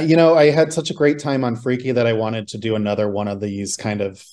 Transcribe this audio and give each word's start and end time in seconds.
You 0.00 0.16
know, 0.16 0.36
I 0.36 0.50
had 0.50 0.72
such 0.72 0.90
a 0.90 0.94
great 0.94 1.18
time 1.18 1.42
on 1.42 1.56
Freaky 1.56 1.90
that 1.90 2.06
I 2.06 2.12
wanted 2.12 2.46
to 2.48 2.58
do 2.58 2.76
another 2.76 3.10
one 3.10 3.26
of 3.26 3.40
these 3.40 3.76
kind 3.76 4.00
of 4.00 4.24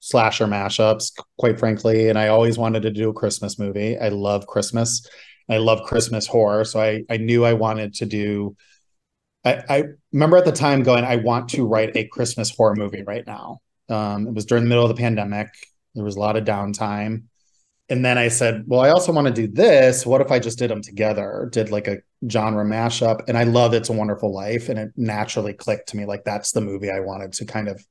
slasher 0.00 0.46
mashups, 0.46 1.12
quite 1.38 1.58
frankly. 1.58 2.10
And 2.10 2.18
I 2.18 2.28
always 2.28 2.58
wanted 2.58 2.82
to 2.82 2.90
do 2.90 3.08
a 3.08 3.14
Christmas 3.14 3.58
movie. 3.58 3.98
I 3.98 4.08
love 4.10 4.46
Christmas. 4.46 5.06
I 5.48 5.56
love 5.56 5.82
Christmas 5.84 6.26
horror. 6.26 6.64
So 6.64 6.80
I, 6.80 7.04
I 7.08 7.16
knew 7.16 7.46
I 7.46 7.54
wanted 7.54 7.94
to 7.94 8.06
do. 8.06 8.56
I, 9.42 9.62
I 9.70 9.84
remember 10.12 10.36
at 10.36 10.44
the 10.44 10.52
time 10.52 10.82
going, 10.82 11.04
I 11.04 11.16
want 11.16 11.48
to 11.50 11.66
write 11.66 11.96
a 11.96 12.06
Christmas 12.08 12.54
horror 12.54 12.76
movie 12.76 13.02
right 13.02 13.26
now. 13.26 13.60
Um, 13.88 14.28
it 14.28 14.34
was 14.34 14.44
during 14.44 14.64
the 14.64 14.68
middle 14.68 14.84
of 14.84 14.94
the 14.94 15.00
pandemic. 15.00 15.48
There 15.94 16.04
was 16.04 16.16
a 16.16 16.20
lot 16.20 16.36
of 16.36 16.44
downtime. 16.44 17.24
And 17.88 18.04
then 18.04 18.18
I 18.18 18.28
said, 18.28 18.64
well, 18.66 18.80
I 18.80 18.90
also 18.90 19.12
want 19.12 19.28
to 19.28 19.32
do 19.32 19.48
this. 19.48 20.04
What 20.04 20.20
if 20.20 20.30
I 20.30 20.38
just 20.38 20.58
did 20.58 20.70
them 20.70 20.82
together? 20.82 21.48
Did 21.50 21.70
like 21.70 21.88
a 21.88 21.98
genre 22.28 22.64
mashup? 22.64 23.22
And 23.28 23.36
I 23.38 23.44
love 23.44 23.74
It's 23.74 23.88
a 23.88 23.94
Wonderful 23.94 24.32
Life. 24.32 24.68
And 24.68 24.78
it 24.78 24.92
naturally 24.96 25.52
clicked 25.52 25.90
to 25.90 25.96
me 25.96 26.04
like 26.04 26.24
that's 26.24 26.52
the 26.52 26.60
movie 26.60 26.90
I 26.90 27.00
wanted 27.00 27.32
to 27.34 27.44
kind 27.44 27.68
of 27.68 27.84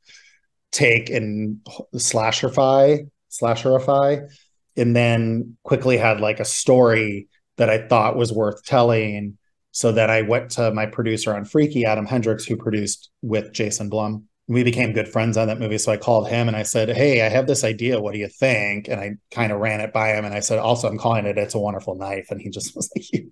take 0.72 1.10
and 1.10 1.60
slasherify, 1.96 3.10
slasherify, 3.32 4.30
and 4.78 4.96
then 4.96 5.58
quickly 5.64 5.98
had 5.98 6.22
like 6.22 6.40
a 6.40 6.46
story 6.46 7.28
that 7.58 7.70
I 7.70 7.88
thought 7.88 8.16
was 8.16 8.32
worth 8.32 8.64
telling. 8.64 9.38
So 9.72 9.92
that 9.92 10.10
I 10.10 10.24
went 10.24 10.50
to 10.52 10.72
my 10.72 10.88
producer 10.88 11.36
on 11.36 11.46
Freaky, 11.46 11.86
Adam 11.86 12.08
Hendricks, 12.08 12.44
who 12.44 12.58
produced 12.58 13.12
with 13.22 13.54
Jason 13.54 13.88
Blum. 13.88 14.29
We 14.50 14.64
became 14.64 14.94
good 14.94 15.08
friends 15.08 15.38
on 15.38 15.48
that 15.48 15.60
movie. 15.60 15.78
So 15.78 15.92
I 15.92 15.98
called 15.98 16.28
him 16.28 16.48
and 16.48 16.58
I 16.58 16.64
said, 16.64 16.90
Hey, 16.90 17.26
I 17.26 17.30
have 17.30 17.48
this 17.48 17.64
idea. 17.64 18.02
What 18.02 18.14
do 18.14 18.20
you 18.20 18.28
think? 18.28 18.88
And 18.90 19.00
I 19.00 19.12
kind 19.32 19.52
of 19.52 19.60
ran 19.60 19.80
it 19.80 19.94
by 19.94 20.10
him. 20.10 20.26
And 20.26 20.34
I 20.34 20.40
said, 20.40 20.58
Also, 20.58 20.88
I'm 20.88 20.98
calling 20.98 21.26
it 21.26 21.38
It's 21.38 21.54
a 21.54 21.60
Wonderful 21.60 21.96
Knife. 21.96 22.32
And 22.32 22.42
he 22.42 22.50
just 22.50 22.76
was 22.76 22.90
like, 22.96 23.14
You 23.14 23.32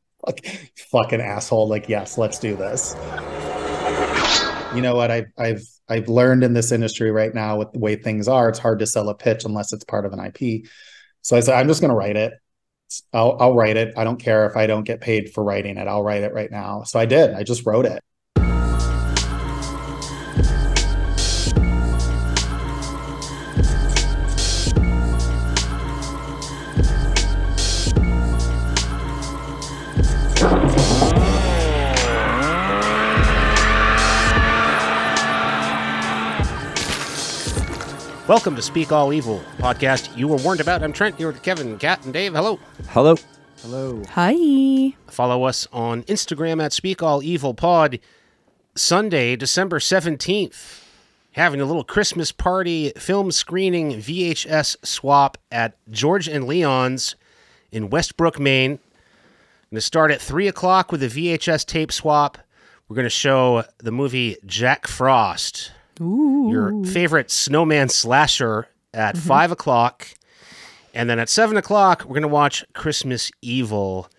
fucking 0.92 1.22
asshole. 1.22 1.68
Like, 1.68 1.90
yes, 1.90 2.18
let's 2.18 2.40
do 2.40 2.56
this. 2.56 2.96
You 4.76 4.82
know 4.82 4.96
what? 4.96 5.12
I've, 5.12 5.28
I've, 5.38 5.64
I've 5.90 6.08
learned 6.08 6.44
in 6.44 6.54
this 6.54 6.72
industry 6.72 7.12
right 7.12 7.34
now 7.34 7.58
with 7.58 7.72
the 7.72 7.80
way 7.80 7.96
things 7.96 8.28
are, 8.28 8.50
it's 8.50 8.60
hard 8.60 8.80
to 8.80 8.86
sell 8.86 9.10
a 9.10 9.16
pitch 9.16 9.46
unless 9.46 9.74
it's 9.74 9.86
part 9.86 10.06
of 10.06 10.14
an 10.14 10.20
IP. 10.20 10.68
So 11.22 11.36
I 11.36 11.40
said, 11.40 11.56
I'm 11.56 11.68
just 11.68 11.82
going 11.82 11.90
to 11.90 11.96
write 11.96 12.16
it. 12.16 12.34
I'll, 13.12 13.38
I'll 13.40 13.56
write 13.56 13.78
it. 13.78 13.94
I 13.98 14.04
don't 14.04 14.22
care 14.22 14.46
if 14.46 14.56
I 14.56 14.68
don't 14.68 14.84
get 14.84 15.02
paid 15.02 15.34
for 15.34 15.44
writing 15.44 15.78
it. 15.78 15.88
I'll 15.88 16.04
write 16.04 16.24
it 16.24 16.34
right 16.34 16.52
now. 16.52 16.84
So 16.84 17.00
I 17.00 17.06
did. 17.06 17.34
I 17.34 17.44
just 17.44 17.66
wrote 17.66 17.86
it. 17.86 18.04
Welcome 38.28 38.58
to 38.58 38.62
Speak 38.62 38.92
All 38.92 39.14
Evil 39.14 39.42
podcast. 39.58 40.18
You 40.18 40.28
were 40.28 40.36
warned 40.36 40.60
about. 40.60 40.84
I'm 40.84 40.92
Trent. 40.92 41.16
Here 41.16 41.28
with 41.28 41.42
Kevin, 41.44 41.80
Kat, 41.80 42.04
and 42.04 42.12
Dave. 42.14 42.34
Hello. 42.34 42.60
Hello. 42.90 43.16
Hello. 43.62 44.04
Hi. 44.10 44.94
Follow 45.08 45.44
us 45.46 45.66
on 45.72 46.04
Instagram 46.04 46.62
at 46.62 46.74
Speak 46.74 47.02
All 47.02 47.24
Evil 47.24 47.54
Pod. 47.54 48.00
Sunday, 48.76 49.38
December 49.38 49.80
17th, 49.80 50.84
having 51.32 51.62
a 51.62 51.66
little 51.66 51.86
Christmas 51.86 52.34
party 52.34 52.92
film 52.98 53.32
screening 53.32 53.94
VHS 53.94 54.76
swap 54.86 55.38
at 55.50 55.78
George 55.90 56.28
and 56.28 56.46
Leon's 56.48 57.16
in 57.72 57.90
Westbrook, 57.90 58.42
Maine. 58.42 58.72
I'm 58.72 58.80
Going 59.72 59.78
to 59.78 59.82
start 59.82 60.12
at 60.12 60.22
3 60.22 60.50
o'clock 60.50 60.92
with 60.92 61.02
a 61.02 61.08
VHS 61.08 61.66
tape 61.66 61.94
swap. 61.94 62.38
We're 62.90 62.96
going 62.96 63.06
to 63.06 63.10
show 63.10 63.64
the 63.78 63.92
movie 63.94 64.36
Jack 64.46 64.86
Frost 64.86 65.72
Ooh. 66.02 66.50
your 66.52 66.86
favorite 66.86 67.32
snowman 67.32 67.90
slasher 67.90 68.68
at 68.94 69.16
Mm-hmm. 69.16 69.28
five 69.28 69.52
o'clock. 69.52 70.08
And 70.94 71.10
then 71.10 71.20
at 71.20 71.30
seven 71.30 71.58
o'clock, 71.58 72.02
we're 72.04 72.14
going 72.16 72.22
to 72.24 72.28
watch 72.28 72.66
Christmas 72.74 73.32
Evil, 73.42 74.10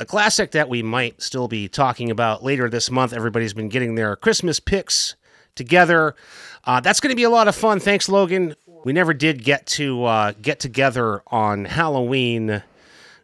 a 0.00 0.04
classic 0.04 0.50
that 0.52 0.68
we 0.68 0.82
might 0.82 1.22
still 1.22 1.46
be 1.48 1.68
talking 1.68 2.10
about 2.10 2.42
later 2.42 2.68
this 2.68 2.90
month. 2.90 3.12
Everybody's 3.12 3.54
been 3.54 3.68
getting 3.68 3.94
their 3.94 4.16
Christmas 4.16 4.58
picks 4.58 5.14
together. 5.54 6.14
Uh, 6.64 6.80
that's 6.80 6.98
going 7.00 7.10
to 7.10 7.16
be 7.16 7.22
a 7.22 7.30
lot 7.30 7.46
of 7.48 7.54
fun. 7.54 7.78
Thanks, 7.78 8.08
Logan. 8.08 8.56
We 8.84 8.92
never 8.92 9.14
did 9.14 9.44
get 9.44 9.66
to 9.66 10.04
uh, 10.04 10.32
get 10.42 10.58
together 10.58 11.22
on 11.28 11.64
Halloween. 11.64 12.62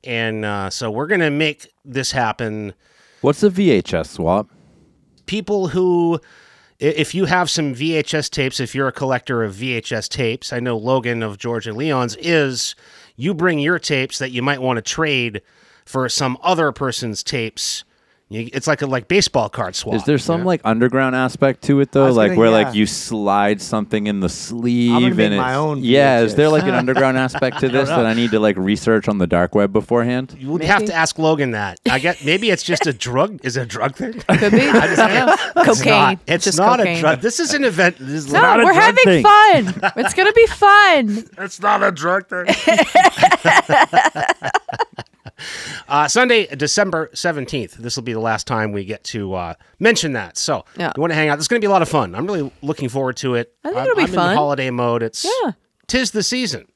And 0.05 0.45
uh, 0.45 0.71
so 0.71 0.91
we're 0.91 1.07
going 1.09 1.21
to 1.21 1.31
make 1.31 1.73
this 1.85 2.13
happen 2.13 2.75
What's 3.21 3.43
a 3.43 3.51
VHS 3.51 4.07
swap? 4.07 4.49
people 5.27 5.69
who 5.69 6.19
i- 6.21 6.27
if 6.83 7.15
you 7.15 7.27
have 7.27 7.49
some 7.49 7.75
VHS 7.77 8.29
tapes, 8.29 8.59
if 8.59 8.75
you're 8.75 8.89
a 8.89 8.93
collector 8.93 9.45
of 9.45 9.55
VHS 9.55 10.09
tapes, 10.09 10.53
I 10.53 10.59
know 10.59 10.77
Logan 10.77 11.23
of 11.23 11.39
George 11.39 11.69
and 11.69 11.77
Leon's 11.77 12.17
is, 12.17 12.75
you 13.15 13.35
bring 13.35 13.61
your 13.61 13.79
tapes 13.79 14.19
that 14.19 14.33
you 14.33 14.43
might 14.43 14.61
want 14.61 14.79
to 14.79 14.83
trade 14.83 15.43
for 15.85 16.09
some 16.09 16.37
other 16.43 16.73
person's 16.73 17.23
tapes. 17.23 17.85
You, 18.33 18.49
it's 18.53 18.67
like 18.67 18.83
a 18.83 18.87
like 18.87 19.09
baseball 19.09 19.49
card 19.49 19.77
swap. 19.77 19.95
Is 19.97 20.05
there 20.05 20.19
some 20.19 20.45
like 20.45 20.61
underground 20.65 21.15
aspect 21.15 21.63
to 21.65 21.81
it 21.81 21.93
though, 21.93 22.11
like 22.11 22.31
gonna- 22.31 22.39
where 22.41 22.49
yeah. 22.51 22.67
like 22.67 22.75
you 22.75 22.87
slide 22.87 23.61
something 23.61 24.07
in 24.07 24.21
the 24.21 24.29
sleeve 24.29 25.17
make 25.17 25.27
and 25.29 25.37
my 25.37 25.55
own 25.55 25.85
yeah? 25.85 26.21
Is 26.21 26.35
there 26.35 26.49
like 26.49 26.65
an 26.65 26.75
underground 26.83 27.19
aspect 27.19 27.61
to 27.61 27.69
this 27.69 27.89
that 27.89 28.07
I 28.07 28.15
need 28.15 28.31
to 28.33 28.41
like 28.41 28.57
research 28.57 29.09
on 29.09 29.19
the 29.19 29.27
dark 29.27 29.55
web 29.55 29.73
beforehand? 29.73 30.35
You 30.39 30.51
would 30.51 30.63
have 30.65 30.85
to 30.87 30.95
ask 30.95 31.19
Logan 31.19 31.51
that. 31.53 31.79
I 31.91 31.99
get 31.99 32.25
maybe 32.25 32.51
it's 32.51 32.63
just 32.63 32.87
a 32.87 32.93
drug. 32.93 33.41
Is 33.45 33.57
it 33.57 33.63
a 33.63 33.67
drug 33.67 33.95
thing? 33.97 34.15
Could 34.15 34.53
be. 34.53 34.61
I 34.69 34.95
don't. 34.95 35.41
It's 35.69 35.79
Cocaine. 35.81 35.93
not. 35.93 36.19
It's 36.27 36.45
Just 36.45 36.59
not 36.59 36.79
cocaine. 36.79 36.97
a 36.97 37.01
drug. 37.01 37.21
This 37.21 37.39
is 37.41 37.53
an 37.55 37.65
event. 37.65 37.97
This 37.99 38.25
is 38.27 38.33
No, 38.33 38.41
not 38.41 38.59
we're 38.59 38.73
drug 38.73 38.77
having 38.77 39.05
thing. 39.05 39.23
fun. 39.23 39.93
It's 40.03 40.15
gonna 40.15 40.33
be 40.33 40.47
fun. 40.47 41.25
It's 41.39 41.61
not 41.61 41.83
a 41.83 41.93
drug 41.93 42.27
thing. 42.29 42.47
Uh, 45.89 46.09
Sunday, 46.09 46.47
December 46.55 47.11
17th. 47.15 47.73
This 47.75 47.97
will 47.97 48.03
be 48.03 48.13
the 48.13 48.21
last 48.21 48.47
time 48.47 48.73
we 48.73 48.85
get 48.85 49.05
to 49.05 49.35
uh, 49.35 49.55
mention 49.79 50.13
that. 50.15 50.37
So, 50.39 50.65
Yeah. 50.77 50.93
you 50.97 51.01
want 51.01 51.11
to 51.13 51.15
hang 51.15 51.29
out? 51.29 51.37
This 51.37 51.45
is 51.45 51.49
going 51.49 51.61
to 51.61 51.65
be 51.67 51.69
a 51.69 51.73
lot 51.73 51.83
of 51.83 51.89
fun. 51.89 52.15
I'm 52.15 52.27
really 52.27 52.51
looking 52.63 52.89
forward 52.89 53.17
to 53.19 53.35
it. 53.35 53.53
I 53.65 53.69
think 53.69 53.79
I'm, 53.79 53.85
it'll 53.85 53.97
be 53.97 54.03
I'm 54.05 54.09
fun. 54.13 54.31
in 54.33 54.37
holiday 54.37 54.71
mode. 54.71 55.03
It's 55.03 55.25
Yeah. 55.25 55.53
tis 55.87 56.11
the 56.13 56.23
season. 56.23 56.67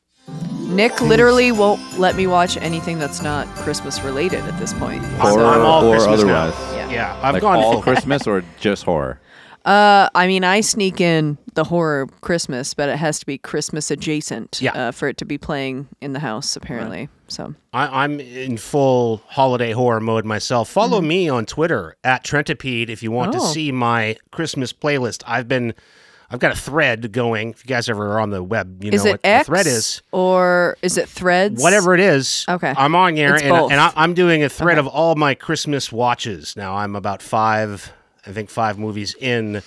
Nick 0.68 1.00
literally 1.00 1.52
won't 1.52 1.80
let 1.98 2.16
me 2.16 2.26
watch 2.26 2.56
anything 2.56 2.98
that's 2.98 3.22
not 3.22 3.46
Christmas 3.58 4.02
related 4.02 4.40
at 4.44 4.58
this 4.58 4.72
point. 4.72 5.02
I'm- 5.04 5.20
Horror 5.20 5.44
I'm 5.46 5.60
all 5.62 5.84
or 5.84 5.92
Christmas 5.94 6.24
now. 6.24 6.46
otherwise? 6.46 6.74
Yeah. 6.74 6.90
Yeah, 6.90 7.20
I've 7.22 7.34
Like 7.34 7.42
gone 7.42 7.58
all 7.58 7.80
Christmas 7.82 8.26
or 8.26 8.42
just 8.58 8.84
horror? 8.84 9.20
Uh, 9.66 10.08
I 10.14 10.26
mean, 10.28 10.44
I 10.44 10.60
sneak 10.60 11.00
in 11.00 11.38
the 11.54 11.64
horror 11.64 12.06
Christmas, 12.20 12.72
but 12.72 12.88
it 12.88 12.96
has 12.96 13.18
to 13.18 13.26
be 13.26 13.36
Christmas 13.36 13.90
adjacent. 13.90 14.60
Yeah. 14.62 14.72
Uh, 14.72 14.90
for 14.92 15.08
it 15.08 15.16
to 15.18 15.24
be 15.24 15.38
playing 15.38 15.88
in 16.00 16.12
the 16.12 16.20
house, 16.20 16.54
apparently. 16.56 17.08
So. 17.28 17.52
I, 17.72 18.04
I'm 18.04 18.20
in 18.20 18.56
full 18.58 19.22
holiday 19.26 19.72
horror 19.72 19.98
mode 20.00 20.24
myself. 20.24 20.68
Follow 20.68 21.00
me 21.00 21.28
on 21.28 21.46
Twitter 21.46 21.96
at 22.04 22.22
Trentipede 22.24 22.88
if 22.90 23.02
you 23.02 23.10
want 23.10 23.32
to. 23.32 23.38
Oh. 23.40 23.44
see 23.44 23.72
my 23.72 24.16
Christmas 24.30 24.72
playlist. 24.72 25.24
I've 25.26 25.48
been, 25.48 25.74
I've 26.30 26.38
got 26.38 26.52
a 26.52 26.56
thread 26.56 27.10
going. 27.10 27.50
If 27.50 27.64
you 27.64 27.68
guys 27.68 27.88
ever 27.88 28.12
are 28.12 28.20
on 28.20 28.30
the 28.30 28.44
web, 28.44 28.84
you 28.84 28.92
Is 28.92 29.04
know 29.04 29.10
what 29.12 29.22
the 29.22 29.42
thread 29.44 29.66
is. 29.66 30.00
or 30.12 30.76
is 30.82 30.96
it 30.96 31.08
Threads? 31.08 31.60
whatever 31.60 31.92
it 31.94 32.00
is. 32.00 32.44
Okay. 32.48 32.72
I'm 32.76 32.94
on 32.94 33.16
there, 33.16 33.34
It's 33.34 33.42
and, 33.42 33.50
both. 33.50 33.72
and 33.72 33.80
I, 33.80 33.92
I'm 33.96 34.14
doing 34.14 34.44
a 34.44 34.48
thread 34.48 34.78
Okay. 34.78 34.86
of 34.86 34.94
all 34.94 35.16
my 35.16 35.34
Christmas 35.34 35.90
watches. 35.90 36.54
Now 36.56 36.76
I'm 36.76 36.94
about 36.94 37.20
five, 37.22 37.92
I 38.26 38.32
think 38.32 38.50
five 38.50 38.78
movies 38.78 39.14
in, 39.20 39.62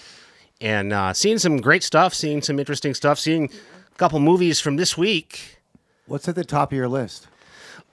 and 0.62 0.92
uh, 0.94 1.14
seeing 1.14 1.38
some 1.38 1.58
great 1.58 1.84
stuff, 1.84 2.14
seeing 2.14 2.42
some 2.42 2.60
interesting 2.60 2.94
stuff, 2.94 3.18
seeing 3.20 3.46
a 3.46 3.96
couple 3.98 4.20
movies 4.20 4.60
from 4.60 4.76
this 4.76 4.98
week. 4.98 5.60
What's 6.08 6.28
at 6.28 6.36
the 6.36 6.44
top 6.44 6.72
of 6.72 6.76
your 6.78 6.88
list? 6.88 7.28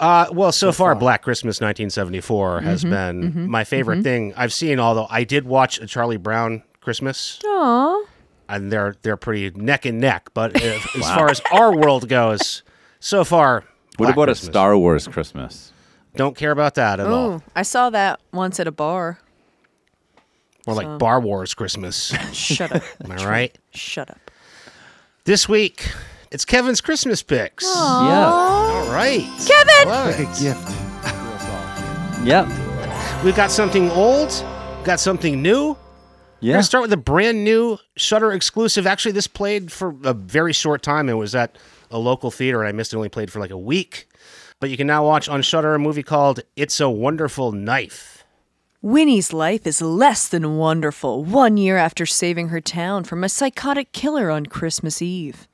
Uh, 0.01 0.27
well, 0.33 0.53
so 0.53 0.73
far, 0.73 0.95
Black 0.95 1.23
Christmas 1.23 1.57
1974 1.61 2.61
has 2.63 2.85
Mm-hmm, 2.85 2.91
been 2.91 3.51
my 3.51 3.65
favorite 3.65 4.03
thing 4.03 4.35
I've 4.37 4.53
seen. 4.53 4.79
Although 4.79 5.07
I 5.09 5.25
did 5.25 5.47
watch 5.47 5.81
a 5.81 5.87
Charlie 5.87 6.17
Brown 6.19 6.63
Christmas, 6.81 7.41
Aw. 7.45 8.05
and 8.49 8.71
they're 8.71 8.97
they're 9.03 9.17
pretty 9.17 9.51
neck 9.59 9.87
and 9.87 9.99
neck. 10.01 10.29
But 10.35 10.61
uh, 10.63 10.67
as 10.99 11.09
far 11.15 11.31
as 11.31 11.41
our 11.53 11.75
world 11.75 12.09
goes, 12.11 12.63
so 13.01 13.25
far, 13.25 13.65
What 13.97 14.11
about 14.11 14.27
Christmas. 14.27 14.49
a 14.49 14.53
Star 14.53 14.77
Wars 14.77 15.09
Christmas? 15.09 15.73
Don't 16.15 16.37
care 16.37 16.51
about 16.51 16.75
that 16.75 16.99
at 17.01 17.07
all. 17.07 17.15
Oh, 17.31 17.43
I 17.55 17.63
saw 17.63 17.89
that 17.91 18.21
once 18.33 18.59
at 18.61 18.67
a 18.67 18.73
bar. 18.73 19.19
More 20.67 20.75
like 20.77 20.99
Bar 20.99 21.21
Wars 21.21 21.55
Christmas. 21.55 22.13
Shut 22.33 22.73
up. 22.73 22.83
Am 23.05 23.13
I 23.13 23.27
right? 23.27 23.59
Shut 23.73 24.11
up. 24.11 24.31
This 25.25 25.49
week, 25.49 25.91
it's 26.31 26.45
Kevin's 26.45 26.81
Christmas 26.81 27.23
picks. 27.23 27.65
Yeah, 27.65 28.27
All 28.31 28.91
right. 28.93 29.21
Kevin! 29.47 29.89
Love 29.89 30.19
Like 30.19 30.29
a 30.29 30.41
gift. 30.41 30.67
to 30.69 30.75
us 31.15 32.19
all. 32.19 32.25
yeah, 32.27 33.23
We've 33.25 33.35
got 33.37 33.51
something 33.51 33.91
old, 33.91 34.29
got 34.85 35.01
something 35.01 35.41
new. 35.43 35.69
We're 36.43 36.49
yeah. 36.49 36.53
going 36.55 36.61
to 36.63 36.67
start 36.67 36.83
with 36.83 36.93
a 36.93 36.97
brand 36.99 37.45
new 37.45 37.79
Shudder 37.97 38.33
exclusive. 38.33 38.87
Actually, 38.87 39.13
this 39.13 39.27
played 39.27 39.73
for 39.73 39.95
a 40.05 40.13
very 40.15 40.53
short 40.53 40.83
time. 40.83 41.09
It 41.09 41.15
was 41.15 41.35
at 41.35 41.57
a 41.91 41.99
local 41.99 42.31
theater, 42.31 42.61
and 42.61 42.69
I 42.69 42.73
missed 42.73 42.93
it. 42.93 42.97
Only 42.97 43.09
played 43.09 43.33
for 43.33 43.41
like 43.41 43.51
a 43.51 43.59
week. 43.59 44.09
But 44.61 44.71
you 44.71 44.77
can 44.77 44.87
now 44.87 45.05
watch 45.05 45.29
on 45.29 45.43
Shudder 45.43 45.75
a 45.75 45.79
movie 45.79 46.03
called 46.03 46.41
"It's 46.57 46.79
a 46.81 46.89
Wonderful 46.91 47.53
Knife." 47.53 48.16
Winnie's 48.83 49.33
life 49.33 49.67
is 49.67 49.81
less 49.81 50.29
than 50.29 50.59
wonderful 50.59 51.25
one 51.25 51.57
year 51.57 51.77
after 51.77 52.05
saving 52.05 52.49
her 52.49 52.61
town 52.61 53.05
from 53.05 53.25
a 53.25 53.29
psychotic 53.29 53.93
killer 53.93 54.31
on 54.31 54.47
Christmas 54.47 55.01
Eve. 55.01 55.49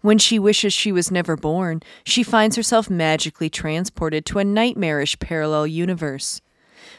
When 0.00 0.18
she 0.18 0.38
wishes 0.38 0.72
she 0.72 0.92
was 0.92 1.10
never 1.10 1.36
born, 1.36 1.82
she 2.04 2.22
finds 2.22 2.56
herself 2.56 2.90
magically 2.90 3.48
transported 3.48 4.26
to 4.26 4.38
a 4.38 4.44
nightmarish 4.44 5.18
parallel 5.18 5.66
universe. 5.66 6.40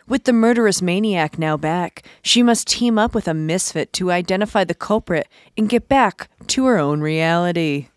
With 0.07 0.23
the 0.23 0.33
murderous 0.33 0.81
maniac 0.81 1.37
now 1.37 1.57
back, 1.57 2.07
she 2.21 2.41
must 2.41 2.67
team 2.67 2.97
up 2.97 3.13
with 3.13 3.27
a 3.27 3.33
misfit 3.33 3.91
to 3.93 4.11
identify 4.11 4.63
the 4.63 4.73
culprit 4.73 5.27
and 5.57 5.69
get 5.69 5.87
back 5.87 6.29
to 6.47 6.65
her 6.65 6.77
own 6.77 7.01
reality. 7.01 7.89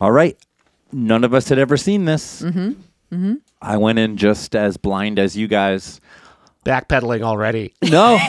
All 0.00 0.12
right. 0.12 0.36
None 0.92 1.24
of 1.24 1.34
us 1.34 1.48
had 1.48 1.58
ever 1.58 1.76
seen 1.76 2.04
this. 2.04 2.42
Mm-hmm. 2.42 2.68
Mm-hmm. 3.12 3.34
I 3.62 3.76
went 3.76 3.98
in 3.98 4.16
just 4.16 4.54
as 4.54 4.76
blind 4.76 5.18
as 5.18 5.36
you 5.36 5.48
guys. 5.48 6.00
Backpedaling 6.66 7.22
already. 7.22 7.74
No. 7.82 8.18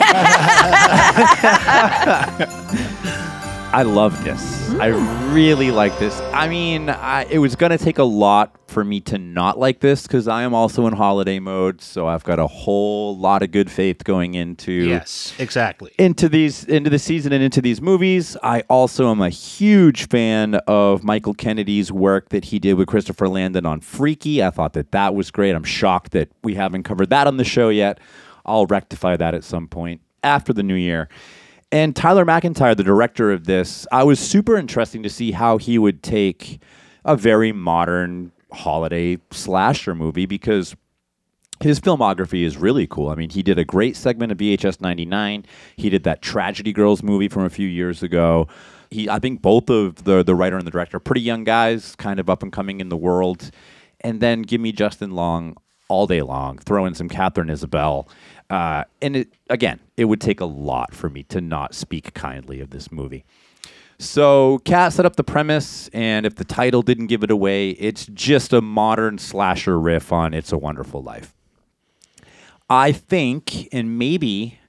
I 3.70 3.82
love 3.82 4.24
this. 4.24 4.70
I 4.70 4.90
mm. 4.90 5.34
really 5.34 5.70
like 5.70 5.98
this. 5.98 6.18
I 6.32 6.48
mean, 6.48 6.88
I, 6.88 7.24
it 7.24 7.38
was 7.38 7.54
going 7.54 7.70
to 7.70 7.76
take 7.76 7.98
a 7.98 8.04
lot 8.04 8.56
for 8.66 8.82
me 8.82 9.00
to 9.00 9.18
not 9.18 9.58
like 9.58 9.80
this 9.80 10.06
because 10.06 10.26
I 10.26 10.42
am 10.42 10.54
also 10.54 10.86
in 10.86 10.94
holiday 10.94 11.38
mode. 11.38 11.82
So 11.82 12.06
I've 12.06 12.24
got 12.24 12.38
a 12.38 12.46
whole 12.46 13.16
lot 13.16 13.42
of 13.42 13.50
good 13.50 13.70
faith 13.70 14.04
going 14.04 14.34
into 14.34 14.72
Yes, 14.72 15.34
exactly. 15.38 15.92
into 15.98 16.30
these 16.30 16.64
into 16.64 16.88
the 16.88 16.98
season 16.98 17.32
and 17.32 17.42
into 17.42 17.60
these 17.60 17.82
movies. 17.82 18.36
I 18.42 18.62
also 18.70 19.10
am 19.10 19.20
a 19.20 19.30
huge 19.30 20.08
fan 20.08 20.54
of 20.66 21.04
Michael 21.04 21.34
Kennedy's 21.34 21.92
work 21.92 22.30
that 22.30 22.46
he 22.46 22.58
did 22.58 22.74
with 22.74 22.88
Christopher 22.88 23.28
Landon 23.28 23.66
on 23.66 23.80
Freaky. 23.80 24.42
I 24.42 24.50
thought 24.50 24.72
that 24.74 24.92
that 24.92 25.14
was 25.14 25.30
great. 25.30 25.54
I'm 25.54 25.64
shocked 25.64 26.12
that 26.12 26.30
we 26.42 26.54
haven't 26.54 26.84
covered 26.84 27.10
that 27.10 27.26
on 27.26 27.36
the 27.36 27.44
show 27.44 27.68
yet. 27.68 27.98
I'll 28.48 28.66
rectify 28.66 29.16
that 29.16 29.34
at 29.34 29.44
some 29.44 29.68
point 29.68 30.00
after 30.22 30.52
the 30.52 30.62
new 30.62 30.74
year. 30.74 31.08
And 31.70 31.94
Tyler 31.94 32.24
MacIntyre, 32.24 32.74
the 32.74 32.82
director 32.82 33.30
of 33.30 33.44
this, 33.44 33.86
I 33.92 34.02
was 34.02 34.18
super 34.18 34.56
interesting 34.56 35.02
to 35.02 35.10
see 35.10 35.32
how 35.32 35.58
he 35.58 35.78
would 35.78 36.02
take 36.02 36.60
a 37.04 37.14
very 37.14 37.52
modern 37.52 38.32
holiday 38.52 39.18
slasher 39.30 39.94
movie 39.94 40.24
because 40.24 40.74
his 41.60 41.78
filmography 41.80 42.44
is 42.44 42.56
really 42.56 42.86
cool. 42.86 43.10
I 43.10 43.16
mean, 43.16 43.30
he 43.30 43.42
did 43.42 43.58
a 43.58 43.64
great 43.64 43.96
segment 43.96 44.32
of 44.32 44.38
VHS 44.38 44.80
99. 44.80 45.44
He 45.76 45.90
did 45.90 46.04
that 46.04 46.22
Tragedy 46.22 46.72
Girls 46.72 47.02
movie 47.02 47.28
from 47.28 47.44
a 47.44 47.50
few 47.50 47.68
years 47.68 48.02
ago. 48.02 48.48
He, 48.90 49.08
I 49.10 49.18
think 49.18 49.42
both 49.42 49.68
of 49.68 50.04
the 50.04 50.22
the 50.22 50.34
writer 50.34 50.56
and 50.56 50.66
the 50.66 50.70
director 50.70 50.96
are 50.96 51.00
pretty 51.00 51.20
young 51.20 51.44
guys, 51.44 51.94
kind 51.96 52.18
of 52.18 52.30
up 52.30 52.42
and 52.42 52.52
coming 52.52 52.80
in 52.80 52.88
the 52.88 52.96
world. 52.96 53.50
And 54.00 54.20
then 54.20 54.42
give 54.42 54.60
me 54.60 54.72
Justin 54.72 55.10
Long 55.10 55.56
all 55.88 56.06
day 56.06 56.22
long. 56.22 56.58
Throw 56.58 56.86
in 56.86 56.94
some 56.94 57.08
Katharine 57.08 57.50
Isabelle. 57.50 58.08
Uh, 58.50 58.84
and 59.02 59.16
it, 59.16 59.28
again, 59.50 59.80
it 59.96 60.06
would 60.06 60.20
take 60.20 60.40
a 60.40 60.46
lot 60.46 60.94
for 60.94 61.10
me 61.10 61.22
to 61.24 61.40
not 61.40 61.74
speak 61.74 62.14
kindly 62.14 62.60
of 62.60 62.70
this 62.70 62.90
movie. 62.90 63.24
So, 63.98 64.58
Cat 64.64 64.92
set 64.92 65.04
up 65.04 65.16
the 65.16 65.24
premise, 65.24 65.88
and 65.92 66.24
if 66.24 66.36
the 66.36 66.44
title 66.44 66.82
didn't 66.82 67.08
give 67.08 67.24
it 67.24 67.30
away, 67.30 67.70
it's 67.70 68.06
just 68.06 68.52
a 68.52 68.60
modern 68.60 69.18
slasher 69.18 69.78
riff 69.78 70.12
on 70.12 70.34
It's 70.34 70.52
a 70.52 70.58
Wonderful 70.58 71.02
Life. 71.02 71.34
I 72.70 72.92
think, 72.92 73.68
and 73.72 73.98
maybe, 73.98 74.60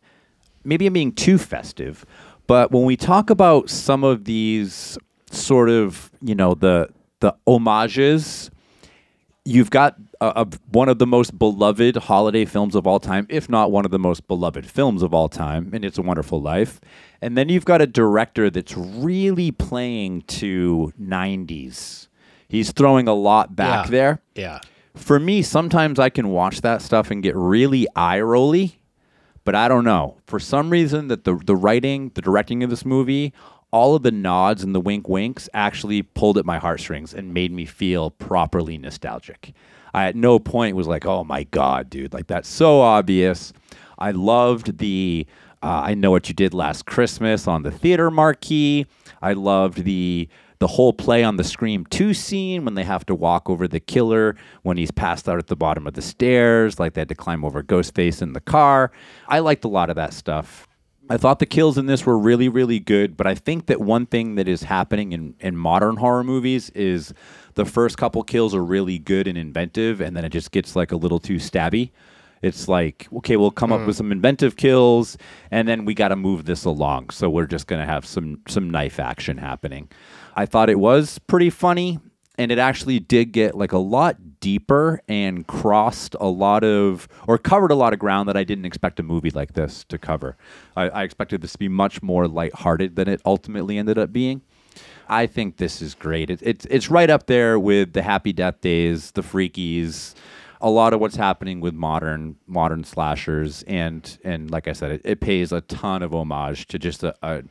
maybe 0.64 0.88
I'm 0.88 0.94
being 0.94 1.12
too 1.12 1.38
festive, 1.38 2.06
but 2.48 2.72
when 2.72 2.86
we 2.86 2.98
talk 2.98 3.30
about 3.30 3.70
some 3.70 4.04
of 4.04 4.26
these 4.26 4.98
sort 5.30 5.70
of, 5.70 6.10
you 6.22 6.34
know, 6.34 6.56
the 6.56 6.90
the 7.20 7.36
homages, 7.46 8.50
you've 9.46 9.70
got 9.70 9.96
Uh, 10.22 10.46
a, 10.46 10.58
one 10.72 10.90
of 10.90 11.00
the 11.00 11.08
most 11.08 11.40
beloved 11.40 11.96
holiday 11.96 12.44
films 12.44 12.76
of 12.76 12.86
all 12.86 13.00
time, 13.00 13.26
if 13.30 13.48
not 13.48 13.72
one 13.72 13.86
of 13.86 13.92
the 13.92 14.00
most 14.00 14.28
beloved 14.28 14.66
films 14.66 15.02
of 15.02 15.14
all 15.14 15.30
time, 15.30 15.70
and 15.74 15.86
It's 15.86 15.98
a 15.98 16.02
Wonderful 16.02 16.42
Life. 16.42 16.82
And 17.22 17.38
then 17.38 17.48
you've 17.48 17.64
got 17.64 17.82
a 17.82 17.88
director 17.88 18.50
that's 18.50 18.76
really 18.76 19.52
playing 19.52 20.24
to 20.24 20.92
90s. 21.02 22.10
He's 22.50 22.74
throwing 22.74 23.08
a 23.08 23.14
lot 23.14 23.56
back 23.56 23.86
Yeah. 23.86 23.92
there. 23.92 24.22
Yeah. 24.36 24.60
For 24.94 25.20
me, 25.22 25.42
sometimes 25.42 26.00
I 26.00 26.10
can 26.10 26.30
watch 26.30 26.60
that 26.62 26.82
stuff 26.82 27.12
and 27.12 27.24
get 27.24 27.36
really 27.38 27.88
eye 27.96 28.20
rolly, 28.20 28.82
but 29.46 29.56
I 29.56 29.70
don't 29.70 29.86
know. 29.86 30.18
For 30.26 30.40
some 30.40 30.70
reason, 30.70 31.08
that 31.08 31.24
the 31.24 31.36
the 31.36 31.56
writing, 31.56 32.12
the 32.16 32.22
directing 32.22 32.62
of 32.64 32.70
this 32.70 32.84
movie, 32.84 33.32
all 33.72 33.96
of 33.96 34.04
the 34.04 34.12
nods 34.12 34.64
and 34.64 34.76
the 34.76 34.82
wink 34.82 35.08
winks 35.08 35.48
actually 35.54 36.02
pulled 36.02 36.38
at 36.38 36.46
my 36.46 36.58
heartstrings 36.58 37.14
and 37.14 37.34
made 37.34 37.54
me 37.54 37.66
feel 37.66 38.10
properly 38.10 38.78
nostalgic. 38.78 39.54
I 39.94 40.06
at 40.06 40.16
no 40.16 40.40
point 40.40 40.76
was 40.76 40.88
like, 40.88 41.06
"Oh 41.06 41.24
my 41.24 41.44
god, 41.44 41.90
dude! 41.90 42.14
Like 42.14 42.28
that's 42.28 42.50
so 42.50 42.82
obvious." 42.82 43.54
I 43.98 44.12
loved 44.12 44.78
the 44.78 45.26
uh, 45.62 45.82
"I 45.86 45.94
know 45.94 46.12
what 46.12 46.30
you 46.30 46.36
did 46.36 46.54
last 46.54 46.86
Christmas" 46.86 47.48
on 47.48 47.64
the 47.64 47.72
theater 47.72 48.10
marquee. 48.12 48.86
I 49.22 49.34
loved 49.34 49.84
the 49.84 50.30
the 50.60 50.68
whole 50.68 50.92
play 50.92 51.24
on 51.24 51.38
the 51.38 51.44
Scream 51.44 51.86
2 51.86 52.14
scene 52.14 52.66
when 52.66 52.76
they 52.76 52.84
have 52.84 53.06
to 53.06 53.16
walk 53.16 53.50
over 53.50 53.66
the 53.66 53.80
killer 53.80 54.36
when 54.64 54.76
he's 54.76 54.92
passed 54.92 55.30
out 55.30 55.40
at 55.40 55.48
the 55.48 55.56
bottom 55.56 55.88
of 55.88 55.94
the 55.94 56.02
stairs, 56.02 56.80
like 56.80 56.94
they 56.94 57.02
had 57.02 57.10
to 57.10 57.16
climb 57.16 57.46
over 57.46 57.64
Ghostface 57.64 58.22
in 58.22 58.34
the 58.34 58.42
car. 58.42 58.92
I 59.28 59.40
liked 59.40 59.64
a 59.64 59.70
lot 59.70 59.90
of 59.90 59.96
that 59.96 60.14
stuff. 60.14 60.68
I 61.10 61.18
thought 61.18 61.40
the 61.40 61.48
kills 61.48 61.78
in 61.78 61.88
this 61.88 62.06
were 62.06 62.20
really, 62.20 62.50
really 62.50 62.80
good, 62.80 63.18
but 63.18 63.26
I 63.26 63.34
think 63.34 63.66
that 63.66 63.82
one 63.82 64.06
thing 64.06 64.36
that 64.36 64.48
is 64.48 64.64
happening 64.64 65.12
in, 65.12 65.34
in 65.40 65.58
modern 65.58 65.96
horror 65.96 66.24
movies 66.24 66.70
is 66.72 67.14
the 67.60 67.66
first 67.66 67.98
couple 67.98 68.24
kills 68.24 68.56
are 68.56 68.64
really 68.64 68.98
good 68.98 69.28
and 69.28 69.38
inventive, 69.38 70.00
and 70.00 70.16
then 70.16 70.24
it 70.24 70.30
just 70.30 70.52
gets 70.52 70.78
like 70.78 70.94
a 70.94 70.96
little 70.96 71.20
too 71.20 71.36
stabby. 71.36 71.92
It's 72.42 72.70
like, 72.70 73.10
okay, 73.18 73.36
we'll 73.36 73.52
come 73.52 73.74
up 73.74 73.82
mm. 73.82 73.88
with 73.88 73.98
some 73.98 74.14
inventive 74.14 74.56
kills, 74.56 75.18
and 75.52 75.68
then 75.68 75.84
we 75.84 75.94
got 75.94 76.08
to 76.08 76.16
move 76.16 76.46
this 76.46 76.64
along. 76.64 77.10
So 77.10 77.30
we're 77.30 77.48
just 77.48 77.68
gonna 77.68 77.86
have 77.86 78.06
some 78.06 78.40
some 78.48 78.70
knife 78.70 78.98
action 78.98 79.38
happening. 79.38 79.90
I 80.38 80.46
thought 80.46 80.70
it 80.70 80.80
was 80.80 81.20
pretty 81.20 81.50
funny, 81.50 82.00
and 82.38 82.50
it 82.50 82.60
actually 82.60 82.98
did 83.00 83.34
get 83.34 83.56
like 83.56 83.74
a 83.74 83.78
lot 83.78 84.40
deeper 84.40 85.02
and 85.10 85.46
crossed 85.46 86.16
a 86.22 86.28
lot 86.28 86.64
of 86.64 87.10
or 87.28 87.38
covered 87.38 87.72
a 87.72 87.76
lot 87.76 87.92
of 87.92 88.00
ground 88.00 88.30
that 88.30 88.38
I 88.38 88.46
didn't 88.46 88.64
expect 88.64 89.02
a 89.02 89.04
movie 89.04 89.32
like 89.32 89.52
this 89.52 89.84
to 89.90 89.98
cover. 89.98 90.38
I, 90.78 90.84
I 90.88 91.04
expected 91.04 91.42
this 91.42 91.52
to 91.52 91.60
be 91.60 91.68
much 91.68 92.02
more 92.02 92.26
lighthearted 92.26 92.96
than 92.96 93.10
it 93.10 93.22
ultimately 93.26 93.78
ended 93.78 93.98
up 93.98 94.14
being. 94.14 94.44
I 95.08 95.26
think 95.28 95.58
this 95.58 95.82
is 95.82 95.96
great. 95.96 96.30
It, 96.30 96.40
it's 96.44 96.66
it's 96.66 96.90
right 96.90 97.10
up 97.10 97.26
there 97.28 97.60
with 97.60 97.94
the 97.94 98.02
Happy 98.02 98.32
Death 98.34 98.62
Days, 98.62 99.12
the 99.12 99.22
Freakies, 99.22 100.14
a 100.62 100.70
lot 100.70 100.94
of 100.94 101.00
what's 101.00 101.16
happening 101.16 101.62
with 101.62 101.74
modern 101.74 102.36
modern 102.46 102.84
slashers, 102.84 103.64
and 103.64 104.18
and 104.24 104.52
like 104.52 104.68
I 104.68 104.74
said, 104.74 104.92
it, 104.92 105.02
it 105.04 105.20
pays 105.20 105.52
a 105.52 105.62
ton 105.62 106.04
of 106.04 106.14
homage 106.14 106.68
to 106.68 106.78
just 106.80 107.04
a, 107.04 107.16
a 107.24 107.44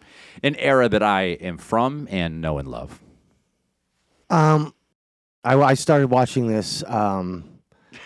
an 0.43 0.55
era 0.57 0.89
that 0.89 1.03
I 1.03 1.23
am 1.23 1.59
from 1.59 2.07
and 2.11 2.41
know 2.41 2.59
and 2.59 2.69
love. 2.69 3.01
Um, 4.31 4.75
I, 5.45 5.55
I 5.59 5.75
started 5.75 6.09
watching 6.09 6.47
this 6.49 6.85
um, 6.87 7.45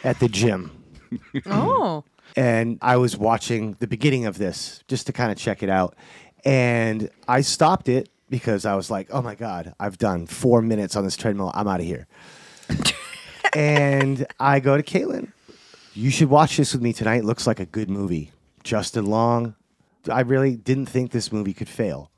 at 0.05 0.19
the 0.21 0.29
gym, 0.29 0.71
Oh. 1.47 2.05
and 2.37 2.79
I 2.81 2.97
was 2.97 3.17
watching 3.17 3.77
the 3.81 3.87
beginning 3.87 4.25
of 4.27 4.39
this 4.39 4.83
just 4.89 5.07
to 5.09 5.13
kind 5.13 5.33
of 5.33 5.37
check 5.39 5.63
it 5.63 5.69
out, 5.69 5.97
and 6.45 7.11
I 7.27 7.41
stopped 7.41 7.89
it 7.89 8.09
because 8.33 8.65
I 8.65 8.75
was 8.75 8.91
like, 8.91 9.09
"Oh 9.13 9.21
my 9.21 9.35
god, 9.35 9.75
I've 9.79 9.99
done 9.99 10.27
four 10.27 10.63
minutes 10.63 10.97
on 10.97 11.05
this 11.05 11.17
treadmill. 11.17 11.53
I'm 11.55 11.69
out 11.69 11.81
of 11.81 11.87
here." 11.87 12.09
and 13.55 14.27
I 14.41 14.59
go 14.59 14.77
to 14.77 14.83
Caitlin. 14.83 15.31
You 15.95 16.11
should 16.11 16.31
watch 16.31 16.57
this 16.57 16.73
with 16.73 16.81
me 16.81 16.95
tonight. 16.95 17.19
It 17.19 17.25
looks 17.27 17.47
like 17.47 17.61
a 17.61 17.67
good 17.67 17.91
movie. 17.91 18.33
Justin 18.65 19.05
Long. 19.05 19.55
I 20.11 20.23
really 20.23 20.57
didn't 20.57 20.87
think 20.87 21.13
this 21.13 21.31
movie 21.31 21.53
could 21.53 21.69
fail. 21.69 22.11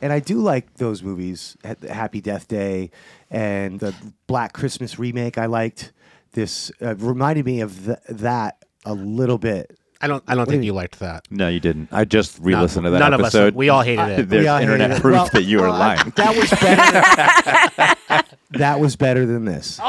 And 0.00 0.12
I 0.12 0.18
do 0.18 0.40
like 0.40 0.74
those 0.74 1.02
movies, 1.02 1.56
Happy 1.88 2.20
Death 2.20 2.48
Day 2.48 2.90
and 3.30 3.78
the 3.78 3.94
Black 4.26 4.52
Christmas 4.52 4.98
remake. 4.98 5.38
I 5.38 5.46
liked 5.46 5.92
this. 6.32 6.72
Uh, 6.82 6.96
reminded 6.96 7.46
me 7.46 7.60
of 7.60 7.86
th- 7.86 7.98
that 8.08 8.64
a 8.84 8.92
little 8.92 9.38
bit. 9.38 9.78
I 10.04 10.06
don't. 10.06 10.22
I 10.28 10.34
don't 10.34 10.44
do 10.44 10.50
think 10.50 10.62
you- 10.64 10.66
you 10.66 10.72
liked 10.74 10.98
that. 11.00 11.26
No, 11.30 11.48
you 11.48 11.60
didn't. 11.60 11.88
I 11.90 12.04
just 12.04 12.38
re-listened 12.40 12.84
to 12.84 12.90
that 12.90 12.98
none 12.98 13.14
of 13.14 13.20
us- 13.20 13.34
episode. 13.34 13.54
we 13.54 13.70
all 13.70 13.80
hated 13.82 14.06
it. 14.18 14.28
There's 14.28 14.42
We 14.42 14.48
all 14.48 14.58
hated 14.58 14.72
internet 14.74 14.98
it. 14.98 15.00
proof 15.00 15.14
Well, 15.14 15.28
that 15.32 15.42
you 15.44 15.58
were 15.60 15.68
well, 15.70 15.78
lying. 15.78 16.12
That 16.16 16.36
was 16.36 16.50
better. 16.50 18.26
that 18.58 18.80
was 18.80 18.96
better 18.96 19.24
than 19.26 19.44
this. 19.46 19.80
Oh. 19.82 19.84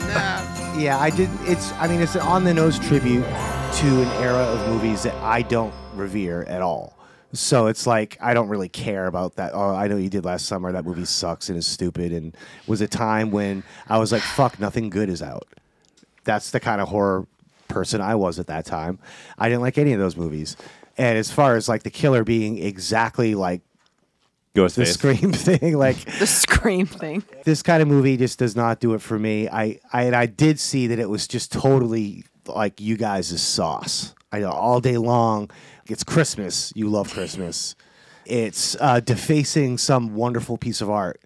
oh 0.00 0.78
yeah, 0.78 0.98
I 0.98 1.10
did. 1.10 1.28
It's. 1.42 1.72
I 1.74 1.86
mean, 1.88 2.00
it's 2.00 2.14
an 2.14 2.20
on 2.22 2.44
the 2.44 2.54
nose 2.54 2.78
tribute 2.78 3.24
to 3.24 4.02
an 4.02 4.08
era 4.22 4.38
of 4.44 4.68
movies 4.68 5.02
that 5.02 5.14
I 5.16 5.42
don't 5.42 5.72
revere 5.94 6.42
at 6.44 6.62
all. 6.62 6.96
So 7.34 7.66
it's 7.68 7.86
like 7.86 8.18
I 8.20 8.34
don't 8.34 8.48
really 8.48 8.68
care 8.68 9.06
about 9.06 9.36
that. 9.36 9.52
Oh, 9.54 9.74
I 9.74 9.88
know 9.88 9.96
you 9.96 10.10
did 10.10 10.24
last 10.24 10.46
summer. 10.46 10.70
That 10.72 10.84
movie 10.84 11.04
sucks 11.04 11.48
and 11.48 11.58
is 11.58 11.66
stupid, 11.66 12.12
and 12.12 12.36
was 12.66 12.80
a 12.80 12.88
time 12.88 13.30
when 13.30 13.62
I 13.88 13.98
was 13.98 14.12
like, 14.12 14.22
"Fuck, 14.22 14.60
nothing 14.60 14.90
good 14.90 15.08
is 15.08 15.22
out." 15.22 15.46
That's 16.24 16.50
the 16.50 16.60
kind 16.60 16.80
of 16.80 16.88
horror 16.88 17.26
person 17.72 18.00
I 18.00 18.14
was 18.14 18.38
at 18.38 18.46
that 18.48 18.64
time. 18.64 18.98
I 19.38 19.48
didn't 19.48 19.62
like 19.62 19.78
any 19.78 19.92
of 19.92 19.98
those 19.98 20.16
movies. 20.16 20.56
And 20.98 21.18
as 21.18 21.30
far 21.30 21.56
as 21.56 21.68
like 21.68 21.82
the 21.82 21.90
killer 21.90 22.24
being 22.24 22.58
exactly 22.62 23.34
like 23.34 23.62
the 24.54 24.60
Ghostface. 24.60 24.92
Scream 24.92 25.32
thing, 25.32 25.78
like 25.78 25.96
the 26.18 26.26
scream 26.26 26.86
thing. 26.86 27.24
this 27.44 27.62
kind 27.62 27.82
of 27.82 27.88
movie 27.88 28.16
just 28.16 28.38
does 28.38 28.54
not 28.54 28.80
do 28.80 28.94
it 28.94 29.00
for 29.00 29.18
me. 29.18 29.48
I, 29.48 29.80
I 29.92 30.04
and 30.04 30.16
I 30.16 30.26
did 30.26 30.60
see 30.60 30.88
that 30.88 30.98
it 30.98 31.08
was 31.08 31.26
just 31.26 31.52
totally 31.52 32.24
like 32.46 32.80
you 32.80 32.96
guys' 32.96 33.40
sauce. 33.40 34.14
I 34.30 34.40
know 34.40 34.50
all 34.50 34.80
day 34.80 34.98
long. 34.98 35.50
It's 35.88 36.04
Christmas. 36.04 36.72
You 36.76 36.88
love 36.88 37.12
Christmas. 37.12 37.74
It's 38.24 38.76
uh, 38.80 39.00
defacing 39.00 39.78
some 39.78 40.14
wonderful 40.14 40.56
piece 40.56 40.80
of 40.80 40.88
art. 40.88 41.20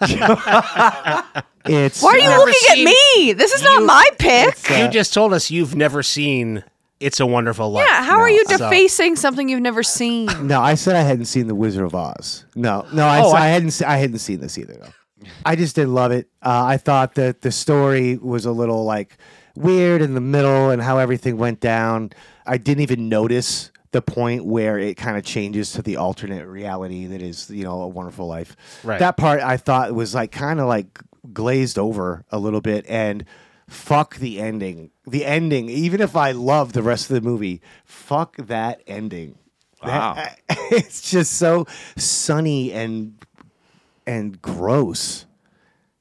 it's 1.64 2.02
Why 2.02 2.10
are 2.12 2.18
you 2.18 2.28
never 2.28 2.44
looking 2.44 2.68
at 2.70 2.84
me? 2.84 3.32
This 3.32 3.52
is 3.52 3.62
not 3.62 3.82
my 3.82 4.04
pick. 4.18 4.68
you 4.70 4.88
just 4.88 5.12
told 5.14 5.32
us 5.32 5.50
you've 5.50 5.74
never 5.76 6.02
seen 6.02 6.62
It's 7.00 7.20
a 7.20 7.26
Wonderful 7.26 7.70
Life. 7.70 7.86
Yeah, 7.88 8.02
how 8.04 8.18
are 8.18 8.30
you 8.30 8.44
So- 8.48 8.58
defacing 8.58 9.16
something 9.16 9.48
you've 9.48 9.60
never 9.60 9.82
seen? 9.82 10.28
No, 10.46 10.60
I 10.60 10.74
said 10.74 10.96
I 10.96 11.00
hadn't 11.02 11.26
seen 11.26 11.46
The 11.48 11.54
Wizard 11.54 11.84
of 11.84 11.94
Oz. 11.94 12.44
No, 12.54 12.86
no, 12.92 13.04
I, 13.06 13.20
Oh, 13.22 13.30
said 13.32 13.36
I- 13.40 13.44
I, 13.44 13.48
hadn't. 13.48 13.70
se- 13.72 13.84
I 13.86 13.96
hadn't 13.96 14.18
seen 14.18 14.40
this 14.40 14.56
either. 14.58 14.74
Though. 14.74 15.28
I 15.44 15.56
just 15.56 15.74
didn't 15.74 15.94
love 15.94 16.12
it. 16.12 16.28
Uh, 16.42 16.64
I 16.64 16.76
thought 16.76 17.14
that 17.16 17.40
the 17.42 17.50
story 17.50 18.16
was 18.18 18.46
a 18.46 18.52
little 18.52 18.84
like 18.84 19.16
weird 19.56 20.00
in 20.00 20.14
the 20.14 20.20
middle 20.20 20.70
and 20.70 20.80
how 20.80 20.98
everything 20.98 21.36
went 21.38 21.58
down. 21.60 22.10
I 22.46 22.56
didn't 22.56 22.82
even 22.82 23.08
notice 23.08 23.72
the 23.90 24.02
point 24.02 24.44
where 24.44 24.78
it 24.78 24.96
kind 24.96 25.16
of 25.16 25.24
changes 25.24 25.72
to 25.72 25.82
the 25.82 25.96
alternate 25.96 26.46
reality 26.46 27.06
that 27.06 27.22
is, 27.22 27.48
you 27.50 27.64
know, 27.64 27.82
a 27.82 27.88
wonderful 27.88 28.26
life. 28.26 28.56
Right. 28.84 28.98
That 28.98 29.16
part 29.16 29.40
I 29.40 29.56
thought 29.56 29.94
was 29.94 30.14
like 30.14 30.30
kind 30.32 30.60
of 30.60 30.66
like 30.66 30.98
glazed 31.32 31.78
over 31.78 32.24
a 32.30 32.38
little 32.38 32.60
bit 32.60 32.84
and 32.88 33.24
fuck 33.68 34.16
the 34.16 34.40
ending. 34.40 34.90
The 35.06 35.24
ending, 35.24 35.68
even 35.68 36.00
if 36.00 36.16
I 36.16 36.32
love 36.32 36.72
the 36.72 36.82
rest 36.82 37.10
of 37.10 37.14
the 37.14 37.20
movie, 37.28 37.62
fuck 37.84 38.36
that 38.36 38.82
ending. 38.86 39.38
Wow. 39.82 40.14
That- 40.14 40.38
it's 40.70 41.10
just 41.10 41.32
so 41.32 41.66
sunny 41.96 42.72
and 42.72 43.14
and 44.06 44.40
gross. 44.40 45.26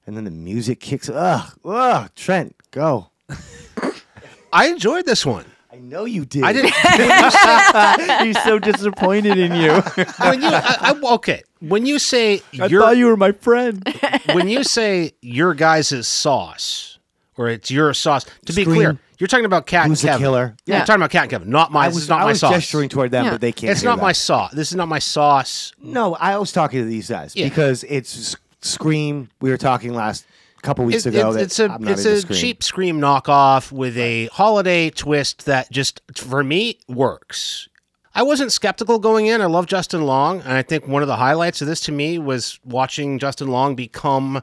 And 0.06 0.16
then 0.16 0.24
the 0.24 0.32
music 0.32 0.80
kicks. 0.80 1.10
Ugh, 1.10 1.60
ugh. 1.66 2.10
Trent, 2.16 2.56
go. 2.72 3.12
I 4.54 4.68
enjoyed 4.68 5.06
this 5.06 5.26
one. 5.26 5.46
I 5.88 5.90
know 5.90 6.04
you 6.04 6.26
did. 6.26 6.44
I 6.44 6.52
didn't. 6.52 6.74
He's 8.28 8.44
so 8.44 8.60
disappointed 8.60 9.38
in 9.38 9.56
you. 9.56 9.72
when 10.20 10.42
you, 10.42 10.50
I, 10.50 10.94
I, 11.02 11.14
okay, 11.14 11.44
when 11.60 11.86
you 11.86 11.98
say 11.98 12.42
I 12.60 12.66
your, 12.66 12.82
thought 12.82 12.98
you 12.98 13.06
were 13.06 13.16
my 13.16 13.32
friend. 13.32 13.88
when 14.34 14.50
you 14.50 14.66
say 14.66 15.14
your 15.22 15.54
guys' 15.54 16.06
sauce, 16.06 17.00
or 17.38 17.48
it's 17.48 17.72
your 17.72 17.94
sauce, 17.94 18.26
to 18.48 18.54
be 18.54 18.66
clear, 18.66 19.00
you're 19.18 19.28
talking 19.30 19.46
about 19.46 19.66
Cat 19.66 19.88
Who's 19.88 20.04
and 20.04 20.10
the 20.10 20.12
Kevin. 20.12 20.24
killer? 20.26 20.56
Yeah, 20.66 20.74
Yeah. 20.74 20.78
you're 20.80 20.86
talking 20.88 21.02
about 21.02 21.12
Cat 21.12 21.22
and 21.24 21.32
Kevin, 21.32 21.50
not 21.50 21.72
my. 21.72 21.86
I 21.86 21.88
this 21.88 21.96
was, 21.96 22.04
is 22.04 22.10
not 22.10 22.20
I 22.20 22.24
my 22.24 22.30
was 22.32 22.40
sauce. 22.42 22.52
gesturing 22.56 22.90
toward 22.90 23.12
them, 23.12 23.24
Yeah. 23.24 23.32
but 23.32 23.40
they 23.42 23.54
can't. 23.54 23.72
It's 23.72 23.80
hear 23.82 23.90
not 23.90 24.00
my 24.02 24.12
sauce. 24.12 24.52
This 24.52 24.72
is 24.72 24.76
not 24.76 24.90
my 24.90 25.00
sauce. 25.00 25.72
No, 25.82 26.16
I 26.16 26.38
was 26.38 26.52
talking 26.52 26.80
to 26.82 26.86
these 26.86 27.10
guys 27.10 27.34
Yeah. 27.34 27.46
because 27.48 27.86
it's 27.86 28.36
Scream. 28.60 29.30
We 29.40 29.52
were 29.52 29.58
talking 29.58 29.94
last 29.94 30.26
couple 30.62 30.86
weeks 30.86 31.06
It- 31.06 31.16
ago. 31.16 31.32
it- 31.32 31.34
that 31.34 31.42
it's 31.42 31.60
a 31.60 31.78
it's 31.82 32.06
a 32.06 32.22
Scream. 32.22 32.40
cheap 32.40 32.64
Scream 32.64 33.00
knockoff 33.00 33.72
with 33.72 33.98
a 33.98 34.28
holiday 34.28 34.90
twist 34.90 35.46
that 35.46 35.72
just 35.72 36.02
for 36.16 36.44
me 36.44 36.80
works. 36.88 37.68
I 38.16 38.24
wasn't 38.24 38.52
skeptical 38.52 38.98
going 38.98 39.28
in. 39.28 39.42
I 39.42 39.46
love 39.46 39.68
Justin 39.68 40.02
Long, 40.06 40.42
and 40.42 40.54
I 40.54 40.64
think 40.64 40.88
one 40.88 41.04
of 41.04 41.08
the 41.08 41.18
highlights 41.18 41.62
of 41.62 41.68
this 41.68 41.82
to 41.82 41.92
me 41.92 42.18
was 42.18 42.60
watching 42.66 43.20
Justin 43.20 43.48
Long 43.50 43.76
become 43.76 44.42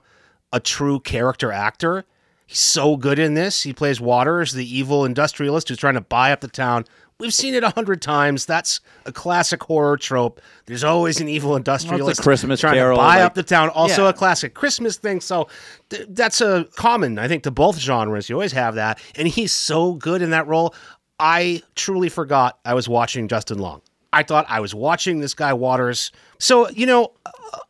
a 0.52 0.61
true 0.61 1.00
character 1.00 1.50
actor. 1.50 2.04
He's 2.47 2.61
so 2.61 2.97
good 2.97 3.18
in 3.18 3.35
this. 3.35 3.62
He 3.62 3.73
plays 3.73 4.00
Waters, 4.00 4.52
the 4.52 4.64
evil 4.78 5.04
industrialist 5.04 5.68
who's 5.68 5.78
trying 5.78 5.94
to 5.94 6.00
buy 6.00 6.30
up 6.30 6.40
the 6.40 6.47
town. 6.49 6.85
We've 7.21 7.33
seen 7.33 7.54
it 7.54 7.62
a 7.62 7.71
hundred 7.71 8.02
times. 8.02 8.44
That's 8.44 8.80
a 9.06 9.12
classic 9.12 9.62
horror 9.62 9.97
trope. 9.97 10.40
There's 10.66 10.83
always 10.83 11.21
an 11.21 11.28
evil 11.28 11.54
industrialist 11.56 12.23
Christmas 12.23 12.61
trying 12.61 12.75
Carol, 12.75 12.97
to 12.97 13.02
buy 13.02 13.16
like- 13.16 13.25
up 13.25 13.35
the 13.35 13.42
town. 13.44 13.68
Also 13.71 14.02
Yeah. 14.04 14.09
a 14.11 14.12
classic 14.12 14.54
Christmas 14.54 14.97
thing. 14.97 15.21
So 15.21 15.49
th- 15.90 16.06
that's 16.11 16.40
a 16.40 16.66
common, 16.76 17.18
I 17.18 17.28
think, 17.28 17.44
to 17.44 17.50
both 17.52 17.78
genres. 17.78 18.28
You 18.28 18.35
always 18.35 18.52
have 18.52 18.75
that, 18.75 18.99
and 19.14 19.28
he's 19.28 19.52
so 19.52 19.92
good 19.94 20.23
in 20.23 20.30
that 20.30 20.47
role. 20.49 20.75
I 21.21 21.62
truly 21.76 22.09
forgot 22.09 22.59
I 22.64 22.75
was 22.75 22.88
watching 22.88 23.28
Justin 23.28 23.59
Long. 23.59 23.80
I 24.12 24.23
thought 24.25 24.47
I 24.49 24.59
was 24.61 24.75
watching 24.75 25.21
this 25.21 25.35
guy 25.35 25.52
Waters. 25.52 26.11
So 26.38 26.68
you 26.71 26.87
know, 26.87 27.12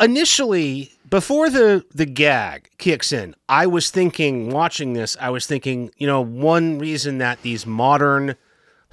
initially 0.01 0.91
before 1.11 1.51
the 1.51 1.85
the 1.95 2.07
gag 2.07 2.71
kicks 2.79 3.13
in, 3.13 3.35
I 3.49 3.67
was 3.67 3.91
thinking 3.91 4.51
watching 4.51 4.93
this. 4.95 5.17
I 5.21 5.31
was 5.31 5.47
thinking, 5.47 5.91
you 5.99 6.07
know, 6.07 6.21
one 6.23 6.79
reason 6.79 7.19
that 7.19 7.43
these 7.43 7.67
modern 7.67 8.37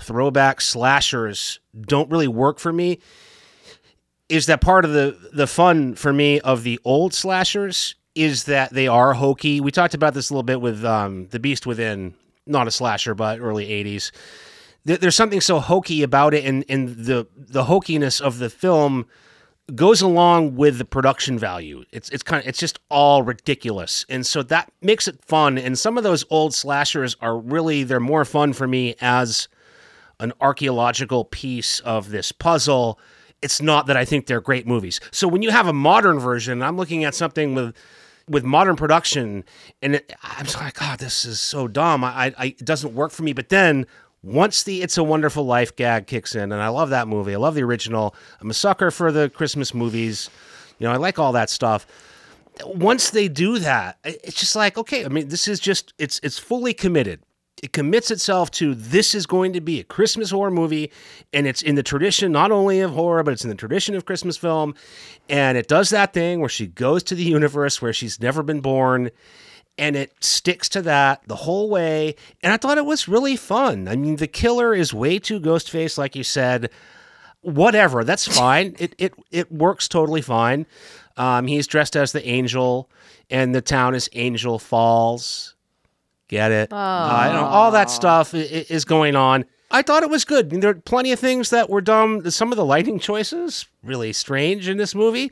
throwback 0.01 0.61
slashers 0.61 1.59
don't 1.79 2.09
really 2.09 2.27
work 2.27 2.59
for 2.59 2.73
me 2.73 2.99
is 4.31 4.45
that 4.45 4.61
part 4.61 4.85
of 4.85 4.93
the 4.93 5.17
the 5.33 5.45
fun 5.45 5.93
for 5.93 6.13
me 6.13 6.39
of 6.39 6.63
the 6.63 6.79
old 6.85 7.13
slashers 7.13 7.95
is 8.15 8.45
that 8.45 8.73
they 8.73 8.87
are 8.87 9.13
hokey. 9.13 9.61
We 9.61 9.71
talked 9.71 9.93
about 9.93 10.13
this 10.13 10.29
a 10.29 10.33
little 10.33 10.43
bit 10.43 10.61
with 10.61 10.83
um, 10.83 11.27
the 11.27 11.39
Beast 11.39 11.65
Within, 11.65 12.13
not 12.45 12.67
a 12.67 12.71
slasher, 12.71 13.13
but 13.13 13.39
early 13.39 13.67
'80s. 13.67 14.11
There's 14.83 15.15
something 15.15 15.41
so 15.41 15.59
hokey 15.59 16.01
about 16.01 16.33
it, 16.33 16.45
and 16.45 16.63
and 16.69 16.89
the 16.89 17.27
the 17.35 17.65
hokiness 17.65 18.21
of 18.21 18.39
the 18.39 18.49
film 18.49 19.05
goes 19.75 20.01
along 20.01 20.55
with 20.55 20.77
the 20.77 20.85
production 20.85 21.37
value. 21.37 21.83
It's 21.91 22.09
it's 22.09 22.23
kind 22.23 22.41
of 22.41 22.47
it's 22.47 22.59
just 22.59 22.79
all 22.89 23.23
ridiculous, 23.23 24.05
and 24.09 24.25
so 24.25 24.43
that 24.43 24.71
makes 24.81 25.07
it 25.09 25.23
fun. 25.25 25.57
And 25.57 25.77
some 25.77 25.97
of 25.97 26.03
those 26.03 26.23
old 26.29 26.53
slashers 26.53 27.15
are 27.21 27.37
really 27.37 27.83
they're 27.83 27.99
more 27.99 28.25
fun 28.25 28.53
for 28.53 28.67
me 28.67 28.95
as 29.01 29.49
an 30.21 30.33
archaeological 30.39 31.25
piece 31.25 31.79
of 31.81 32.11
this 32.11 32.31
puzzle. 32.31 32.99
It's 33.41 33.61
not 33.61 33.87
that 33.87 33.97
I 33.97 34.05
think 34.05 34.27
they're 34.27 34.41
great 34.41 34.67
movies. 34.67 34.99
So 35.11 35.27
when 35.27 35.41
you 35.41 35.49
have 35.51 35.67
a 35.67 35.73
modern 35.73 36.19
version, 36.19 36.61
I'm 36.61 36.77
looking 36.77 37.03
at 37.03 37.15
something 37.15 37.55
with 37.55 37.75
with 38.29 38.43
modern 38.45 38.75
production, 38.77 39.43
and 39.81 39.95
it, 39.95 40.13
I'm 40.23 40.45
just 40.45 40.55
like, 40.55 40.75
God, 40.75 40.99
this 40.99 41.25
is 41.25 41.41
so 41.41 41.67
dumb. 41.67 42.03
I, 42.03 42.33
I 42.37 42.45
it 42.45 42.65
doesn't 42.65 42.93
work 42.93 43.11
for 43.11 43.23
me. 43.23 43.33
But 43.33 43.49
then 43.49 43.87
once 44.23 44.63
the 44.63 44.83
"It's 44.83 44.97
a 44.97 45.03
Wonderful 45.03 45.43
Life" 45.43 45.75
gag 45.75 46.07
kicks 46.07 46.35
in, 46.35 46.51
and 46.51 46.61
I 46.61 46.69
love 46.69 46.91
that 46.91 47.07
movie. 47.07 47.33
I 47.33 47.37
love 47.37 47.55
the 47.55 47.63
original. 47.63 48.15
I'm 48.39 48.49
a 48.49 48.53
sucker 48.53 48.91
for 48.91 49.11
the 49.11 49.29
Christmas 49.29 49.73
movies. 49.73 50.29
You 50.77 50.87
know, 50.87 50.93
I 50.93 50.97
like 50.97 51.19
all 51.19 51.33
that 51.33 51.49
stuff 51.49 51.85
once 52.65 53.09
they 53.11 53.27
do 53.27 53.59
that, 53.59 53.97
it's 54.03 54.39
just 54.39 54.55
like 54.55 54.77
okay. 54.77 55.05
I 55.05 55.07
mean, 55.07 55.27
this 55.29 55.47
is 55.47 55.59
just 55.59 55.93
it's 55.97 56.19
it's 56.23 56.37
fully 56.37 56.73
committed. 56.73 57.21
It 57.61 57.73
commits 57.73 58.09
itself 58.09 58.49
to 58.51 58.73
this 58.73 59.13
is 59.13 59.27
going 59.27 59.53
to 59.53 59.61
be 59.61 59.79
a 59.79 59.83
Christmas 59.83 60.31
horror 60.31 60.49
movie, 60.49 60.91
and 61.31 61.45
it's 61.45 61.61
in 61.61 61.75
the 61.75 61.83
tradition 61.83 62.31
not 62.31 62.51
only 62.51 62.79
of 62.79 62.91
horror, 62.91 63.21
but 63.23 63.33
it's 63.33 63.43
in 63.43 63.49
the 63.49 63.55
tradition 63.55 63.93
of 63.93 64.05
Christmas 64.05 64.35
film. 64.35 64.73
And 65.29 65.57
it 65.57 65.67
does 65.67 65.91
that 65.91 66.13
thing 66.13 66.39
where 66.39 66.49
she 66.49 66.65
goes 66.65 67.03
to 67.03 67.15
the 67.15 67.23
universe 67.23 67.81
where 67.81 67.93
she's 67.93 68.19
never 68.19 68.41
been 68.41 68.61
born, 68.61 69.11
and 69.77 69.95
it 69.95 70.11
sticks 70.23 70.69
to 70.69 70.81
that 70.81 71.21
the 71.27 71.35
whole 71.35 71.69
way. 71.69 72.15
And 72.41 72.51
I 72.51 72.57
thought 72.57 72.79
it 72.79 72.85
was 72.85 73.07
really 73.07 73.35
fun. 73.35 73.87
I 73.87 73.95
mean, 73.95 74.15
the 74.15 74.27
killer 74.27 74.73
is 74.73 74.93
way 74.93 75.19
too 75.19 75.39
ghost 75.39 75.69
face, 75.69 75.97
like 75.97 76.15
you 76.15 76.23
said 76.23 76.71
whatever 77.41 78.03
that's 78.03 78.27
fine 78.37 78.75
it 78.77 78.93
it 78.97 79.13
it 79.31 79.51
works 79.51 79.87
totally 79.87 80.21
fine 80.21 80.65
um 81.17 81.47
he's 81.47 81.67
dressed 81.67 81.95
as 81.95 82.11
the 82.11 82.25
angel 82.27 82.89
and 83.29 83.55
the 83.55 83.61
town 83.61 83.95
is 83.95 84.09
angel 84.13 84.59
falls 84.59 85.55
get 86.31 86.51
it. 86.51 86.73
Uh, 86.73 87.23
you 87.27 87.33
know, 87.33 87.45
all 87.45 87.69
that 87.71 87.91
stuff 87.91 88.33
i- 88.33 88.39
i- 88.39 88.65
is 88.69 88.83
going 88.85 89.15
on. 89.15 89.45
I 89.69 89.83
thought 89.83 90.01
it 90.03 90.09
was 90.09 90.25
good. 90.25 90.47
I 90.47 90.49
mean, 90.49 90.59
there 90.61 90.71
are 90.71 90.73
plenty 90.73 91.11
of 91.11 91.19
things 91.19 91.49
that 91.51 91.69
were 91.69 91.79
dumb. 91.81 92.29
Some 92.31 92.51
of 92.51 92.55
the 92.57 92.65
lighting 92.65 92.97
choices 92.99 93.67
really 93.83 94.11
strange 94.13 94.67
in 94.67 94.77
this 94.77 94.95
movie. 94.95 95.31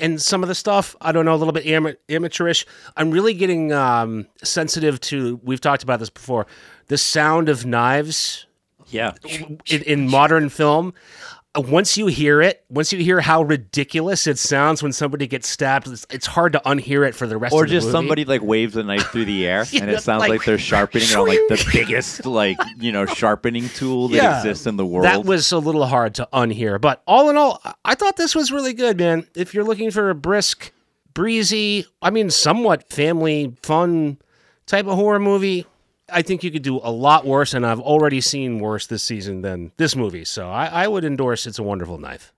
And 0.00 0.22
some 0.22 0.42
of 0.44 0.48
the 0.48 0.54
stuff 0.54 0.94
i 1.00 1.10
don't 1.10 1.24
know 1.24 1.34
a 1.34 1.40
little 1.42 1.52
bit 1.52 1.66
ama- 1.66 1.96
amateurish. 2.08 2.64
I'm 2.96 3.10
really 3.10 3.34
getting 3.34 3.72
um 3.72 4.26
sensitive 4.44 5.00
to 5.10 5.40
we've 5.42 5.60
talked 5.60 5.82
about 5.82 5.98
this 5.98 6.08
before 6.10 6.46
the 6.86 6.96
sound 6.96 7.48
of 7.48 7.66
knives 7.66 8.46
Yeah. 8.86 9.12
in, 9.26 9.82
in 9.82 10.08
modern 10.08 10.48
film. 10.50 10.94
uh, 11.32 11.37
once 11.56 11.96
you 11.96 12.06
hear 12.06 12.40
it 12.42 12.62
once 12.68 12.92
you 12.92 12.98
hear 13.02 13.20
how 13.20 13.42
ridiculous 13.42 14.26
it 14.26 14.38
sounds 14.38 14.82
when 14.82 14.92
somebody 14.92 15.26
gets 15.26 15.48
stabbed 15.48 15.88
it's, 15.88 16.06
it's 16.10 16.26
hard 16.26 16.52
to 16.52 16.60
unhear 16.66 17.08
it 17.08 17.14
for 17.14 17.26
the 17.26 17.36
rest 17.36 17.52
Or 17.54 17.64
of 17.64 17.68
the 17.70 17.74
just 17.74 17.90
somebody 17.90 18.24
like 18.24 18.42
waves 18.42 18.76
a 18.76 18.82
knife 18.84 19.06
through 19.10 19.24
the 19.24 19.46
air, 19.46 19.64
and 19.74 19.90
it 19.90 20.02
sounds 20.02 20.20
like, 20.20 20.30
like, 20.30 20.44
they're 20.44 20.58
sharpening 20.58 21.08
it 21.08 21.16
on 21.16 21.26
like 21.26 21.38
the 21.48 21.68
biggest 21.72 22.26
like 22.26 22.58
you 22.78 22.92
know 22.92 23.06
sharpening 23.06 23.68
tool 23.70 24.08
that 24.08 24.16
Yeah, 24.16 24.36
exists 24.38 24.66
in 24.66 24.76
the 24.76 24.86
world. 24.86 25.04
that 25.06 25.24
was 25.24 25.50
a 25.50 25.58
little 25.58 25.86
hard 25.86 26.14
to 26.16 26.28
unhear 26.32 26.80
but 26.80 27.02
all 27.06 27.30
in 27.30 27.36
all 27.36 27.60
i 27.84 27.94
thought 27.94 28.16
this 28.16 28.34
was 28.34 28.52
really 28.52 28.74
good 28.74 28.98
man. 28.98 29.26
If 29.34 29.54
you're 29.54 29.64
looking 29.64 29.90
for 29.90 30.10
a 30.10 30.14
brisk 30.14 30.70
breezy 31.14 31.84
i 32.02 32.10
mean 32.10 32.30
somewhat 32.30 32.88
family 32.92 33.56
fun 33.62 34.18
type 34.66 34.86
of 34.86 34.94
horror 34.96 35.18
movie 35.18 35.66
I 36.10 36.22
think 36.22 36.42
you 36.42 36.50
could 36.50 36.62
do 36.62 36.80
a 36.82 36.90
lot 36.90 37.26
worse, 37.26 37.54
and 37.54 37.66
I've 37.66 37.80
already 37.80 38.20
seen 38.20 38.58
worse 38.58 38.86
this 38.86 39.02
season 39.02 39.42
than 39.42 39.72
this 39.76 39.94
movie. 39.94 40.24
So 40.24 40.48
I, 40.48 40.66
I 40.66 40.88
would 40.88 41.04
endorse 41.04 41.46
It's 41.46 41.58
a 41.58 41.62
Wonderful 41.62 41.98
Knife. 41.98 42.32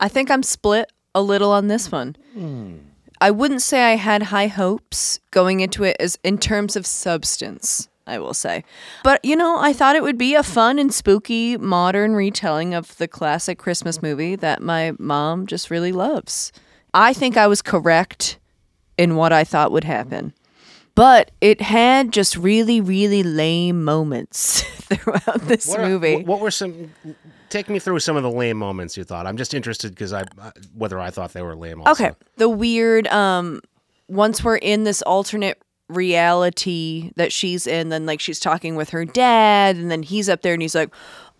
I 0.00 0.08
think 0.08 0.30
I'm 0.30 0.42
split 0.42 0.92
a 1.14 1.22
little 1.22 1.50
on 1.50 1.68
this 1.68 1.90
one. 1.90 2.16
Hmm. 2.34 2.76
I 3.20 3.30
wouldn't 3.30 3.62
say 3.62 3.92
I 3.92 3.96
had 3.96 4.24
high 4.24 4.46
hopes 4.46 5.18
going 5.30 5.60
into 5.60 5.82
it 5.84 5.96
as 5.98 6.18
in 6.22 6.38
terms 6.38 6.76
of 6.76 6.86
substance, 6.86 7.88
I 8.06 8.18
will 8.18 8.34
say. 8.34 8.64
But 9.02 9.24
you 9.24 9.34
know, 9.34 9.58
I 9.58 9.72
thought 9.72 9.96
it 9.96 10.04
would 10.04 10.18
be 10.18 10.34
a 10.34 10.44
fun 10.44 10.78
and 10.78 10.94
spooky 10.94 11.56
modern 11.56 12.14
retelling 12.14 12.74
of 12.74 12.96
the 12.98 13.08
classic 13.08 13.58
Christmas 13.58 14.00
movie 14.02 14.36
that 14.36 14.62
my 14.62 14.92
mom 14.98 15.46
just 15.46 15.70
really 15.70 15.90
loves. 15.90 16.52
I 16.94 17.12
think 17.12 17.36
I 17.36 17.48
was 17.48 17.60
correct 17.60 18.38
in 18.96 19.16
what 19.16 19.32
I 19.32 19.44
thought 19.44 19.72
would 19.72 19.84
happen. 19.84 20.32
But 20.98 21.30
it 21.40 21.60
had 21.60 22.12
just 22.12 22.36
really, 22.36 22.80
really 22.80 23.22
lame 23.22 23.84
moments 23.84 24.62
throughout 24.82 25.40
this 25.42 25.66
What, 25.68 25.80
are- 25.80 25.88
movie. 25.88 26.16
what- 26.16 26.26
what 26.26 26.40
were 26.40 26.50
some? 26.50 26.92
Take 27.50 27.70
me 27.70 27.78
through 27.78 28.00
some 28.00 28.16
of 28.16 28.22
the 28.22 28.30
lame 28.30 28.58
moments 28.58 28.96
you 28.96 29.04
thought. 29.04 29.26
I'm 29.26 29.36
just 29.38 29.54
interested 29.54 29.92
because 29.92 30.12
I 30.12 30.24
whether 30.74 31.00
I 31.00 31.10
thought 31.10 31.32
they 31.32 31.40
were 31.42 31.56
lame. 31.56 31.80
Also. 31.80 32.04
Okay. 32.04 32.14
The 32.36 32.48
weird 32.48 33.06
um 33.08 33.60
once 34.08 34.42
we're 34.44 34.56
in 34.56 34.84
this 34.84 35.00
alternate 35.02 35.56
reality 35.88 37.10
that 37.16 37.32
she's 37.32 37.66
in, 37.66 37.88
then 37.88 38.06
like 38.06 38.20
she's 38.20 38.40
talking 38.40 38.76
with 38.76 38.90
her 38.90 39.04
dad, 39.04 39.76
and 39.76 39.90
then 39.90 40.02
he's 40.02 40.28
up 40.28 40.42
there 40.42 40.52
and 40.52 40.60
he's 40.62 40.74
like, 40.74 40.90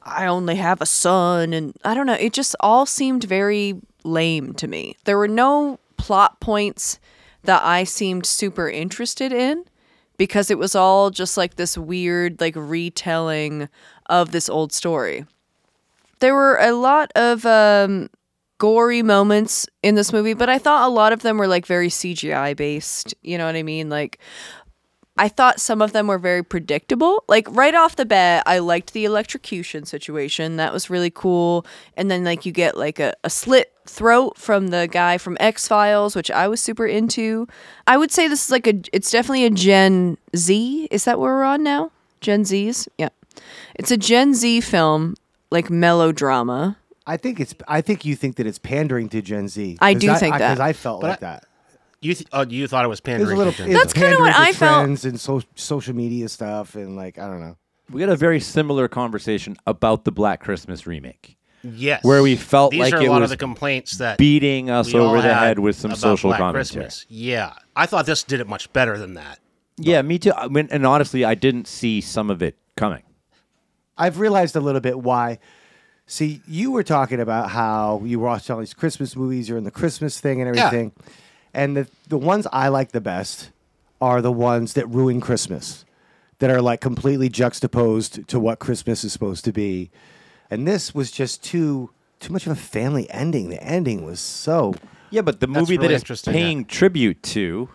I 0.03 0.27
only 0.27 0.57
have 0.57 0.81
a 0.81 0.87
son 0.87 1.53
and 1.53 1.75
I 1.85 1.95
don't 1.95 2.07
know, 2.07 2.15
it 2.15 2.33
just 2.33 2.57
all 2.61 2.87
seemed 2.87 3.25
very 3.25 3.75
lame 4.05 4.55
to 4.55 4.69
me. 4.69 4.97
There 5.05 5.19
were 5.19 5.29
no 5.29 5.79
plot 5.99 6.41
points 6.41 6.99
that 7.49 7.64
I 7.64 7.85
seemed 7.85 8.26
super 8.26 8.69
interested 8.69 9.33
in 9.33 9.64
because 10.19 10.50
it 10.50 10.59
was 10.59 10.75
all 10.75 11.09
just 11.09 11.38
like 11.38 11.57
this 11.57 11.78
weird 11.78 12.43
like 12.43 12.52
retelling 12.55 13.71
of 14.05 14.33
this 14.33 14.50
old 14.50 14.71
story. 14.71 15.25
There 16.21 16.35
were 16.35 16.59
a 16.59 16.73
lot 16.73 17.11
of 17.14 17.47
um 17.47 18.11
gory 18.59 19.02
moments 19.02 19.67
in 19.83 19.95
this 19.95 20.12
movie, 20.12 20.35
but 20.35 20.50
I 20.50 20.59
thought 20.59 20.87
a 20.87 20.93
lot 20.93 21.14
of 21.14 21.23
them 21.23 21.38
were 21.38 21.47
like 21.47 21.64
very 21.64 21.88
CGI 21.88 22.55
based. 22.55 23.14
You 23.23 23.38
know 23.38 23.47
what 23.47 23.57
I 23.57 23.62
mean? 23.62 23.88
Like, 23.88 24.19
I 25.17 25.28
thought 25.28 25.59
some 25.59 25.81
of 25.81 25.93
them 25.93 26.07
were 26.07 26.19
very 26.19 26.45
predictable. 26.45 27.25
Like, 27.28 27.49
right 27.50 27.75
off 27.75 27.97
the 27.97 28.05
bat, 28.05 28.43
I 28.47 28.59
liked 28.59 28.93
the 28.93 29.05
electrocution 29.05 29.87
situation. 29.87 30.57
That 30.57 30.73
was 30.73 30.90
really 30.90 31.11
cool. 31.11 31.64
And 31.97 32.11
then, 32.11 32.25
like, 32.25 32.45
you 32.45 32.52
get 32.52 32.76
like 32.76 33.00
a, 33.00 33.14
a 33.25 33.31
slit 33.31 33.73
throat 33.88 34.37
from 34.38 34.68
the 34.68 34.88
guy 34.90 35.18
from 35.18 35.37
X 35.40 35.66
Files, 35.68 36.14
which 36.14 36.30
I 36.30 36.47
was 36.49 36.61
super 36.61 36.87
into. 36.87 37.47
I 37.87 37.97
would 37.97 38.11
say 38.11 38.28
this 38.28 38.45
is 38.45 38.50
like 38.50 38.66
a, 38.66 38.75
it's 38.92 39.11
definitely 39.11 39.45
a 39.45 39.50
Gen 39.50 40.18
Z. 40.37 40.88
Is 40.90 41.04
that 41.04 41.18
where 41.18 41.35
we're 41.35 41.45
on 41.45 41.62
now? 41.62 41.90
Gen 42.21 42.42
Zs? 42.45 42.88
Yeah. 42.99 43.09
It's 43.76 43.90
a 43.90 43.97
Gen 43.97 44.35
Z 44.35 44.61
film, 44.62 45.14
like 45.50 45.71
melodrama. 45.71 46.76
I 47.07 47.16
think 47.16 47.40
it's. 47.40 47.54
I 47.66 47.80
think 47.80 48.04
you 48.04 48.14
think 48.16 48.37
that 48.37 48.47
it's 48.47 48.59
pandering 48.59 49.09
to 49.11 49.23
Gen 49.23 49.49
Z. 49.49 49.78
I 49.80 49.90
I 49.90 49.95
'Cause 49.95 50.00
do 50.02 50.14
think 50.16 50.35
that. 50.35 50.50
because 50.50 50.61
I 50.61 50.73
felt 50.75 51.00
But 51.00 51.09
like 51.11 51.23
I- 51.23 51.26
that. 51.26 51.45
You 52.00 52.14
th- 52.14 52.28
oh, 52.33 52.45
you 52.47 52.68
thought 52.68 52.85
it 52.85 52.88
was 52.88 53.00
It 53.00 53.02
was 53.09 53.16
pandering. 53.18 53.35
a 53.35 53.38
little. 53.38 53.52
to 53.54 53.64
it 53.68 53.73
That's 53.73 53.92
kinda 53.92 54.11
what 54.21 54.33
pandering 54.33 54.49
I 54.49 54.52
felt. 54.52 55.04
And 55.04 55.21
so, 55.21 55.40
social 55.57 55.97
media 55.97 56.28
stuff 56.28 56.75
and 56.76 56.95
like 56.97 57.18
I 57.18 57.26
don't 57.26 57.40
know. 57.40 57.57
We 57.90 58.02
had 58.02 58.11
a 58.11 58.16
very 58.16 58.38
similar 58.38 58.87
conversation 58.87 59.57
about 59.66 60.04
the 60.04 60.12
Black 60.12 60.40
Christmas 60.40 60.87
remake, 60.87 61.38
yes, 61.62 62.03
where 62.05 62.23
we 62.23 62.37
felt 62.37 62.71
These 62.73 62.81
like 62.81 62.95
are 62.95 62.99
a 62.99 63.05
it 63.05 63.09
lot 63.11 63.21
was 63.21 63.31
of 63.33 63.38
the 63.38 63.45
complaints 63.45 63.99
that 63.99 64.19
beating 64.19 64.71
us 64.71 64.93
we 64.93 64.99
all 64.99 65.07
over 65.09 65.23
the 65.23 65.33
had 65.35 65.43
head 65.47 65.59
with 65.59 65.77
some 65.77 65.91
about 65.91 65.99
social 66.00 66.31
Black 66.31 66.38
commentary. 66.38 66.85
Christmas. 66.85 67.07
Yeah, 67.09 67.55
I 67.77 67.87
thought 67.87 68.07
this 68.07 68.23
did 68.23 68.41
it 68.41 68.47
much 68.49 68.73
better 68.73 68.99
than 68.99 69.15
that. 69.15 69.38
Yeah, 69.77 70.03
me 70.03 70.19
too. 70.19 70.33
I 70.33 70.49
mean, 70.49 70.69
and 70.71 70.85
honestly, 70.87 71.25
I 71.25 71.35
didn't 71.35 71.69
see 71.69 72.00
some 72.00 72.31
of 72.31 72.43
it 72.43 72.57
coming. 72.77 73.03
I've 73.97 74.19
realized 74.19 74.57
a 74.57 74.61
little 74.61 74.81
bit 74.81 74.99
why. 75.00 75.38
See, 76.07 76.41
you 76.49 76.71
were 76.71 76.83
talking 76.83 77.21
about 77.21 77.50
how 77.50 78.00
you 78.05 78.19
watch 78.19 78.49
all 78.49 78.59
these 78.61 78.73
Christmas 78.75 79.15
movies, 79.15 79.49
you're 79.49 79.59
in 79.59 79.65
the 79.65 79.71
Christmas 79.71 80.21
thing 80.21 80.41
and 80.41 80.55
Yeah. 80.57 80.67
everything. 80.67 80.93
And 81.53 81.77
the 81.77 81.88
the 82.09 82.19
ones 82.19 82.47
I 82.53 82.69
like 82.69 82.93
the 82.93 83.00
best 83.00 83.50
are 84.00 84.23
the 84.23 84.33
ones 84.33 84.73
that 84.75 84.87
ruin 84.88 85.21
Christmas, 85.21 85.85
that 86.38 86.50
are 86.50 86.62
like 86.62 86.81
completely 86.81 87.29
juxtaposed 87.29 88.27
to 88.29 88.38
what 88.41 88.59
Christmas 88.59 89.05
is 89.05 89.12
supposed 89.12 89.45
to 89.45 89.53
be. 89.53 89.91
And 90.50 90.67
this 90.67 90.95
was 90.95 91.11
just 91.11 91.43
too 91.45 91.90
too 92.21 92.33
much 92.33 92.47
of 92.47 92.52
a 92.52 92.57
family 92.57 93.09
ending. 93.11 93.49
The 93.50 93.62
ending 93.62 94.05
was 94.05 94.19
so 94.21 94.75
Yeah, 95.11 95.21
but 95.23 95.40
the 95.40 95.47
That's 95.47 95.59
movie 95.61 95.76
really 95.76 95.88
that 95.88 95.95
is 95.95 96.02
interesting, 96.02 96.33
paying 96.33 96.64
tribute 96.64 97.23
to 97.35 97.69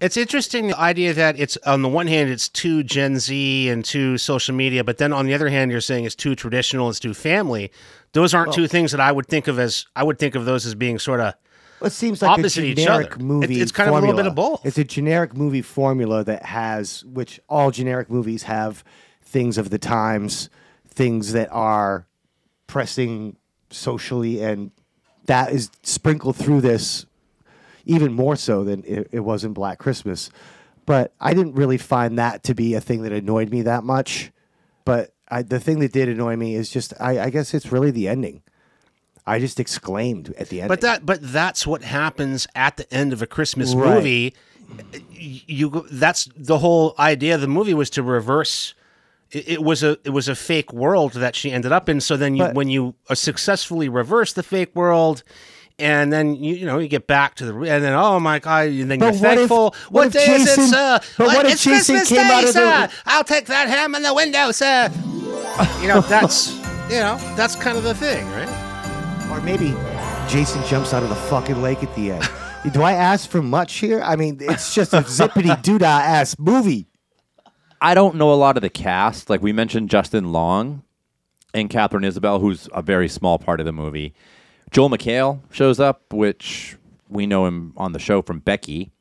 It's 0.00 0.16
interesting 0.16 0.68
the 0.68 0.78
idea 0.78 1.12
that 1.12 1.38
it's 1.38 1.58
on 1.66 1.82
the 1.82 1.88
one 1.88 2.06
hand 2.06 2.30
it's 2.30 2.48
too 2.48 2.82
Gen 2.82 3.18
Z 3.18 3.68
and 3.68 3.84
too 3.84 4.16
social 4.16 4.54
media, 4.54 4.82
but 4.82 4.96
then 4.98 5.12
on 5.12 5.26
the 5.26 5.34
other 5.34 5.48
hand 5.50 5.70
you're 5.70 5.80
saying 5.82 6.04
it's 6.04 6.14
too 6.14 6.34
traditional, 6.34 6.88
it's 6.88 7.00
too 7.00 7.12
family. 7.12 7.70
Those 8.12 8.32
aren't 8.34 8.52
two 8.54 8.66
things 8.66 8.92
that 8.92 9.00
I 9.00 9.12
would 9.12 9.26
think 9.26 9.46
of 9.46 9.58
as 9.58 9.84
I 9.94 10.02
would 10.04 10.18
think 10.18 10.34
of 10.34 10.44
those 10.46 10.64
as 10.64 10.74
being 10.74 10.98
sort 10.98 11.20
of 11.20 11.34
It 11.82 11.92
seems 11.92 12.22
like 12.22 12.30
opposite 12.38 12.64
a 12.64 12.66
each 12.68 12.78
generic 12.78 13.16
other. 13.16 13.24
movie. 13.24 13.44
It's- 13.56 13.62
it's 13.64 13.72
kind 13.72 13.88
of 13.90 13.96
a 13.96 14.00
little 14.00 14.16
bit 14.16 14.26
of 14.26 14.34
both. 14.34 14.64
It's 14.64 14.78
a 14.78 14.84
generic 14.84 15.36
movie 15.36 15.62
formula 15.62 16.24
that 16.24 16.44
has, 16.46 17.04
which 17.04 17.40
all 17.48 17.70
generic 17.70 18.08
movies 18.10 18.44
have, 18.44 18.82
things 19.22 19.58
of 19.58 19.68
the 19.70 19.78
times, 19.78 20.48
things 21.00 21.32
that 21.32 21.48
are 21.50 22.06
pressing 22.66 23.34
socially, 23.70 24.42
and 24.42 24.70
that 25.24 25.50
is 25.50 25.70
sprinkled 25.82 26.36
through 26.36 26.60
this 26.60 27.06
even 27.86 28.12
more 28.12 28.36
so 28.36 28.64
than 28.64 28.84
it, 28.84 29.08
it 29.10 29.20
was 29.20 29.42
in 29.42 29.54
Black 29.54 29.78
Christmas. 29.78 30.28
But 30.84 31.14
I 31.18 31.32
didn't 31.32 31.54
really 31.54 31.78
find 31.78 32.18
that 32.18 32.42
to 32.44 32.54
be 32.54 32.74
a 32.74 32.82
thing 32.82 33.00
that 33.04 33.12
annoyed 33.12 33.50
me 33.50 33.62
that 33.62 33.82
much. 33.82 34.30
But 34.84 35.14
I, 35.26 35.40
the 35.40 35.58
thing 35.58 35.78
that 35.78 35.92
did 35.92 36.10
annoy 36.10 36.36
me 36.36 36.54
is 36.54 36.68
just, 36.68 36.92
I, 37.00 37.18
I 37.18 37.30
guess 37.30 37.54
it's 37.54 37.72
really 37.72 37.90
the 37.90 38.06
ending. 38.06 38.42
I 39.26 39.38
just 39.38 39.58
exclaimed 39.58 40.34
at 40.38 40.50
the 40.50 40.60
end. 40.60 40.68
But 40.68 40.82
that, 40.82 41.06
but 41.06 41.20
that's 41.22 41.66
what 41.66 41.82
happens 41.82 42.46
at 42.54 42.76
the 42.76 42.92
end 42.92 43.14
of 43.14 43.22
a 43.22 43.26
Christmas 43.26 43.74
Right. 43.74 43.94
movie. 43.94 44.34
You, 45.10 45.86
that's 45.90 46.28
the 46.36 46.58
whole 46.58 46.94
idea 46.98 47.36
of 47.36 47.40
the 47.40 47.48
movie 47.48 47.72
was 47.72 47.88
to 47.90 48.02
reverse. 48.02 48.74
It, 49.32 49.48
it 49.48 49.62
was 49.62 49.82
a, 49.82 49.96
it 50.04 50.10
was 50.10 50.28
a 50.28 50.34
fake 50.34 50.72
world 50.72 51.12
that 51.12 51.34
she 51.36 51.50
ended 51.52 51.72
up 51.72 51.88
in. 51.88 52.00
So 52.00 52.16
then, 52.16 52.34
you, 52.36 52.44
But- 52.44 52.54
when 52.54 52.68
you 52.68 52.94
uh, 53.08 53.14
successfully 53.14 53.88
reverse 53.88 54.32
the 54.32 54.42
fake 54.42 54.74
world, 54.74 55.22
and 55.78 56.12
then 56.12 56.34
you, 56.34 56.54
you 56.56 56.66
know, 56.66 56.78
you 56.78 56.88
get 56.88 57.06
back 57.06 57.36
to 57.36 57.44
the, 57.46 57.54
and 57.54 57.82
then 57.82 57.94
oh 57.94 58.20
my 58.20 58.38
god, 58.38 58.66
and 58.68 58.90
then 58.90 58.98
But 58.98 59.14
you're 59.14 59.22
what 59.22 59.32
if- 59.32 59.38
thankful. 59.38 59.74
what 59.88 60.06
if 60.08 60.12
day 60.12 60.26
is 60.34 60.42
it, 60.42 60.46
Jason- 60.56 60.66
sir? 60.68 60.98
but 61.16 61.26
what 61.28 61.46
if 61.46 61.52
it's 61.52 61.64
Jason 61.64 61.96
Christmas 61.96 62.08
came 62.08 62.28
Day, 62.28 62.34
out 62.34 62.44
of 62.44 62.52
the- 62.54 62.88
sir. 62.88 62.88
I'll 63.06 63.24
take 63.24 63.46
that 63.46 63.68
ham 63.68 63.94
in 63.94 64.02
the 64.02 64.12
window, 64.12 64.50
sir. 64.52 64.90
you 65.80 65.88
know, 65.88 66.00
that's 66.08 66.52
you 66.90 66.96
know, 66.98 67.16
that's 67.36 67.54
kind 67.56 67.78
of 67.78 67.84
the 67.84 67.94
thing, 67.94 68.26
right? 68.32 69.28
Or 69.30 69.40
maybe 69.42 69.74
Jason 70.28 70.62
jumps 70.66 70.92
out 70.92 71.02
of 71.04 71.08
the 71.08 71.14
fucking 71.14 71.62
lake 71.62 71.82
at 71.82 71.94
the 71.94 72.10
end. 72.12 72.28
Do 72.74 72.82
I 72.82 72.92
ask 72.92 73.30
for 73.30 73.40
much 73.40 73.76
here? 73.78 74.02
I 74.02 74.16
mean, 74.16 74.36
it's 74.40 74.74
just 74.74 74.92
a 74.92 74.98
zippity 75.02 75.62
doo 75.62 75.78
dah 75.78 75.86
ass 76.00 76.36
movie. 76.38 76.88
I 77.80 77.94
don't 77.94 78.16
know 78.16 78.32
a 78.32 78.34
lot 78.34 78.56
of 78.56 78.62
the 78.62 78.70
cast. 78.70 79.30
Like 79.30 79.42
we 79.42 79.52
mentioned, 79.52 79.88
Justin 79.90 80.32
Long 80.32 80.82
and 81.54 81.70
Katharine 81.70 82.04
Isabelle, 82.04 82.38
who's 82.40 82.68
a 82.72 82.82
very 82.82 83.08
small 83.08 83.38
part 83.38 83.60
of 83.60 83.66
the 83.66 83.72
movie. 83.72 84.14
Joel 84.70 84.90
McHale 84.90 85.40
shows 85.50 85.80
up, 85.80 86.12
which 86.12 86.76
we 87.08 87.26
know 87.26 87.46
him 87.46 87.72
on 87.76 87.92
the 87.92 87.98
show 87.98 88.22
from 88.22 88.38
Becky. 88.40 88.92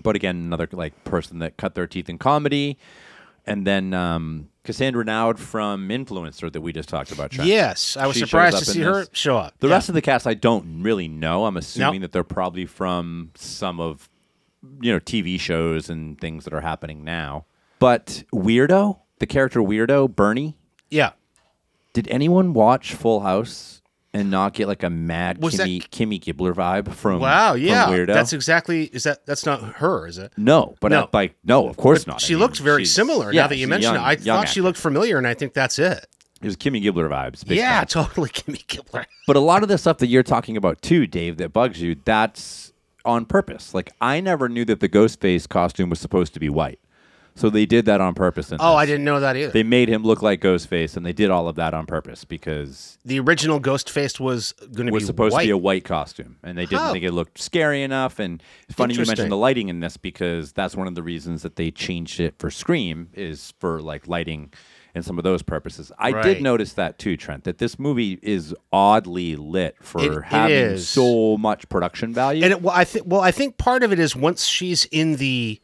But 0.00 0.14
again, 0.16 0.36
another 0.36 0.68
like 0.70 1.02
person 1.04 1.40
that 1.40 1.56
cut 1.56 1.74
their 1.74 1.86
teeth 1.86 2.08
in 2.08 2.18
comedy. 2.18 2.78
And 3.46 3.66
then 3.66 3.94
um, 3.94 4.50
Cassandra 4.62 5.02
Naud 5.04 5.40
from 5.40 5.88
Influencer 5.88 6.52
that 6.52 6.60
we 6.60 6.72
just 6.72 6.90
talked 6.90 7.10
about. 7.10 7.30
Trent. 7.30 7.48
Yes, 7.48 7.96
I 7.96 8.06
was 8.06 8.14
She 8.16 8.20
surprised 8.20 8.58
to 8.58 8.64
see 8.66 8.82
her 8.82 9.00
this. 9.06 9.10
show 9.12 9.38
up. 9.38 9.54
The 9.58 9.68
Yeah. 9.68 9.74
rest 9.74 9.88
of 9.88 9.94
the 9.94 10.02
cast, 10.02 10.26
I 10.26 10.34
don't 10.34 10.82
really 10.82 11.08
know. 11.08 11.46
I'm 11.46 11.56
assuming 11.56 12.02
Nope. 12.02 12.02
that 12.02 12.12
they're 12.12 12.22
probably 12.24 12.66
from 12.66 13.30
some 13.34 13.80
of, 13.80 14.10
you 14.82 14.92
know, 14.92 15.00
TV 15.00 15.40
shows 15.40 15.88
and 15.88 16.20
things 16.20 16.44
that 16.44 16.52
are 16.52 16.60
happening 16.60 17.02
now. 17.02 17.46
But 17.78 18.24
Weirdo, 18.32 18.98
the 19.18 19.26
character 19.26 19.60
Weirdo, 19.60 20.14
Bernie, 20.14 20.56
yeah. 20.90 21.12
did 21.92 22.08
anyone 22.08 22.52
watch 22.52 22.94
Full 22.94 23.20
House 23.20 23.82
and 24.14 24.30
not 24.30 24.54
get 24.54 24.66
like 24.68 24.82
a 24.82 24.90
mad 24.90 25.40
Was 25.42 25.58
that- 25.58 25.68
Kimmy, 25.68 25.88
Kimmy 25.90 26.20
Gibbler 26.20 26.54
vibe 26.54 26.92
from 26.94 27.20
Wow, 27.20 27.52
from 27.52 27.62
yeah, 27.62 27.86
Weirdo? 27.86 28.06
that's 28.14 28.32
exactly. 28.32 28.84
Is 28.84 29.04
that 29.04 29.26
that's 29.26 29.44
not 29.46 29.62
her? 29.76 30.06
Is 30.06 30.18
it? 30.18 30.32
no, 30.36 30.74
but 30.80 30.90
No. 30.90 30.98
Uh, 30.98 31.00
no. 31.02 31.08
like 31.12 31.36
no, 31.44 31.68
of 31.68 31.76
course 31.76 32.06
not. 32.06 32.16
I 32.16 32.18
She 32.18 32.32
mean, 32.34 32.40
looked 32.40 32.58
very 32.58 32.84
she's- 32.84 32.94
similar. 32.94 33.32
yeah, 33.32 33.42
now 33.42 33.48
that 33.48 33.56
you 33.56 33.60
she's 33.60 33.66
a 33.66 33.68
mention 33.68 33.94
young- 33.94 34.02
it, 34.02 34.06
I 34.06 34.12
young 34.12 34.36
thought 34.38 34.48
she 34.48 34.52
actor. 34.60 34.62
looked 34.62 34.78
familiar, 34.78 35.18
and 35.18 35.26
I 35.26 35.34
think 35.34 35.52
that's 35.54 35.78
it. 35.78 36.06
It 36.40 36.46
was 36.46 36.56
Kimmy 36.56 36.82
Gibbler 36.82 37.08
vibes. 37.10 37.46
big 37.46 37.58
yeah, 37.58 37.84
time. 37.84 37.86
totally, 38.06 38.30
Kimmy 38.30 38.64
Gibbler. 38.66 39.04
But 39.26 39.36
a 39.36 39.40
lot 39.40 39.62
of 39.62 39.68
the 39.68 39.76
stuff 39.76 39.98
that 39.98 40.06
you're 40.06 40.22
talking 40.22 40.56
about 40.56 40.80
too, 40.82 41.06
Dave, 41.06 41.36
that 41.38 41.52
bugs 41.52 41.82
you, 41.82 41.96
that's 42.04 42.72
on 43.04 43.24
purpose. 43.26 43.74
Like 43.74 43.90
I 44.00 44.20
never 44.20 44.48
knew 44.48 44.64
that 44.64 44.80
the 44.80 44.88
Ghostface 44.88 45.48
costume 45.48 45.90
was 45.90 45.98
supposed 46.00 46.32
to 46.34 46.40
be 46.40 46.48
white, 46.48 46.78
so 47.38 47.48
they 47.50 47.64
did 47.66 47.84
that 47.86 48.00
on 48.00 48.14
purpose. 48.14 48.50
in 48.50 48.58
Oh, 48.60 48.72
this. 48.72 48.76
I 48.78 48.86
didn't 48.86 49.04
know 49.04 49.20
that 49.20 49.36
either. 49.36 49.52
They 49.52 49.62
made 49.62 49.88
him 49.88 50.02
look 50.02 50.22
like 50.22 50.40
Ghostface, 50.40 50.96
and 50.96 51.06
they 51.06 51.12
did 51.12 51.30
all 51.30 51.48
of 51.48 51.56
that 51.56 51.72
on 51.74 51.86
purpose 51.86 52.24
because 52.24 52.98
the 53.04 53.20
original 53.20 53.60
Ghostface 53.60 54.18
was 54.20 54.52
going 54.60 54.72
to 54.74 54.82
be 54.84 54.88
it 54.88 54.92
was 54.92 55.06
supposed 55.06 55.32
white. 55.32 55.42
to 55.42 55.46
be 55.48 55.52
a 55.52 55.56
white 55.56 55.84
costume, 55.84 56.36
and 56.42 56.58
they 56.58 56.66
didn't 56.66 56.88
Oh. 56.88 56.92
think 56.92 57.04
it 57.04 57.12
looked 57.12 57.38
scary 57.38 57.82
enough. 57.82 58.18
And 58.18 58.42
it's 58.68 58.74
funny 58.76 58.94
you 58.94 59.00
Interesting. 59.00 59.10
mentioned 59.12 59.32
the 59.32 59.36
lighting 59.36 59.68
in 59.68 59.80
this 59.80 59.96
because 59.96 60.52
that's 60.52 60.74
one 60.76 60.86
of 60.88 60.94
the 60.94 61.02
reasons 61.02 61.42
that 61.42 61.56
they 61.56 61.70
changed 61.70 62.20
it 62.20 62.34
for 62.38 62.50
Scream 62.50 63.08
is 63.14 63.54
for 63.60 63.80
like 63.80 64.08
lighting 64.08 64.52
and 64.94 65.04
some 65.04 65.18
of 65.18 65.22
those 65.22 65.42
purposes. 65.42 65.92
I 65.98 66.10
Right. 66.10 66.24
did 66.24 66.42
notice 66.42 66.72
that 66.72 66.98
too, 66.98 67.16
Trent. 67.16 67.44
That 67.44 67.58
this 67.58 67.78
movie 67.78 68.18
is 68.22 68.54
oddly 68.72 69.36
lit 69.36 69.76
for 69.80 70.02
It- 70.02 70.12
it 70.12 70.24
having 70.24 70.56
is. 70.56 70.88
so 70.88 71.36
much 71.36 71.68
production 71.68 72.12
value. 72.12 72.42
and 72.42 72.52
it, 72.52 72.62
well, 72.62 72.74
I 72.74 72.84
think 72.84 73.04
well, 73.06 73.20
I 73.20 73.30
think 73.30 73.58
part 73.58 73.82
of 73.84 73.92
it 73.92 73.98
is 74.00 74.16
once 74.16 74.46
she's 74.46 74.86
in 74.86 75.16
the 75.16 75.60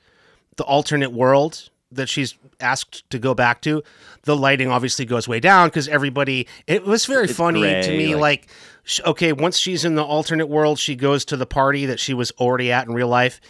the 0.56 0.64
alternate 0.64 1.12
world 1.12 1.70
that 1.92 2.08
she's 2.08 2.34
asked 2.60 3.08
to 3.10 3.18
go 3.18 3.34
back 3.34 3.60
to, 3.62 3.82
the 4.22 4.36
lighting 4.36 4.68
obviously 4.68 5.04
goes 5.04 5.28
way 5.28 5.38
down 5.40 5.68
because 5.68 5.86
everybody. 5.88 6.46
It 6.66 6.84
was 6.84 7.06
very 7.06 7.28
funny 7.28 7.60
to 7.62 7.90
me, 7.96 8.14
like- 8.14 8.48
like. 8.86 9.06
okay, 9.06 9.32
once 9.32 9.58
she's 9.58 9.84
in 9.84 9.94
the 9.94 10.02
alternate 10.04 10.46
world, 10.46 10.78
she 10.78 10.96
goes 10.96 11.24
to 11.26 11.36
the 11.36 11.46
party 11.46 11.86
that 11.86 12.00
she 12.00 12.12
was 12.14 12.30
already 12.32 12.72
at 12.72 12.86
in 12.86 12.94
real 12.94 13.08
life, 13.08 13.40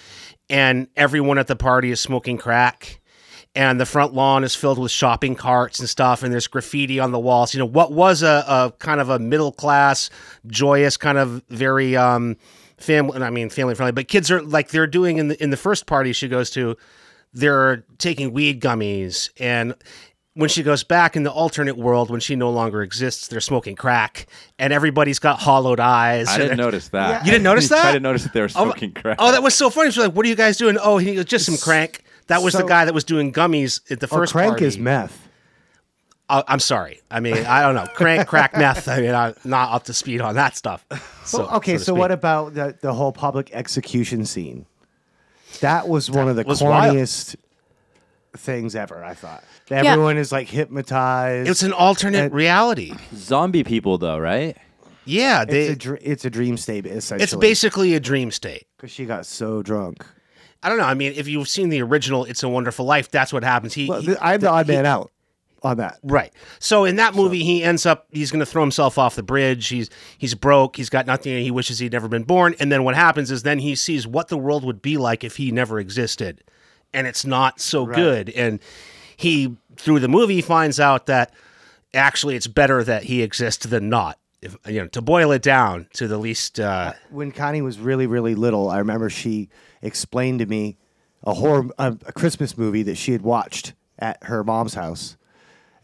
and 0.51 0.89
everyone 0.97 1.39
at 1.39 1.47
the 1.47 1.57
party 1.57 1.91
is 1.91 2.01
smoking 2.01 2.37
crack. 2.39 3.01
And 3.57 3.81
the 3.81 3.87
front 3.87 4.13
lawn 4.15 4.43
is 4.43 4.57
filled 4.57 4.81
with 4.81 4.91
shopping 4.91 5.37
carts 5.37 5.79
and 5.79 5.89
stuff, 5.89 6.25
and 6.25 6.33
there's 6.33 6.49
graffiti 6.49 6.99
on 6.99 7.13
the 7.13 7.21
walls. 7.21 7.55
You 7.55 7.61
know, 7.61 7.67
what 7.67 7.93
was 7.93 8.23
a, 8.25 8.45
a 8.49 8.73
kind 8.81 9.01
of 9.01 9.11
a 9.11 9.21
middle 9.21 9.53
class, 9.53 10.11
joyous, 10.49 10.97
kind 10.97 11.19
of 11.19 11.41
very 11.49 11.97
um, 11.97 12.37
family. 12.85 13.21
I 13.23 13.31
mean, 13.31 13.49
family 13.51 13.75
friendly, 13.75 13.93
but 13.93 14.07
kids 14.09 14.31
are 14.31 14.41
like 14.43 14.69
they're 14.69 14.87
doing 14.87 15.19
in 15.19 15.29
the 15.29 15.43
in 15.43 15.51
the 15.51 15.57
first 15.57 15.87
party 15.87 16.13
she 16.13 16.29
goes 16.29 16.51
to. 16.51 16.77
They're 17.33 17.85
taking 17.99 18.33
weed 18.33 18.61
gummies, 18.61 19.31
and 19.41 19.75
when 20.35 20.49
she 20.49 20.63
goes 20.63 20.85
back 20.85 21.17
in 21.17 21.23
the 21.25 21.33
alternate 21.33 21.77
world, 21.77 22.11
when 22.11 22.21
she 22.21 22.37
no 22.37 22.51
longer 22.51 22.83
exists, 22.83 23.27
they're 23.29 23.41
smoking 23.41 23.75
crack, 23.75 24.27
and 24.59 24.73
everybody's 24.73 25.19
got 25.19 25.41
hollowed 25.41 25.81
eyes. 25.81 26.29
I 26.29 26.39
didn't 26.39 26.59
notice 26.59 26.89
that. 26.91 27.25
You 27.25 27.33
didn't 27.33 27.45
notice 27.45 27.69
that? 27.71 27.87
I 27.87 27.93
didn't 27.93 28.05
notice 28.05 28.23
that 28.25 28.33
they 28.33 28.41
were 28.41 28.47
Oh, 28.55 28.65
smoking 28.67 28.93
crack. 28.93 29.17
Oh, 29.21 29.33
that 29.33 29.43
was 29.43 29.55
so 29.55 29.69
funny. 29.71 29.91
She's 29.91 29.99
like, 30.05 30.13
"What 30.15 30.25
are 30.27 30.29
you 30.29 30.37
guys 30.37 30.57
doing?" 30.57 30.77
Oh, 30.81 30.99
he 30.99 31.17
goes, 31.17 31.25
just 31.25 31.47
some 31.47 31.57
crank. 31.57 32.05
That 32.29 32.43
was 32.43 32.55
the 32.55 32.63
guy 32.65 32.85
that 32.85 32.95
was 32.95 33.05
doing 33.05 33.33
gummies 33.33 33.81
at 33.91 33.99
the 34.01 34.07
Oh, 34.11 34.17
first 34.17 34.33
crank 34.33 34.51
party. 34.53 34.65
is 34.67 34.79
meth. 34.79 35.24
Uh, 36.29 36.43
I'm 36.49 36.59
sorry. 36.61 37.01
I 37.11 37.21
mean, 37.21 37.37
I 37.45 37.61
don't 37.63 37.75
know. 37.75 37.87
Crank, 37.95 38.27
crack, 38.27 38.55
meth. 38.57 38.89
I 38.89 39.01
mean, 39.01 39.15
I'm 39.15 39.35
not 39.45 39.73
up 39.73 39.85
to 39.85 39.93
speed 39.95 40.21
on 40.23 40.35
that 40.37 40.57
stuff. 40.57 40.85
So, 41.25 41.41
Well, 41.41 41.57
okay, 41.57 41.75
to 41.75 41.79
so, 41.79 41.95
what 41.95 42.11
about 42.11 42.55
the, 42.55 42.77
the 42.81 42.93
whole 42.95 43.13
public 43.13 43.51
execution 43.53 44.25
scene? 44.25 44.65
That 45.61 45.87
was 45.89 46.11
one 46.11 46.29
of 46.29 46.37
the 46.37 46.43
was 46.45 46.63
wild. 46.63 46.97
corniest 46.97 47.37
things 48.37 48.75
ever. 48.75 49.05
I 49.05 49.15
thought 49.15 49.45
everyone 49.71 50.17
is 50.17 50.33
like 50.33 50.49
hypnotized. 50.49 51.49
It's 51.49 51.63
an 51.63 51.73
alternate 51.73 52.25
And- 52.27 52.35
reality. 52.35 52.93
Zombie 53.15 53.63
people, 53.65 53.99
though, 53.99 54.19
right? 54.19 54.57
Yeah, 55.07 55.45
they, 55.45 55.65
it's 55.67 55.73
a 55.73 55.77
dr- 55.77 55.99
it's 56.03 56.25
a 56.25 56.31
dream 56.31 56.57
state 56.57 56.87
essentially. 56.87 57.23
it's 57.23 57.35
basically 57.35 57.95
a 57.95 58.01
dream 58.01 58.31
state. 58.31 58.67
because 58.79 58.91
she 58.91 59.05
got 59.05 59.27
so 59.27 59.63
drunk. 59.63 60.05
I 60.63 60.71
don't 60.71 60.79
know. 60.79 60.85
I 60.85 60.95
mean, 60.95 61.13
if 61.15 61.29
you've 61.29 61.47
seen 61.47 61.69
the 61.69 61.83
original 61.83 62.25
"It's 62.25 62.43
a 62.43 62.49
Wonderful 62.49 62.87
Life," 62.87 63.11
that's 63.11 63.31
what 63.31 63.45
happens. 63.45 63.75
He, 63.75 63.87
Well, 63.87 64.01
he- 64.01 64.17
I'm 64.19 64.41
the 64.41 64.49
odd 64.51 64.67
man 64.67 64.87
out 64.87 65.11
on 65.65 65.79
that. 65.79 65.99
Right. 66.03 66.33
So 66.59 66.85
in 66.85 66.97
that 66.97 67.15
movie, 67.15 67.43
he 67.43 67.63
ends 67.65 67.87
up 67.87 68.07
he's 68.11 68.31
going 68.31 68.41
to 68.41 68.47
throw 68.47 68.63
himself 68.63 68.99
off 68.99 69.15
the 69.17 69.23
bridge. 69.23 69.69
He's 69.69 69.91
he's 70.19 70.35
broke. 70.35 70.77
He's 70.77 70.91
got 70.91 71.07
nothing. 71.07 71.43
He 71.43 71.51
wishes 71.51 71.79
he'd 71.79 71.93
never 71.93 72.09
been 72.09 72.25
born. 72.25 72.55
And 72.61 72.71
then 72.71 72.85
what 72.85 72.95
happens 72.95 73.31
is 73.31 73.43
then 73.43 73.59
he 73.59 73.75
sees 73.75 74.07
what 74.07 74.29
the 74.29 74.39
world 74.39 74.65
would 74.65 74.83
be 74.83 74.97
like 74.97 75.25
if 75.25 75.37
he 75.37 75.51
never 75.51 75.79
existed, 75.79 76.43
and 76.93 77.07
it's 77.07 77.25
not 77.25 77.61
so 77.61 77.87
good. 77.87 78.31
And 78.31 78.61
he 79.17 79.57
through 79.77 80.01
the 80.01 80.09
movie 80.09 80.41
finds 80.41 80.79
out 80.79 81.07
that 81.07 81.33
actually 81.93 82.37
it's 82.37 82.47
better 82.47 82.85
that 82.85 83.05
he 83.05 83.23
exists 83.23 83.67
than 83.67 83.89
not. 83.89 84.19
If 84.43 84.57
you 84.67 84.83
know 84.83 84.89
to 84.89 85.01
boil 85.01 85.33
it 85.33 85.41
down 85.43 85.89
to 85.95 86.07
the 86.07 86.19
least. 86.19 86.61
Uh, 86.61 86.93
When 87.11 87.33
Connie 87.33 87.63
was 87.63 87.79
really 87.79 88.07
really 88.07 88.35
little, 88.35 88.69
I 88.69 88.79
remember 88.79 89.09
she 89.09 89.49
explained 89.81 90.41
to 90.41 90.47
me 90.47 90.77
a 91.23 91.33
horror 91.33 91.71
a, 91.79 91.97
a 92.07 92.13
Christmas 92.13 92.59
movie 92.59 92.83
that 92.83 92.97
she 92.97 93.13
had 93.13 93.23
watched 93.23 93.73
at 93.99 94.23
her 94.25 94.45
mom's 94.45 94.75
house, 94.75 95.17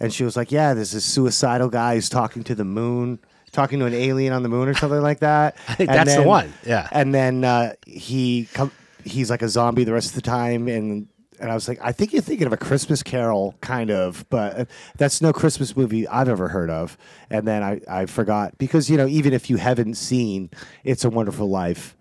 and 0.01 0.13
she 0.13 0.25
was 0.25 0.37
like, 0.37 0.51
"Yeah, 0.51 0.75
there's 0.75 0.93
this 0.93 1.05
suicidal 1.05 1.69
guy 1.69 1.95
who's 1.95 2.09
talking 2.09 2.43
to 2.45 2.55
the 2.55 2.65
moon." 2.65 3.19
Talking 3.53 3.81
to 3.81 3.85
an 3.87 3.95
alien 3.95 4.33
on 4.33 4.45
the 4.45 4.49
moon 4.49 4.69
or 4.69 4.75
something 4.75 5.01
like 5.01 5.19
that. 5.21 5.57
I 5.67 5.75
think 5.75 5.91
that's 5.91 6.15
the 6.15 6.23
one, 6.23 6.55
yeah. 6.65 6.87
And 6.93 7.13
then 7.13 7.43
uh, 7.43 7.73
he 7.85 8.49
come, 8.55 8.71
he's 9.03 9.29
like 9.29 9.43
a 9.43 9.49
zombie 9.49 9.83
the 9.83 9.93
rest 9.93 10.11
of 10.11 10.15
the 10.15 10.23
time, 10.23 10.69
and 10.69 11.09
and 11.41 11.51
I 11.51 11.55
was 11.55 11.67
like, 11.67 11.79
I 11.83 11.91
think 11.91 12.13
you're 12.13 12.23
thinking 12.23 12.47
of 12.47 12.53
a 12.53 12.57
Christmas 12.57 13.03
Carol, 13.03 13.57
kind 13.61 13.91
of, 13.91 14.25
but 14.29 14.57
uh, 14.57 14.65
that's 14.97 15.21
no 15.21 15.33
Christmas 15.33 15.77
movie 15.77 16.07
I've 16.07 16.29
ever 16.29 16.49
heard 16.49 16.71
of. 16.71 16.99
And 17.31 17.49
then 17.49 17.63
I, 17.63 17.81
I 17.89 18.07
forgot 18.07 18.57
because 18.59 18.89
you 18.91 18.97
know 18.97 19.07
even 19.07 19.33
if 19.33 19.51
you 19.51 19.57
haven't 19.57 19.95
seen 19.95 20.51
It's 20.85 21.05
a 21.05 21.11
Wonderful 21.11 21.49
Life, 21.49 21.97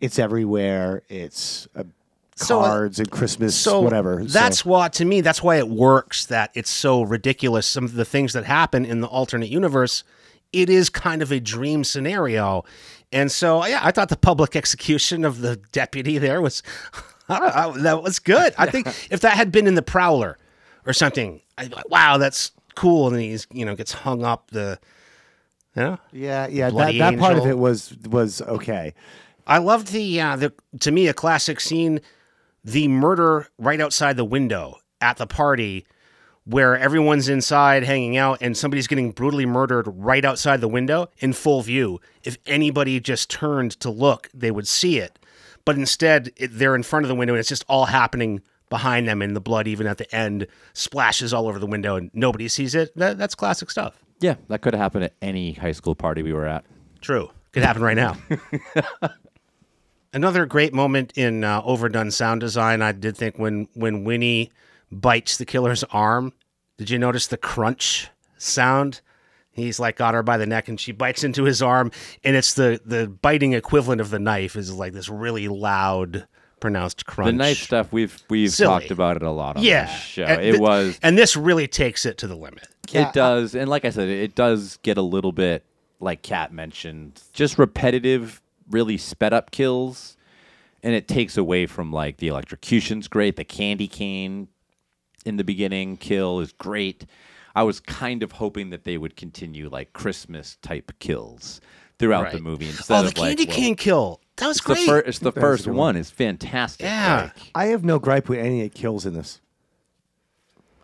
it's 0.00 0.18
everywhere. 0.18 1.02
It's 1.08 1.68
uh, 2.40 2.44
So, 2.44 2.60
cards 2.60 2.98
and 2.98 3.10
Christmas, 3.10 3.54
so 3.54 3.80
whatever. 3.80 4.24
That's 4.24 4.60
So- 4.60 4.70
what 4.70 4.92
to 4.94 5.04
me. 5.04 5.20
That's 5.20 5.42
why 5.42 5.56
it 5.56 5.68
works. 5.68 6.26
That 6.26 6.50
it's 6.54 6.70
so 6.70 7.02
ridiculous. 7.02 7.66
Some 7.66 7.84
of 7.84 7.94
the 7.94 8.04
things 8.04 8.32
that 8.32 8.44
happen 8.44 8.84
in 8.84 9.00
the 9.00 9.06
alternate 9.06 9.48
universe, 9.50 10.04
it 10.52 10.68
is 10.70 10.88
kind 10.90 11.22
of 11.22 11.30
a 11.32 11.40
dream 11.40 11.84
scenario, 11.84 12.64
and 13.12 13.30
so 13.30 13.64
yeah, 13.66 13.80
I 13.82 13.90
thought 13.90 14.08
the 14.08 14.16
public 14.16 14.56
execution 14.56 15.24
of 15.24 15.40
the 15.40 15.56
deputy 15.72 16.18
there 16.18 16.40
was 16.42 16.62
I 17.28 17.72
that 17.78 18.02
was 18.02 18.18
good. 18.18 18.54
I 18.58 18.66
think 18.66 18.86
if 19.10 19.20
that 19.20 19.34
had 19.34 19.50
been 19.52 19.66
in 19.66 19.74
the 19.74 19.82
Prowler 19.82 20.36
or 20.86 20.92
something, 20.92 21.40
I'd 21.56 21.70
be 21.70 21.76
like, 21.76 21.88
wow, 21.90 22.18
that's 22.18 22.50
cool. 22.74 23.06
And 23.06 23.16
then 23.16 23.22
he's 23.22 23.46
you 23.52 23.64
know 23.64 23.74
gets 23.74 23.92
hung 23.92 24.24
up 24.24 24.50
the. 24.50 24.78
You 25.76 25.82
know? 25.82 25.98
yeah, 26.12 26.46
yeah. 26.46 26.70
That, 26.70 26.96
that 26.98 27.18
part 27.18 27.36
of 27.36 27.46
it 27.46 27.58
was 27.58 27.96
was 28.08 28.40
okay. 28.42 28.94
I 29.46 29.58
loved 29.58 29.88
the 29.88 30.20
uh, 30.20 30.36
the 30.36 30.52
to 30.80 30.92
me 30.92 31.08
a 31.08 31.14
classic 31.14 31.58
scene, 31.60 32.00
the 32.64 32.88
murder 32.88 33.48
right 33.58 33.80
outside 33.80 34.16
the 34.16 34.24
window 34.24 34.78
at 35.00 35.18
the 35.18 35.26
party, 35.26 35.86
where 36.44 36.76
everyone's 36.76 37.28
inside 37.28 37.84
hanging 37.84 38.16
out 38.16 38.38
and 38.40 38.56
somebody's 38.56 38.86
getting 38.86 39.10
brutally 39.12 39.46
murdered 39.46 39.86
right 39.88 40.24
outside 40.24 40.60
the 40.60 40.68
window 40.68 41.08
in 41.18 41.32
full 41.32 41.62
view. 41.62 42.00
If 42.22 42.38
anybody 42.46 43.00
just 43.00 43.30
turned 43.30 43.72
to 43.80 43.90
look, 43.90 44.30
they 44.34 44.50
would 44.50 44.68
see 44.68 44.98
it, 44.98 45.18
but 45.64 45.76
instead 45.76 46.32
it, 46.36 46.48
they're 46.52 46.74
in 46.74 46.82
front 46.82 47.04
of 47.04 47.08
the 47.08 47.14
window 47.14 47.34
and 47.34 47.40
it's 47.40 47.48
just 47.48 47.64
all 47.68 47.86
happening 47.86 48.42
behind 48.70 49.06
them, 49.06 49.22
and 49.22 49.36
the 49.36 49.40
blood 49.40 49.68
even 49.68 49.86
at 49.86 49.98
the 49.98 50.14
end 50.14 50.46
splashes 50.72 51.32
all 51.32 51.46
over 51.46 51.58
the 51.58 51.66
window 51.66 51.96
and 51.96 52.10
nobody 52.12 52.48
sees 52.48 52.74
it. 52.74 52.96
That, 52.96 53.18
that's 53.18 53.34
classic 53.34 53.70
stuff. 53.70 54.02
Yeah, 54.20 54.36
that 54.48 54.62
could 54.62 54.74
have 54.74 54.80
happened 54.80 55.04
at 55.04 55.14
any 55.22 55.52
high 55.52 55.72
school 55.72 55.94
party 55.94 56.22
we 56.22 56.32
were 56.32 56.46
at. 56.46 56.64
True. 57.00 57.30
Could 57.52 57.62
happen 57.62 57.82
right 57.82 57.96
now. 57.96 58.16
Another 60.14 60.46
great 60.46 60.72
moment 60.72 61.12
in 61.16 61.42
uh, 61.42 61.60
overdone 61.64 62.12
sound 62.12 62.40
design, 62.40 62.82
I 62.82 62.92
did 62.92 63.16
think 63.16 63.36
when 63.36 63.66
when 63.74 64.04
Winnie 64.04 64.52
bites 64.92 65.36
the 65.36 65.44
killer's 65.44 65.82
arm. 65.90 66.32
Did 66.78 66.88
you 66.88 67.00
notice 67.00 67.26
the 67.26 67.36
crunch 67.36 68.08
sound? 68.38 69.00
He's 69.50 69.80
like 69.80 69.96
got 69.96 70.14
her 70.14 70.22
by 70.22 70.36
the 70.36 70.46
neck 70.46 70.68
and 70.68 70.78
she 70.78 70.92
bites 70.92 71.24
into 71.24 71.42
his 71.42 71.60
arm, 71.60 71.90
and 72.22 72.36
it's 72.36 72.54
the 72.54 72.80
the 72.84 73.08
biting 73.08 73.54
equivalent 73.54 74.00
of 74.00 74.10
the 74.10 74.20
knife 74.20 74.54
is 74.54 74.72
like 74.72 74.92
this 74.92 75.08
really 75.08 75.48
loud, 75.48 76.28
pronounced 76.60 77.06
crunch. 77.06 77.28
The 77.28 77.32
knife 77.32 77.58
stuff 77.58 77.92
we've 77.92 78.22
we've 78.30 78.52
Silly. 78.52 78.68
talked 78.68 78.92
about 78.92 79.16
it 79.16 79.22
a 79.22 79.32
lot 79.32 79.56
on 79.56 79.64
yeah, 79.64 79.86
this 79.86 80.00
show. 80.00 80.24
And 80.24 80.42
it 80.42 80.52
th- 80.52 80.60
was 80.60 80.98
and 81.02 81.18
this 81.18 81.36
really 81.36 81.66
takes 81.66 82.06
it 82.06 82.18
to 82.18 82.28
the 82.28 82.36
limit. 82.36 82.68
it 82.92 83.12
does, 83.12 83.56
and 83.56 83.68
like 83.68 83.84
I 83.84 83.90
said, 83.90 84.08
it 84.08 84.36
does 84.36 84.78
get 84.84 84.96
a 84.96 85.02
little 85.02 85.32
bit 85.32 85.64
like 86.00 86.22
Kat 86.22 86.52
mentioned, 86.52 87.20
just 87.32 87.58
repetitive, 87.58 88.40
really 88.70 88.96
sped 88.98 89.32
up 89.32 89.50
kills, 89.50 90.16
and 90.82 90.94
it 90.94 91.08
takes 91.08 91.36
away 91.36 91.66
from 91.66 91.92
like 91.92 92.18
the 92.18 92.28
electrocution's 92.28 93.08
great, 93.08 93.36
the 93.36 93.44
candy 93.44 93.88
cane 93.88 94.48
in 95.24 95.36
the 95.36 95.44
beginning 95.44 95.96
kill 95.96 96.40
is 96.40 96.52
great. 96.52 97.06
I 97.56 97.62
was 97.62 97.78
kind 97.80 98.22
of 98.22 98.32
hoping 98.32 98.70
that 98.70 98.84
they 98.84 98.98
would 98.98 99.16
continue 99.16 99.68
like 99.68 99.92
Christmas 99.92 100.56
type 100.60 100.92
kills 100.98 101.60
throughout 101.98 102.30
the 102.32 102.38
Right. 102.38 102.42
movie 102.42 102.66
oh, 102.66 102.70
instead 102.70 102.94
Oh, 102.98 103.02
the 103.02 103.08
of 103.08 103.18
like 103.18 103.28
candy 103.36 103.46
well, 103.46 103.56
cane 103.56 103.76
kill. 103.76 104.20
That 104.36 104.48
was 104.48 104.56
It's 104.58 104.66
the, 104.66 104.74
great. 104.74 104.86
fir- 104.86 104.98
it's 104.98 105.18
the 105.20 105.30
That 105.30 105.40
first 105.40 105.66
one. 105.68 105.76
one. 105.76 105.96
It's 105.96 106.10
fantastic. 106.10 106.84
Yeah. 106.84 107.30
Like, 107.34 107.50
I 107.54 107.66
have 107.66 107.84
no 107.84 107.98
gripe 108.00 108.28
with 108.28 108.40
any 108.40 108.62
of 108.64 108.72
the 108.72 108.76
kills 108.78 109.06
in 109.06 109.14
this. 109.14 109.40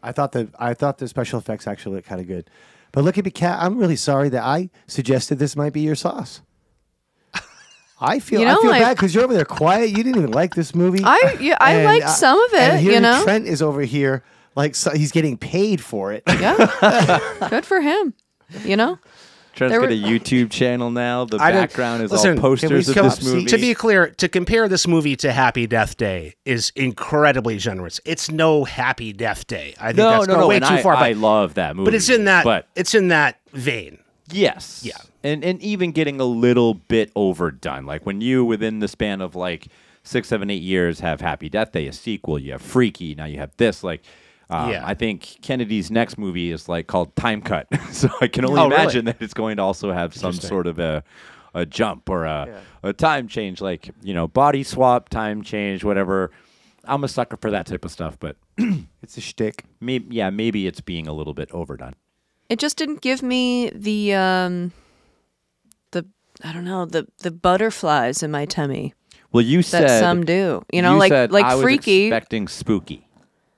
I 0.03 0.13
thought 0.13 0.33
the 0.33 0.49
I 0.59 0.73
thought 0.75 0.99
the 0.99 1.09
special 1.09 1.39
effects 1.39 1.67
actually 1.67 1.97
looked 1.97 2.09
kind 2.09 2.21
of 2.21 2.27
good, 2.27 2.49
but 2.93 3.05
look 3.05 3.19
at 3.19 3.25
me, 3.25 3.31
Cat. 3.31 3.59
I'm 3.61 3.77
really 3.77 3.97
sorry 3.97 4.29
that 4.31 4.43
I 4.43 4.71
suggested 4.87 5.39
this 5.39 5.57
might 5.57 5.73
be 5.75 5.81
your 5.83 5.95
sauce. 5.97 6.41
I 8.01 8.19
feel 8.19 8.41
You 8.41 8.47
I 8.49 8.55
feel 8.63 8.71
I- 8.73 8.79
bad 8.79 8.97
because 8.97 9.15
you're 9.15 9.25
over 9.25 9.35
there 9.35 9.45
quiet. 9.45 9.91
You 9.91 9.97
didn't 9.97 10.17
even 10.17 10.31
like 10.33 10.55
this 10.55 10.75
movie. 10.75 11.03
I- 11.05 11.37
yeah, 11.41 11.57
I 11.61 11.73
And, 11.75 11.85
liked 11.85 12.07
uh, 12.07 12.09
some 12.09 12.43
of 12.43 12.55
and 12.55 12.79
it, 12.79 12.81
here 12.83 12.93
you 12.93 13.01
know? 13.01 13.23
Trent 13.25 13.47
is 13.47 13.61
over 13.63 13.83
here 13.83 14.23
like 14.57 14.75
so, 14.75 14.91
he's 14.91 15.13
getting 15.13 15.37
paid 15.37 15.81
for 15.81 16.13
it. 16.13 16.23
Yeah. 16.27 17.21
Good 17.51 17.65
for 17.67 17.81
him. 17.81 18.15
You 18.65 18.77
know? 18.77 18.99
Trent's 19.55 19.73
There 19.73 19.81
got 19.81 19.89
were- 19.91 19.95
a 19.95 19.99
YouTube 19.99 20.51
channel 20.51 20.91
now. 20.91 21.25
The 21.25 21.37
I 21.39 21.53
background 21.53 22.03
is 22.05 22.11
listen, 22.13 22.37
all 22.37 22.41
posters 22.41 22.89
of 22.89 22.95
this 22.95 23.19
up, 23.19 23.23
movie. 23.23 23.45
To 23.47 23.59
be 23.59 23.75
clear, 23.75 24.09
to 24.13 24.29
compare 24.29 24.69
this 24.69 24.87
movie 24.87 25.17
to 25.17 25.33
Happy 25.33 25.67
Death 25.67 25.97
Day 25.97 26.35
is 26.45 26.73
incredibly 26.77 27.59
generous. 27.59 28.01
It's 28.05 28.31
no 28.31 28.65
Happy 28.65 29.13
Death 29.13 29.47
Day. 29.49 29.75
I 29.81 29.89
think 29.89 29.99
no, 29.99 30.11
that's 30.11 30.29
no, 30.29 30.41
no. 30.41 30.49
way 30.49 30.57
and 30.57 30.65
too 30.65 30.75
I, 30.75 30.83
far. 30.83 30.95
I 30.95 31.13
But, 31.13 31.21
love 31.21 31.55
that 31.55 31.77
movie. 31.77 31.87
but 31.87 31.95
it's 31.95 32.09
in 32.09 32.25
that. 32.25 32.45
But 32.45 32.67
it's 32.77 32.95
in 32.95 33.09
that 33.09 33.39
vein. 33.53 33.99
Yes, 34.33 34.83
Yeah. 34.85 34.97
and 35.23 35.45
and 35.45 35.61
even 35.63 35.93
getting 35.93 36.21
a 36.21 36.25
little 36.25 36.75
bit 36.75 37.11
overdone. 37.17 37.85
Like 37.87 38.05
when 38.07 38.21
you 38.21 38.45
within 38.45 38.79
the 38.81 38.89
span 38.89 39.21
of 39.21 39.35
like 39.35 39.69
six, 40.03 40.29
seven, 40.29 40.51
eight 40.51 40.63
years 40.63 41.01
have 41.01 41.21
Happy 41.21 41.49
Death 41.49 41.73
Day, 41.73 41.87
a 41.87 41.93
sequel. 41.93 42.39
You 42.39 42.53
have 42.53 42.63
Freaky. 42.63 43.15
Now 43.15 43.27
you 43.27 43.39
have 43.39 43.57
this. 43.57 43.83
Like. 43.85 44.03
Um, 44.53 44.71
Yeah. 44.71 44.83
I 44.85 44.95
think 44.95 45.37
Kennedy's 45.43 45.93
next 45.93 46.19
movie 46.19 46.51
is 46.51 46.69
like 46.69 46.89
called 46.89 47.15
Time 47.15 47.41
Cut, 47.41 47.69
so 47.93 48.09
I 48.21 48.27
can 48.27 48.45
only 48.45 48.61
Oh, 48.61 48.69
really? 48.69 48.83
imagine 48.83 49.05
that 49.05 49.19
it's 49.23 49.33
going 49.33 49.59
to 49.59 49.63
also 49.63 49.93
have 49.93 50.13
some 50.13 50.33
sort 50.33 50.67
of 50.67 50.81
a 50.81 51.05
a 51.55 51.65
jump 51.65 52.09
or 52.11 52.25
a, 52.25 52.61
a 52.83 52.93
time 52.93 53.29
change, 53.29 53.61
like 53.61 53.91
you 54.03 54.13
know, 54.13 54.27
body 54.27 54.65
swap, 54.65 55.09
time 55.09 55.43
change, 55.43 55.85
whatever. 55.85 56.33
I'm 56.85 57.05
a 57.05 57.09
sucker 57.09 57.37
for 57.37 57.51
that 57.53 57.67
type 57.67 57.85
of 57.85 57.93
stuff, 57.93 58.19
but 58.19 58.37
it's 59.03 59.17
a 59.17 59.21
shtick. 59.21 59.65
maybe 59.81 60.17
yeah, 60.17 60.31
maybe 60.31 60.67
it's 60.67 60.81
being 60.81 61.07
a 61.07 61.13
little 61.13 61.35
bit 61.35 61.49
overdone. 61.53 61.95
It 62.51 62.59
just 62.59 62.77
didn't 62.77 63.01
give 63.01 63.23
me 63.23 63.71
the 63.71 64.13
um 64.15 64.73
the 65.93 66.05
I 66.43 66.53
don't 66.53 66.65
know, 66.65 66.85
the 66.85 67.07
the 67.19 67.31
butterflies 67.31 68.23
in 68.23 68.31
my 68.33 68.45
tummy. 68.45 68.93
Well, 69.33 69.43
you 69.43 69.59
that 69.59 69.65
said 69.65 70.01
some 70.01 70.25
do. 70.25 70.63
You 70.73 70.83
know, 70.83 70.95
you 70.95 70.99
like 70.99 71.31
like 71.31 71.45
I 71.45 71.55
was 71.55 71.63
freaky. 71.63 72.07
expecting 72.07 72.49
spooky. 72.49 73.07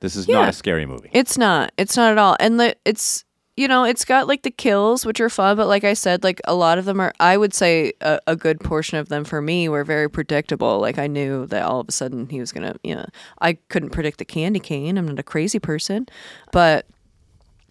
This 0.00 0.14
is 0.14 0.28
not 0.28 0.48
a 0.48 0.52
scary 0.52 0.84
movie. 0.84 1.08
It's 1.12 1.38
not. 1.38 1.72
It's 1.78 1.96
not 1.96 2.12
at 2.12 2.18
all. 2.18 2.36
And 2.38 2.58
the, 2.60 2.76
it's 2.84 3.24
you 3.56 3.68
know, 3.68 3.84
it's 3.84 4.04
got 4.04 4.26
like 4.26 4.42
the 4.42 4.50
kills, 4.50 5.06
which 5.06 5.20
are 5.20 5.30
fun, 5.30 5.56
but 5.56 5.68
like 5.68 5.84
I 5.84 5.94
said, 5.94 6.24
like 6.24 6.40
a 6.46 6.54
lot 6.54 6.76
of 6.76 6.84
them 6.84 7.00
are. 7.00 7.14
I 7.20 7.36
would 7.36 7.54
say 7.54 7.92
a, 8.00 8.18
a 8.26 8.36
good 8.36 8.60
portion 8.60 8.98
of 8.98 9.08
them 9.08 9.24
for 9.24 9.40
me 9.40 9.68
were 9.68 9.84
very 9.84 10.10
predictable. 10.10 10.80
Like 10.80 10.98
I 10.98 11.06
knew 11.06 11.46
that 11.46 11.62
all 11.62 11.80
of 11.80 11.88
a 11.88 11.92
sudden 11.92 12.28
he 12.28 12.40
was 12.40 12.52
gonna. 12.52 12.74
You 12.82 12.96
know, 12.96 13.06
I 13.40 13.54
couldn't 13.54 13.90
predict 13.90 14.18
the 14.18 14.24
candy 14.26 14.60
cane. 14.60 14.98
I'm 14.98 15.06
not 15.06 15.18
a 15.18 15.22
crazy 15.22 15.58
person, 15.58 16.06
but 16.50 16.86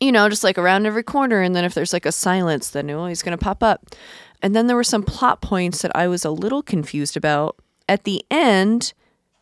you 0.02 0.12
know, 0.12 0.28
just 0.28 0.44
like 0.44 0.58
around 0.58 0.86
every 0.86 1.04
corner, 1.04 1.42
and 1.42 1.56
then 1.56 1.64
if 1.64 1.74
there's 1.74 1.94
like 1.94 2.06
a 2.06 2.12
silence, 2.12 2.72
then 2.72 2.90
oh, 2.90 3.06
he's 3.06 3.24
gonna 3.24 3.38
pop 3.38 3.64
up. 3.64 3.96
And 4.42 4.56
then 4.56 4.68
there 4.68 4.76
were 4.76 4.84
some 4.84 5.04
plot 5.04 5.42
points 5.42 5.84
that 5.84 5.96
I 5.96 6.08
was 6.08 6.26
a 6.26 6.32
little 6.32 6.64
confused 6.64 7.16
about. 7.16 7.58
At 7.88 8.06
the 8.06 8.26
end, 8.32 8.94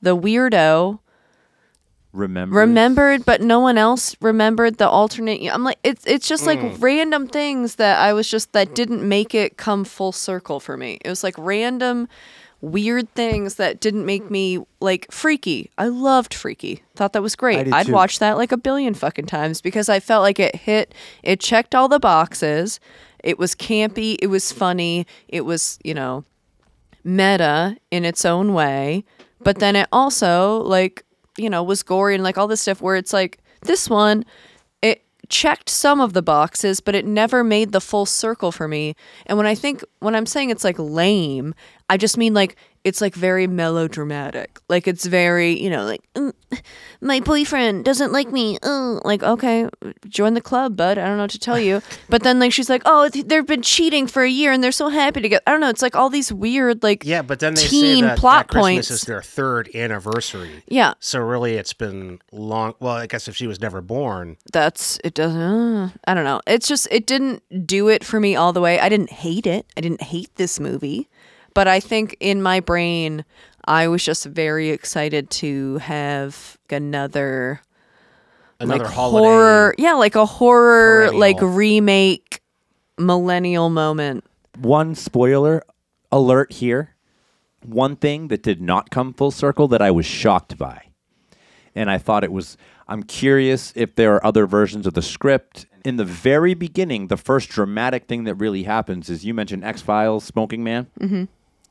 the 0.02 0.16
weirdo 0.16 1.00
Remember? 2.12 2.58
remembered, 2.58 3.24
but 3.24 3.40
no 3.42 3.60
one 3.60 3.78
else 3.78 4.16
remembered 4.20 4.78
the 4.78 4.90
alternate. 4.90 5.48
I'm 5.54 5.64
like, 5.64 5.78
it's 5.84 6.06
it's 6.08 6.28
just 6.28 6.48
like 6.48 6.60
mm. 6.60 6.76
random 6.82 7.28
things 7.28 7.76
that 7.76 8.00
I 8.00 8.14
was 8.14 8.28
just 8.28 8.52
that 8.54 8.74
didn't 8.74 9.08
make 9.08 9.36
it 9.36 9.58
come 9.58 9.86
full 9.86 10.12
circle 10.12 10.60
for 10.60 10.76
me. 10.76 10.98
It 11.06 11.10
was 11.10 11.24
like 11.24 11.36
random, 11.38 12.10
weird 12.62 13.14
things 13.14 13.56
that 13.56 13.80
didn't 13.80 14.06
make 14.06 14.30
me 14.30 14.60
like 14.80 15.12
freaky. 15.12 15.70
I 15.78 15.88
loved 15.88 16.34
freaky. 16.34 16.84
Thought 16.96 17.14
that 17.14 17.22
was 17.22 17.36
great. 17.36 17.72
I'd 17.72 17.88
too. 17.88 17.94
watch 17.94 18.20
that 18.20 18.38
like 18.38 18.52
a 18.52 18.58
billion 18.58 18.94
fucking 18.94 19.28
times 19.28 19.62
because 19.62 19.90
I 19.90 20.00
felt 20.00 20.22
like 20.22 20.40
it 20.40 20.56
hit. 20.56 20.94
It 21.24 21.40
checked 21.40 21.74
all 21.74 21.88
the 21.88 22.00
boxes. 22.00 22.80
It 23.24 23.38
was 23.38 23.56
campy. 23.56 24.18
It 24.22 24.28
was 24.28 24.52
funny. 24.52 25.08
It 25.28 25.42
was 25.42 25.80
you 25.84 25.94
know 25.94 26.26
meta 27.04 27.78
in 27.92 28.06
its 28.06 28.26
own 28.26 28.54
way, 28.54 29.06
but 29.42 29.60
then 29.60 29.76
it 29.76 29.88
also 29.92 30.62
like 30.64 31.06
you 31.38 31.50
know 31.50 31.64
was 31.64 31.84
gory 31.84 32.16
and 32.16 32.24
like 32.24 32.38
all 32.38 32.48
this 32.48 32.62
stuff 32.62 32.82
where 32.82 32.96
it's 32.96 33.14
like 33.14 33.40
this 33.62 33.90
one 33.90 34.26
checked 35.30 35.70
some 35.70 36.02
of 36.02 36.14
the 36.14 36.22
boxes 36.22 36.80
but 36.80 36.96
it 36.96 37.06
never 37.06 37.44
made 37.44 37.72
the 37.72 37.82
full 37.82 38.06
circle 38.06 38.52
for 38.52 38.68
me. 38.68 38.96
And 39.26 39.38
when 39.38 39.48
i 39.48 39.56
think 39.56 39.84
when 40.00 40.16
i'm 40.16 40.26
saying 40.26 40.50
it's 40.50 40.64
like 40.64 40.78
lame 40.80 41.54
i 41.90 41.98
just 41.98 42.18
mean 42.18 42.34
like 42.34 42.56
it's 42.84 43.02
like 43.02 43.16
very 43.16 43.48
melodramatic. 43.48 44.60
Like 44.70 44.88
it's 44.88 45.06
very 45.06 45.60
you 45.60 45.70
know 45.70 45.86
like 45.86 46.02
"Mm, 46.16 46.34
my 47.02 47.20
boyfriend 47.20 47.86
doesn't 47.86 48.12
like 48.12 48.32
me. 48.32 48.58
Uh, 48.62 49.00
like 49.04 49.24
okay 49.24 49.68
join 50.08 50.34
the 50.34 50.42
club 50.42 50.76
bud. 50.76 50.98
I 50.98 51.06
don't 51.06 51.18
know 51.18 51.24
what 51.24 51.32
to 51.32 51.40
tell 51.40 51.60
you. 51.60 51.82
But 52.10 52.24
then 52.24 52.40
like 52.40 52.52
she's 52.54 52.70
like 52.70 52.82
oh 52.86 53.10
they've 53.10 53.46
been 53.46 53.62
cheating 53.62 54.08
for 54.08 54.24
a 54.24 54.30
year 54.30 54.52
and 54.52 54.64
they're 54.64 54.72
so 54.72 54.90
happy 54.90 55.22
together 55.22 55.44
i 55.46 55.52
don't 55.52 55.62
know 55.62 55.70
it's 55.70 55.82
like 55.84 55.96
all 55.96 56.10
these 56.10 56.34
weird 56.34 56.82
like 56.82 57.06
Yeah, 57.06 57.22
but 57.22 57.40
then 57.40 57.54
they 57.54 57.62
teen 57.62 58.04
say 58.04 58.08
that, 58.08 58.18
plot 58.18 58.48
that 58.48 58.52
Christmas 58.52 58.74
points. 58.88 58.92
is 58.92 59.02
their 59.04 59.22
third 59.22 59.70
anniversary. 59.76 60.64
yeah. 60.68 60.94
So 61.00 61.20
really, 61.20 61.54
it's 61.56 61.74
been 61.74 62.20
long. 62.32 62.74
Well, 62.80 62.94
I 62.96 63.06
guess 63.08 63.28
if 63.28 63.36
she 63.36 63.46
was 63.48 63.60
never 63.62 63.82
born, 63.82 64.38
that's 64.52 65.00
it 65.04 65.14
doesn't 65.14 65.40
uh, 65.42 65.90
i 66.06 66.14
don't 66.14 66.24
know. 66.24 66.42
It's 66.48 66.68
just 66.68 66.88
it 66.92 67.06
didn't 67.06 67.44
do 67.68 67.90
it 67.90 68.04
for 68.04 68.20
me 68.20 68.36
all 68.36 68.54
the 68.54 68.62
way. 68.62 68.80
I 68.80 68.90
didn't 68.90 69.12
hate 69.12 69.46
it. 69.46 69.66
I 69.78 69.82
didn't 69.82 70.02
hate 70.02 70.34
this 70.36 70.60
movie 70.60 71.09
but 71.54 71.68
i 71.68 71.80
think 71.80 72.16
in 72.20 72.42
my 72.42 72.60
brain 72.60 73.24
i 73.66 73.88
was 73.88 74.04
just 74.04 74.26
very 74.26 74.70
excited 74.70 75.30
to 75.30 75.78
have 75.78 76.58
another 76.70 77.62
another 78.60 78.84
like 78.84 78.94
holiday. 78.94 79.26
horror 79.28 79.76
yeah 79.78 79.94
like 79.94 80.16
a 80.16 80.26
horror 80.26 81.08
perennial. 81.08 81.20
like 81.20 81.38
remake 81.42 82.42
millennial 82.98 83.70
moment 83.70 84.24
One 84.58 84.94
spoiler 84.94 85.64
alert 86.12 86.54
here. 86.54 86.96
One 87.66 87.96
thing 87.96 88.28
that 88.30 88.44
did 88.44 88.62
not 88.62 88.90
come 88.90 89.14
full 89.14 89.32
circle 89.32 89.68
that 89.70 89.82
I 89.82 89.92
was 89.92 90.06
shocked 90.06 90.58
by. 90.58 90.84
And 91.76 91.90
I 91.90 91.98
thought 91.98 92.24
it 92.24 92.32
was, 92.32 92.58
I'm 92.88 93.04
curious 93.04 93.72
if 93.76 93.96
there 93.96 94.16
are 94.16 94.26
other 94.26 94.46
versions 94.48 94.88
of 94.88 94.94
the 94.96 95.02
script. 95.02 95.66
In 95.86 95.96
the 95.98 96.06
very 96.06 96.54
beginning, 96.54 97.08
the 97.08 97.18
first 97.18 97.50
dramatic 97.50 98.08
thing 98.08 98.24
that 98.26 98.36
really 98.36 98.64
happens 98.64 99.10
is 99.10 99.24
you 99.24 99.34
mentioned 99.34 99.64
X 99.64 99.82
Files, 99.82 100.24
Smoking 100.26 100.64
Man. 100.64 100.88
Mm-hmm. 101.00 101.24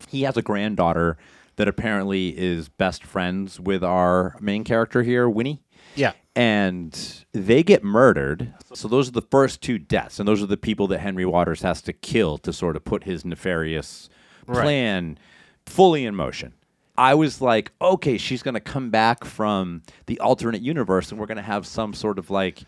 He 0.08 0.22
has 0.22 0.36
a 0.36 0.42
granddaughter 0.42 1.16
that 1.56 1.66
apparently 1.68 2.28
is 2.38 2.68
best 2.68 3.02
friends 3.04 3.58
with 3.58 3.82
our 3.82 4.36
main 4.40 4.62
character 4.64 5.02
here, 5.02 5.28
Winnie 5.28 5.60
Yeah. 5.96 6.12
and 6.36 7.24
they 7.32 7.62
get 7.64 7.82
murdered. 7.82 8.54
So 8.74 8.86
those 8.86 9.08
are 9.08 9.12
the 9.12 9.22
first 9.22 9.60
two 9.60 9.78
deaths, 9.78 10.20
and 10.20 10.28
those 10.28 10.40
are 10.42 10.46
the 10.46 10.56
people 10.56 10.86
that 10.88 11.00
Henry 11.00 11.26
Waters 11.26 11.62
has 11.62 11.82
to 11.82 11.92
kill 11.92 12.38
to 12.38 12.52
sort 12.52 12.76
of 12.76 12.84
put 12.84 13.04
his 13.04 13.24
nefarious 13.24 14.08
Right. 14.46 14.62
plan 14.62 15.18
fully 15.66 16.04
in 16.06 16.14
motion. 16.14 16.54
I 16.96 17.14
was 17.14 17.40
like, 17.40 17.70
okay, 17.80 18.18
she's 18.18 18.42
going 18.42 18.54
to 18.54 18.60
come 18.60 18.90
back 18.90 19.24
from 19.24 19.82
the 20.06 20.18
alternate 20.20 20.62
universe, 20.62 21.10
and 21.10 21.20
we're 21.20 21.26
going 21.26 21.36
to 21.36 21.42
have 21.42 21.66
some 21.66 21.92
sort 21.92 22.18
of 22.18 22.30
like 22.30 22.62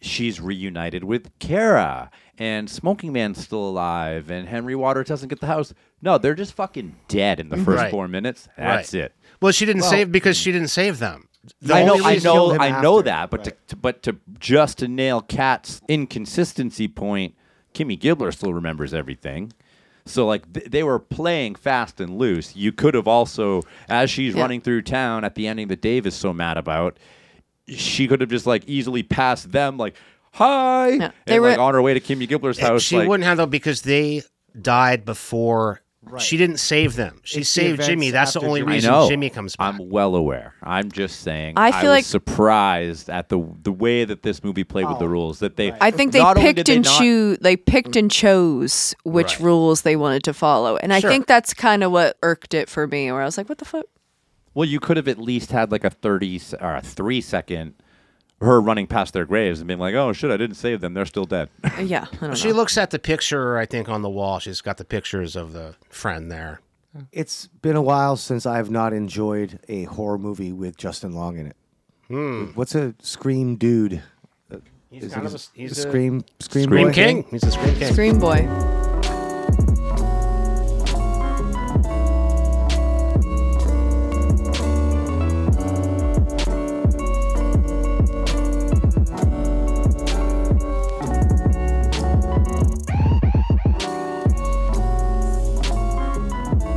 she's 0.00 0.40
reunited 0.40 1.04
with 1.04 1.30
Kara, 1.40 2.10
and 2.40 2.68
Smoking 2.68 3.12
Man's 3.12 3.38
still 3.38 3.68
alive, 3.68 4.30
and 4.30 4.48
Henry 4.48 4.74
Waters 4.74 5.06
doesn't 5.08 5.28
get 5.28 5.40
the 5.40 5.46
house. 5.46 5.72
No, 6.02 6.18
they're 6.18 6.34
just 6.34 6.54
fucking 6.54 6.96
dead 7.06 7.38
in 7.38 7.50
the 7.50 7.56
mhm. 7.56 7.64
first 7.66 7.76
Right. 7.82 7.90
four 7.90 8.08
minutes. 8.08 8.48
That's 8.56 8.94
Right. 8.94 9.04
it. 9.04 9.12
Well, 9.40 9.52
she 9.52 9.66
didn't 9.66 9.82
save 9.82 10.10
because 10.10 10.36
she 10.36 10.50
didn't 10.50 10.68
save 10.68 10.98
them. 10.98 11.28
The 11.62 11.74
I 11.74 11.84
know, 11.84 11.92
only 11.94 12.04
I 12.04 12.12
reason- 12.14 12.28
know, 12.34 12.50
him 12.50 12.60
I 12.60 12.80
know 12.82 12.98
after, 12.98 13.04
that, 13.04 13.30
but 13.30 13.44
to, 13.44 13.52
to, 13.68 13.76
but 13.76 14.02
to 14.02 14.16
just 14.38 14.78
to 14.78 14.88
nail 14.88 15.20
Kat's 15.20 15.80
inconsistency 15.88 16.88
point, 16.88 17.34
Kimmy 17.74 17.98
Gibbler 17.98 18.32
still 18.32 18.52
remembers 18.52 18.92
everything. 18.92 19.52
So 20.06 20.26
like 20.26 20.50
th- 20.52 20.66
they 20.70 20.82
were 20.82 20.98
playing 20.98 21.54
fast 21.54 22.00
and 22.00 22.16
loose. 22.18 22.56
You 22.56 22.72
could 22.72 22.94
have 22.94 23.06
also, 23.06 23.62
as 23.88 24.10
she's 24.10 24.34
running 24.34 24.60
through 24.60 24.82
town 24.82 25.24
at 25.24 25.34
the 25.34 25.46
ending 25.46 25.68
that 25.68 25.80
Dave 25.82 26.06
is 26.06 26.14
so 26.14 26.32
mad 26.32 26.56
about, 26.56 26.98
she 27.68 28.08
could 28.08 28.20
have 28.20 28.30
just 28.30 28.46
like 28.46 28.64
easily 28.66 29.02
passed 29.02 29.52
them, 29.52 29.76
like 29.76 29.94
hi, 30.32 30.88
Yeah. 30.90 31.10
They 31.26 31.34
and 31.34 31.42
were- 31.42 31.50
like 31.50 31.58
on 31.58 31.74
her 31.74 31.82
way 31.82 31.94
to 31.94 32.00
Kimmy 32.00 32.28
Gibbler's 32.28 32.58
house. 32.58 32.82
she 32.82 32.96
like, 32.98 33.08
wouldn't 33.08 33.24
have 33.26 33.36
though 33.38 33.46
because 33.46 33.82
they 33.82 34.22
died 34.60 35.04
before. 35.04 35.80
Right. 36.02 36.22
She 36.22 36.38
didn't 36.38 36.56
save 36.60 36.96
them. 36.96 37.20
She 37.24 37.40
It's 37.40 37.54
the 37.54 37.60
saved 37.60 37.82
Jimmy. 37.82 38.10
That's 38.10 38.32
the 38.32 38.40
only 38.40 38.60
Jimmy- 38.60 38.72
I 38.72 38.74
reason 38.76 38.90
know. 38.90 39.08
Jimmy 39.10 39.28
comes 39.28 39.54
back. 39.54 39.74
I'm 39.74 39.90
well 39.90 40.14
aware. 40.16 40.54
I'm 40.62 40.90
just 40.90 41.20
saying. 41.20 41.54
I 41.58 41.72
feel 41.72 41.90
was 41.90 41.96
like- 41.98 42.04
surprised 42.06 43.10
at 43.10 43.28
the 43.28 43.46
the 43.62 43.70
way 43.70 44.06
that 44.06 44.22
this 44.22 44.42
movie 44.42 44.64
played 44.64 44.86
with 44.88 44.98
the 44.98 45.04
Oh, 45.04 45.08
rules. 45.08 45.40
That 45.40 45.56
they, 45.56 45.74
I 45.78 45.90
think 45.90 46.12
they 46.12 46.24
picked 46.36 46.66
they 46.66 46.76
and 46.76 46.84
not- 46.86 46.98
choose. 46.98 47.38
They 47.42 47.54
picked 47.54 47.96
and 47.96 48.10
chose 48.10 48.94
which 49.04 49.32
Right. 49.34 49.40
rules 49.44 49.82
they 49.82 49.94
wanted 49.94 50.24
to 50.24 50.32
follow, 50.32 50.78
and 50.78 50.90
I 50.94 51.02
think 51.02 51.26
that's 51.26 51.52
kind 51.52 51.84
of 51.84 51.92
what 51.92 52.16
irked 52.22 52.54
it 52.54 52.70
for 52.70 52.86
me. 52.86 53.12
Where 53.12 53.20
I 53.20 53.26
was 53.26 53.36
like, 53.36 53.50
"What 53.50 53.58
the 53.58 53.66
fuck?" 53.66 53.84
Well, 54.54 54.66
you 54.66 54.80
could 54.80 54.96
have 54.96 55.06
at 55.06 55.18
least 55.18 55.52
had 55.52 55.70
like 55.70 55.84
a 55.84 55.90
thirty 55.90 56.40
or 56.62 56.76
a 56.76 56.80
three 56.80 57.20
second 57.20 57.74
her 58.40 58.60
running 58.60 58.86
past 58.86 59.12
their 59.12 59.24
graves 59.26 59.60
and 59.60 59.68
being 59.68 59.80
like, 59.80 59.94
"Oh 59.94 60.12
shit, 60.12 60.30
I 60.30 60.36
didn't 60.36 60.56
save 60.56 60.80
them. 60.80 60.94
They're 60.94 61.06
still 61.06 61.24
dead." 61.26 61.48
Yeah, 61.80 62.06
I 62.20 62.26
don't 62.26 62.36
She 62.36 62.52
looks 62.52 62.76
at 62.78 62.90
the 62.90 62.98
picture, 62.98 63.56
I 63.58 63.66
think, 63.66 63.88
on 63.88 64.02
the 64.02 64.10
wall. 64.10 64.38
She's 64.38 64.60
got 64.60 64.76
the 64.76 64.84
pictures 64.84 65.36
of 65.36 65.52
the 65.52 65.74
friend 65.88 66.30
there. 66.30 66.60
It's 67.12 67.46
been 67.46 67.76
a 67.76 67.82
while 67.82 68.16
since 68.16 68.46
I've 68.46 68.70
not 68.70 68.92
enjoyed 68.92 69.60
a 69.68 69.84
horror 69.84 70.18
movie 70.18 70.52
with 70.52 70.76
Justin 70.76 71.12
Long 71.12 71.38
in 71.38 71.46
it. 71.46 71.56
Hmm. 72.08 72.46
What's 72.54 72.74
a 72.74 72.94
scream 73.00 73.56
dude? 73.56 74.02
He's 74.90 75.04
Is 75.04 75.14
kind 75.14 75.24
it 75.24 75.32
of 75.32 75.40
a, 75.40 75.44
he's 75.54 75.78
a 75.78 75.86
a 75.86 75.88
scream 75.88 76.24
scream, 76.40 76.64
Scream 76.64 76.86
boy? 76.88 76.92
King. 76.92 77.24
He's 77.30 77.44
a 77.44 77.52
Scream 77.52 77.74
King. 77.76 77.92
Scream 77.92 78.18
Boy. 78.18 78.79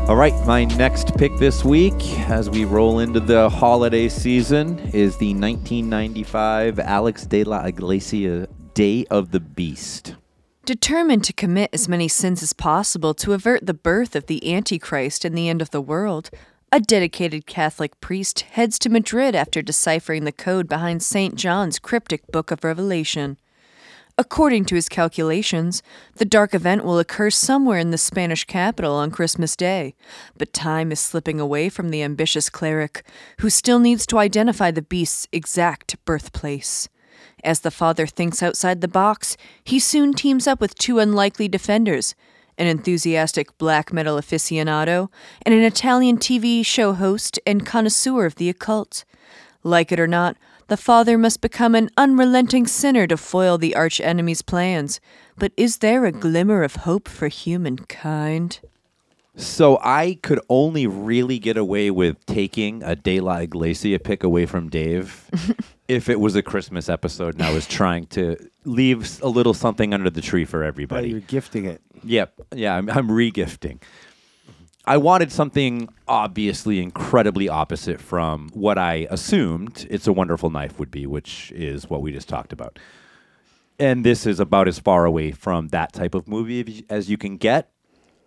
All 0.10 0.18
right, 0.18 0.34
my 0.46 0.66
next 0.66 1.18
pick 1.18 1.38
this 1.38 1.64
week, 1.64 1.96
as 2.28 2.50
we 2.50 2.66
roll 2.66 3.00
into 3.00 3.22
the 3.22 3.50
holiday 3.50 4.10
season, 4.10 4.78
is 4.90 5.16
the 5.16 5.34
1995 5.34 6.78
Alex 6.78 7.26
de 7.26 7.46
la 7.46 7.64
Iglesia 7.64 8.50
Day 8.74 9.06
of 9.10 9.32
the 9.32 9.40
Beast. 9.40 10.16
Determined 10.66 11.24
to 11.24 11.32
commit 11.32 11.70
as 11.72 11.88
many 11.88 12.10
sins 12.10 12.44
as 12.44 12.52
possible 12.52 13.14
to 13.14 13.32
avert 13.32 13.66
the 13.66 13.74
birth 13.74 14.14
of 14.14 14.26
the 14.26 14.54
Antichrist 14.54 15.24
and 15.24 15.38
the 15.38 15.48
end 15.48 15.62
of 15.62 15.72
the 15.72 15.82
world, 15.82 16.30
a 16.70 16.82
dedicated 16.82 17.46
Catholic 17.46 18.02
priest 18.02 18.42
heads 18.42 18.78
to 18.80 18.90
Madrid 18.90 19.36
after 19.36 19.62
deciphering 19.62 20.26
the 20.26 20.34
code 20.34 20.68
behind 20.68 21.02
St. 21.02 21.36
John's 21.36 21.80
cryptic 21.80 22.28
book 22.28 22.52
of 22.52 22.66
Revelation. 22.66 23.38
According 24.16 24.66
to 24.66 24.76
his 24.76 24.90
calculations, 24.90 25.82
the 26.18 26.26
dark 26.26 26.54
event 26.54 26.86
will 26.86 27.00
occur 27.00 27.32
somewhere 27.32 27.80
in 27.80 27.90
the 27.90 27.98
Spanish 27.98 28.44
capital 28.44 28.94
on 28.94 29.10
Christmas 29.10 29.56
Day, 29.56 29.96
but 30.38 30.54
time 30.54 30.92
is 30.92 31.00
slipping 31.00 31.40
away 31.40 31.68
from 31.68 31.90
the 31.90 32.04
ambitious 32.04 32.48
cleric, 32.48 33.04
who 33.40 33.50
still 33.50 33.80
needs 33.80 34.06
to 34.06 34.20
identify 34.20 34.70
the 34.70 34.84
beast's 34.84 35.28
exact 35.32 35.96
birthplace. 36.06 36.90
As 37.44 37.62
the 37.62 37.72
father 37.72 38.06
thinks 38.06 38.44
outside 38.44 38.82
the 38.82 38.88
box, 38.88 39.36
he 39.64 39.80
soon 39.80 40.14
teams 40.14 40.46
up 40.46 40.62
with 40.62 40.76
two 40.76 41.00
unlikely 41.00 41.48
defenders 41.48 42.14
an 42.58 42.68
enthusiastic 42.68 43.58
black 43.58 43.92
metal 43.92 44.18
aficionado, 44.18 45.10
and 45.44 45.56
an 45.56 45.64
Italian 45.64 46.18
TV 46.18 46.64
show 46.64 46.94
host 46.94 47.40
and 47.48 47.66
connoisseur 47.66 48.26
of 48.26 48.36
the 48.36 48.48
occult. 48.48 49.06
Like 49.64 49.92
it 49.92 50.00
or 50.00 50.08
not, 50.08 50.38
the 50.68 50.78
father 50.78 51.18
must 51.18 51.42
become 51.42 51.76
an 51.76 51.90
unrelenting 51.98 52.68
sinner 52.68 53.08
to 53.08 53.18
foil 53.18 53.58
the 53.58 53.76
arch 53.76 54.00
enemy's 54.02 54.42
plans. 54.42 55.00
But 55.38 55.52
is 55.58 55.78
there 55.78 56.06
a 56.06 56.12
glimmer 56.12 56.64
of 56.64 56.78
hope 56.78 57.08
for 57.08 57.28
humankind? 57.28 58.60
So 59.36 59.80
I 59.84 60.20
could 60.22 60.40
only 60.48 60.86
really 60.86 61.40
get 61.40 61.58
away 61.58 61.90
with 61.90 62.24
taking 62.28 62.84
a 62.84 62.96
De 62.96 63.20
La 63.20 63.38
Iglesia 63.38 63.98
pick 63.98 64.24
away 64.24 64.46
from 64.46 64.70
Dave 64.70 65.28
if 65.88 66.08
it 66.08 66.20
was 66.20 66.36
a 66.36 66.44
Christmas 66.44 66.88
episode 66.88 67.34
and 67.34 67.42
I 67.44 67.52
was 67.52 67.66
trying 67.66 68.06
to 68.08 68.38
leave 68.64 69.20
a 69.24 69.28
little 69.28 69.56
something 69.56 69.92
under 69.92 70.12
the 70.12 70.22
tree 70.22 70.46
for 70.46 70.60
But 70.60 70.68
everybody. 70.68 71.10
you're 71.10 71.20
gifting 71.22 71.66
it. 71.66 71.82
Yep. 72.04 72.42
Yeah, 72.54 72.76
I'm, 72.76 72.88
I'm 72.92 73.08
regifting. 73.08 73.80
I 74.86 74.98
wanted 74.98 75.32
something 75.32 75.88
obviously 76.10 76.82
incredibly 76.82 77.48
opposite 77.48 78.02
from 78.02 78.50
what 78.54 78.78
I 78.78 79.08
assumed 79.10 79.88
It's 79.90 80.08
a 80.08 80.14
Wonderful 80.14 80.50
Knife 80.50 80.78
would 80.78 80.92
be, 80.92 81.06
which 81.08 81.54
is 81.56 81.90
what 81.90 82.02
we 82.02 82.12
just 82.12 82.28
talked 82.28 82.52
about. 82.52 82.78
And 83.80 84.06
this 84.06 84.26
is 84.26 84.42
about 84.42 84.68
as 84.68 84.80
far 84.80 85.06
away 85.06 85.32
from 85.32 85.70
that 85.70 85.94
type 85.94 86.14
of 86.14 86.28
movie 86.28 86.86
as 86.90 87.10
you 87.10 87.18
can 87.18 87.38
get. 87.38 87.70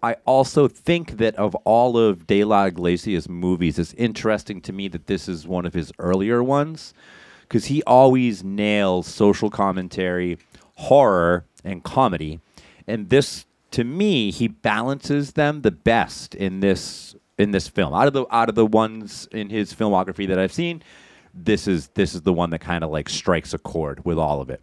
I 0.03 0.14
also 0.25 0.66
think 0.66 1.19
that 1.19 1.37
of 1.37 1.55
all 1.66 1.99
of 1.99 2.27
De 2.27 2.42
La 2.42 2.64
Iglesias 2.64 3.29
movies, 3.29 3.79
it's 3.79 3.92
interesting 3.95 4.62
to 4.62 4.73
me 4.73 4.88
that 4.88 5.09
this 5.09 5.29
is 5.29 5.47
one 5.47 5.66
of 5.66 5.75
his 5.75 5.92
earlier 5.99 6.42
ones 6.42 6.95
because 7.42 7.66
he 7.66 7.83
always 7.83 8.42
nails 8.42 9.07
social 9.07 9.51
commentary, 9.51 10.38
horror, 10.77 11.45
and 11.64 11.85
comedy. 11.85 12.40
And 12.87 13.11
this, 13.11 13.45
to 13.77 13.85
me, 13.85 14.31
he 14.31 14.49
balances 14.49 15.33
them 15.33 15.61
the 15.61 15.71
best 15.71 16.35
in 16.35 16.61
this 16.61 17.15
in 17.37 17.51
this 17.51 17.69
film. 17.69 17.93
Out 17.93 18.07
of 18.07 18.15
the 18.15 18.25
out 18.35 18.49
of 18.49 18.55
the 18.55 18.65
ones 18.65 19.29
in 19.33 19.51
his 19.51 19.75
filmography 19.75 20.27
that 20.29 20.39
I've 20.39 20.53
seen, 20.53 20.83
this 21.35 21.69
is 21.69 21.89
this 21.89 22.15
is 22.15 22.23
the 22.23 22.33
one 22.33 22.49
that 22.51 22.61
kind 22.61 22.83
of 22.83 22.91
like 22.91 23.11
strikes 23.11 23.53
a 23.53 23.59
chord 23.59 24.03
with 24.03 24.19
all 24.19 24.41
of 24.41 24.49
it. 24.49 24.62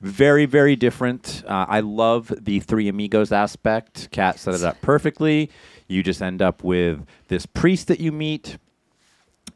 Very 0.00 0.46
very 0.46 0.76
different. 0.76 1.42
Uh, 1.48 1.66
i 1.68 1.80
love 1.80 2.32
the 2.40 2.60
three 2.60 2.86
amigos 2.86 3.32
aspect. 3.32 4.08
Kat 4.12 4.38
set 4.38 4.54
it 4.54 4.62
up 4.62 4.80
perfectly. 4.80 5.50
You 5.88 6.04
just 6.04 6.22
end 6.22 6.42
up 6.42 6.62
with 6.62 7.04
this 7.26 7.44
priest 7.44 7.88
that 7.88 7.98
you 7.98 8.12
meet 8.12 8.56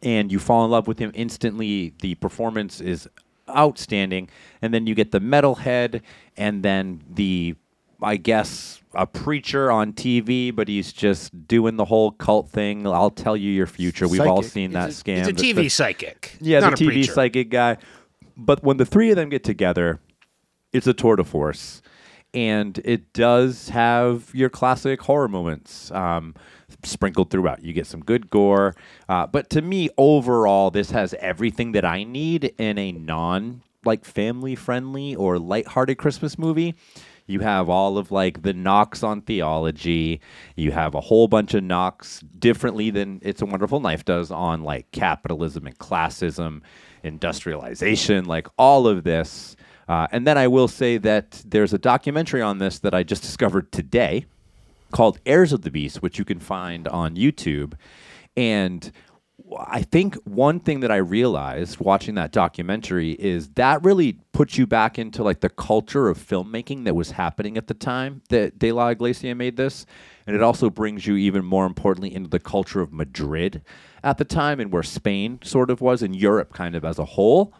and 0.02 0.32
you 0.32 0.40
fall 0.40 0.64
in 0.64 0.72
love 0.72 0.88
with 0.88 0.98
him 0.98 1.12
instantly. 1.14 1.94
The 2.00 2.16
performance 2.16 2.80
is 2.80 3.08
outstanding. 3.48 4.28
And 4.60 4.74
then 4.74 4.88
you 4.88 4.96
get 4.96 5.12
the 5.12 5.20
metalhead 5.20 6.02
and 6.36 6.64
then 6.64 7.04
the 7.08 7.54
i 8.02 8.16
guess 8.16 8.80
a 8.94 9.06
preacher 9.06 9.70
on 9.70 9.92
tv 9.92 10.54
but 10.54 10.68
he's 10.68 10.92
just 10.92 11.46
doing 11.46 11.76
the 11.76 11.84
whole 11.84 12.10
cult 12.12 12.48
thing 12.48 12.86
i'll 12.86 13.10
tell 13.10 13.36
you 13.36 13.50
your 13.50 13.66
future 13.66 14.06
we've 14.08 14.20
all 14.20 14.36
Psychic. 14.42 14.52
seen 14.52 14.72
that 14.72 14.90
scam 14.90 15.18
It's 15.18 15.28
a 15.28 15.32
TV 15.32 15.54
the- 15.56 15.68
psychic. 15.68 16.36
yeah, 16.40 16.60
not 16.60 16.78
the 16.78 16.84
a 16.84 16.88
TV 16.88 16.92
preacher. 16.92 17.12
psychic 17.12 17.50
guy. 17.50 17.76
But 18.36 18.62
when 18.62 18.76
the 18.76 18.86
three 18.86 19.10
of 19.10 19.16
them 19.16 19.30
get 19.30 19.42
together, 19.42 19.98
it's 20.72 20.86
a 20.86 20.94
tour 20.94 21.16
de 21.16 21.24
force, 21.24 21.82
and 22.32 22.78
it 22.84 23.12
does 23.12 23.68
have 23.70 24.30
your 24.32 24.48
classic 24.48 25.02
horror 25.02 25.26
moments 25.26 25.90
um, 25.90 26.36
sprinkled 26.84 27.30
throughout. 27.30 27.64
You 27.64 27.72
get 27.72 27.88
some 27.88 28.00
good 28.00 28.30
gore, 28.30 28.76
uh, 29.08 29.26
but 29.26 29.50
to 29.50 29.60
me, 29.60 29.90
overall, 29.98 30.70
this 30.70 30.92
has 30.92 31.14
everything 31.14 31.72
that 31.72 31.84
I 31.84 32.04
need 32.04 32.54
in 32.58 32.78
a 32.78 32.92
non 32.92 33.62
like 33.84 34.04
family 34.04 34.54
friendly 34.54 35.16
or 35.16 35.36
lighthearted 35.40 35.98
Christmas 35.98 36.38
movie. 36.38 36.76
You 37.28 37.40
have 37.40 37.68
all 37.68 37.98
of 37.98 38.10
like 38.10 38.42
the 38.42 38.54
knocks 38.54 39.02
on 39.02 39.20
theology. 39.20 40.20
You 40.56 40.72
have 40.72 40.94
a 40.94 41.00
whole 41.00 41.28
bunch 41.28 41.54
of 41.54 41.62
knocks 41.62 42.20
differently 42.38 42.90
than 42.90 43.20
It's 43.22 43.42
a 43.42 43.46
Wonderful 43.46 43.80
Knife 43.80 44.04
does 44.04 44.30
on 44.30 44.64
like 44.64 44.90
capitalism 44.92 45.66
and 45.66 45.78
classism, 45.78 46.62
industrialization, 47.04 48.24
like 48.24 48.48
all 48.58 48.88
of 48.88 49.04
this. 49.04 49.56
Uh, 49.88 50.06
and 50.10 50.26
then 50.26 50.38
I 50.38 50.48
will 50.48 50.68
say 50.68 50.96
that 50.98 51.42
there's 51.46 51.74
a 51.74 51.78
documentary 51.78 52.42
on 52.42 52.58
this 52.58 52.78
that 52.80 52.94
I 52.94 53.02
just 53.02 53.22
discovered 53.22 53.72
today 53.72 54.24
called 54.90 55.18
Heirs 55.26 55.52
of 55.52 55.62
the 55.62 55.70
Beast, 55.70 56.02
which 56.02 56.18
you 56.18 56.24
can 56.24 56.40
find 56.40 56.88
on 56.88 57.14
YouTube. 57.14 57.74
And 58.36 58.90
I 59.56 59.82
think 59.82 60.14
one 60.24 60.60
thing 60.60 60.80
that 60.80 60.90
I 60.90 60.96
realized 60.96 61.80
watching 61.80 62.16
that 62.16 62.32
documentary 62.32 63.12
is 63.12 63.48
that 63.50 63.82
really 63.82 64.18
puts 64.32 64.58
you 64.58 64.66
back 64.66 64.98
into 64.98 65.22
like 65.22 65.40
the 65.40 65.48
culture 65.48 66.08
of 66.08 66.18
filmmaking 66.18 66.84
that 66.84 66.94
was 66.94 67.12
happening 67.12 67.56
at 67.56 67.66
the 67.66 67.74
time 67.74 68.22
that 68.28 68.58
De 68.58 68.72
La 68.72 68.88
Iglesia 68.88 69.34
made 69.34 69.56
this. 69.56 69.86
And 70.26 70.36
it 70.36 70.42
also 70.42 70.68
brings 70.68 71.06
you 71.06 71.16
even 71.16 71.44
more 71.44 71.66
importantly 71.66 72.14
into 72.14 72.28
the 72.28 72.40
culture 72.40 72.80
of 72.80 72.92
Madrid 72.92 73.62
at 74.04 74.18
the 74.18 74.24
time 74.24 74.60
and 74.60 74.70
where 74.72 74.82
Spain 74.82 75.38
sort 75.42 75.70
of 75.70 75.80
was 75.80 76.02
and 76.02 76.14
Europe 76.14 76.52
kind 76.52 76.74
of 76.74 76.84
as 76.84 76.98
a 76.98 77.04
whole. 77.04 77.54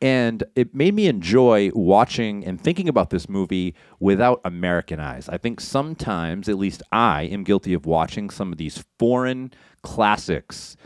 And 0.00 0.44
it 0.54 0.74
made 0.74 0.94
me 0.94 1.08
enjoy 1.08 1.70
watching 1.74 2.44
and 2.44 2.60
thinking 2.60 2.88
about 2.88 3.10
this 3.10 3.28
movie 3.28 3.74
without 3.98 4.40
American 4.44 5.00
eyes. 5.00 5.28
I 5.28 5.38
think 5.38 5.60
sometimes, 5.60 6.48
at 6.48 6.56
least 6.56 6.84
I 6.92 7.22
am 7.22 7.42
guilty 7.42 7.74
of 7.74 7.84
watching 7.84 8.30
some 8.30 8.52
of 8.52 8.58
these 8.58 8.84
foreign 8.98 9.52
classics 9.82 10.76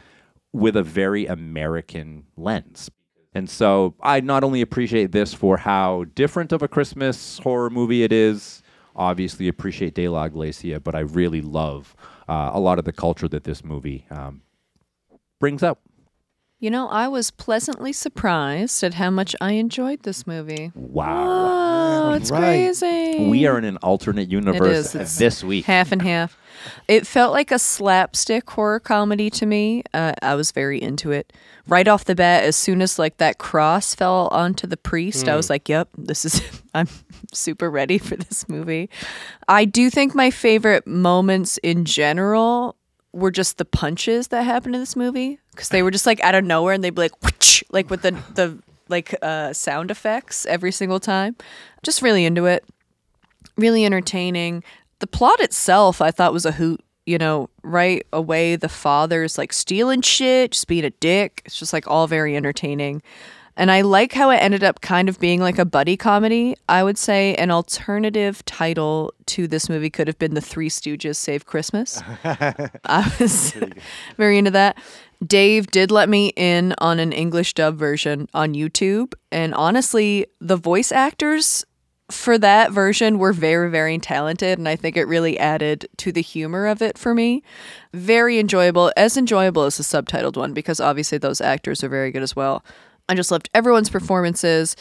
with 0.53 0.77
a 0.77 0.83
very 0.83 1.27
American 1.27 2.25
lens. 2.37 2.91
And 3.35 3.49
so 3.49 3.95
I 4.03 4.21
not 4.21 4.45
only 4.45 4.61
appreciate 4.61 5.13
this 5.13 5.33
for 5.33 5.57
how 5.57 6.05
different 6.15 6.53
of 6.53 6.63
a 6.63 6.69
Christmas 6.69 7.39
horror 7.39 7.71
movie 7.71 8.03
it 8.03 8.13
is, 8.13 8.63
obviously 8.95 9.49
appreciate 9.49 9.95
De 9.95 10.09
La 10.09 10.29
but 10.29 10.95
I 10.95 11.01
really 11.01 11.41
love 11.41 11.97
uh, 12.29 12.51
a 12.53 12.61
lot 12.61 12.79
of 12.79 12.85
the 12.85 12.93
culture 12.93 13.29
that 13.29 13.45
this 13.45 13.65
movie 13.65 14.07
um, 14.11 14.43
brings 15.41 15.63
out. 15.63 15.79
You 16.63 16.71
know, 16.71 16.87
I 16.87 17.09
was 17.09 17.33
pleasantly 17.33 17.93
surprised 17.93 18.85
at 18.85 18.95
how 18.95 19.11
much 19.11 19.35
I 19.41 19.55
enjoyed 19.55 20.05
this 20.05 20.29
movie. 20.29 20.71
Wow. 20.77 22.11
Oh, 22.11 22.13
it's 22.13 22.31
Right. 22.31 22.39
crazy. 22.41 23.27
We 23.29 23.47
are 23.47 23.59
in 23.59 23.65
an 23.65 23.79
alternate 23.79 24.31
universe 24.31 24.87
is. 24.87 24.95
It's 24.95 25.19
this 25.19 25.43
week. 25.43 25.65
half 25.65 25.91
and 25.91 26.01
half. 26.01 26.39
It 26.87 27.05
felt 27.05 27.33
like 27.33 27.51
a 27.51 27.59
slapstick 27.59 28.49
horror 28.49 28.79
comedy 28.79 29.29
to 29.31 29.45
me. 29.45 29.83
Uh, 29.93 30.13
I 30.23 30.37
was 30.37 30.53
very 30.53 30.81
into 30.81 31.11
it. 31.11 31.33
Right 31.67 31.89
off 31.89 32.05
the 32.05 32.15
bat, 32.15 32.45
as 32.45 32.55
soon 32.55 32.81
as 32.81 32.97
like 32.97 33.17
that 33.17 33.39
cross 33.39 33.97
fell 33.97 34.29
onto 34.31 34.69
the 34.69 34.77
priest, 34.77 35.27
I 35.27 35.35
was 35.35 35.51
like, 35.51 35.69
"Yep, 35.69 35.89
this 35.99 36.25
is." 36.25 36.41
I'm 36.75 36.89
super 37.33 37.69
ready 37.71 37.99
for 37.99 38.15
this 38.15 38.49
movie. 38.49 38.89
I 39.49 39.65
do 39.65 39.91
think 39.91 40.15
my 40.15 40.31
favorite 40.31 40.87
moments 40.87 41.59
in 41.59 41.85
general 41.85 42.77
were 43.13 43.31
just 43.31 43.59
the 43.59 43.65
punches 43.65 44.29
that 44.29 44.43
happened 44.43 44.75
in 44.75 44.81
this 44.81 44.97
movie 44.97 45.39
because 45.51 45.69
they 45.69 45.83
were 45.83 45.91
just 45.91 46.07
like 46.07 46.21
out 46.21 46.35
of 46.35 46.45
nowhere 46.45 46.75
and 46.75 46.83
they'd 46.83 46.95
be 46.95 47.03
like, 47.03 47.23
"Whoosh," 47.23 47.63
like 47.71 47.91
with 47.91 48.03
the 48.03 48.13
the 48.35 48.59
like 48.89 49.15
uh, 49.23 49.53
sound 49.53 49.91
effects 49.91 50.47
every 50.47 50.73
single 50.73 51.01
time. 51.01 51.37
Just 51.83 52.03
really 52.03 52.25
into 52.25 52.47
it 52.47 52.65
really 53.57 53.85
entertaining. 53.85 54.63
The 55.01 55.07
plot 55.07 55.41
itself, 55.41 56.01
I 56.01 56.11
thought, 56.11 56.33
was 56.33 56.47
a 56.47 56.53
hoot. 56.53 56.81
You 57.05 57.19
know, 57.19 57.51
right 57.65 58.07
away, 58.13 58.55
the 58.55 58.69
father's 58.69 59.37
like 59.37 59.53
stealing 59.53 60.03
shit, 60.03 60.53
just 60.53 60.69
being 60.69 60.85
a 60.85 60.91
dick. 60.91 61.43
It's 61.45 61.59
just 61.59 61.73
like 61.73 61.89
all 61.89 62.07
very 62.07 62.37
entertaining. 62.37 63.03
And 63.57 63.71
I 63.71 63.83
like 63.83 64.13
how 64.13 64.31
it 64.31 64.37
ended 64.37 64.65
up 64.65 64.81
kind 64.81 65.09
of 65.09 65.21
being 65.21 65.41
like 65.41 65.59
a 65.59 65.65
buddy 65.65 65.97
comedy. 65.97 66.57
I 66.69 66.83
would 66.83 66.97
say 66.97 67.35
an 67.35 67.51
alternative 67.51 68.45
title 68.45 69.13
to 69.27 69.47
this 69.47 69.69
movie 69.69 69.91
could 69.91 70.07
have 70.07 70.19
been 70.19 70.35
The 70.35 70.41
Three 70.41 70.71
Stooges 70.71 71.17
Save 71.17 71.45
Christmas. 71.47 72.03
I 72.25 73.13
was 73.21 73.55
very 74.17 74.39
into 74.39 74.51
that. 74.53 74.79
Dave 75.25 75.69
did 75.69 75.91
let 75.91 76.09
me 76.09 76.33
in 76.35 76.75
on 76.79 76.99
an 76.99 77.13
English 77.13 77.55
dub 77.55 77.77
version 77.77 78.29
on 78.35 78.55
YouTube. 78.55 79.15
And 79.31 79.55
honestly, 79.55 80.27
the 80.41 80.57
voice 80.57 80.91
actors 80.91 81.65
for 82.11 82.39
that 82.39 82.73
version 82.73 83.19
were 83.19 83.33
very, 83.33 83.71
very 83.71 83.99
talented. 83.99 84.59
And 84.59 84.69
I 84.69 84.77
think 84.77 84.97
it 84.97 85.05
really 85.05 85.39
added 85.39 85.89
to 85.99 86.13
the 86.13 86.23
humor 86.23 86.67
of 86.67 86.83
it 86.83 86.99
for 86.99 87.15
me. 87.15 87.43
Very 87.93 88.39
enjoyable, 88.39 88.93
as 88.97 89.17
enjoyable 89.17 89.63
as 89.63 89.77
the 89.77 89.83
subtitled 89.83 90.37
one, 90.37 90.53
because 90.53 90.81
obviously 90.81 91.19
those 91.19 91.41
actors 91.41 91.85
are 91.85 91.89
very 91.89 92.11
good 92.11 92.23
as 92.23 92.35
well. 92.35 92.65
I 93.13 93.15
just 93.15 93.31
loved 93.31 93.51
everyone's 93.53 93.91
performances. 93.91 94.75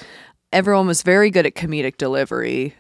Everyone 0.54 0.88
was 0.88 1.04
very 1.04 1.30
good 1.30 1.46
at 1.46 1.54
comedic 1.54 1.98
delivery 1.98 2.76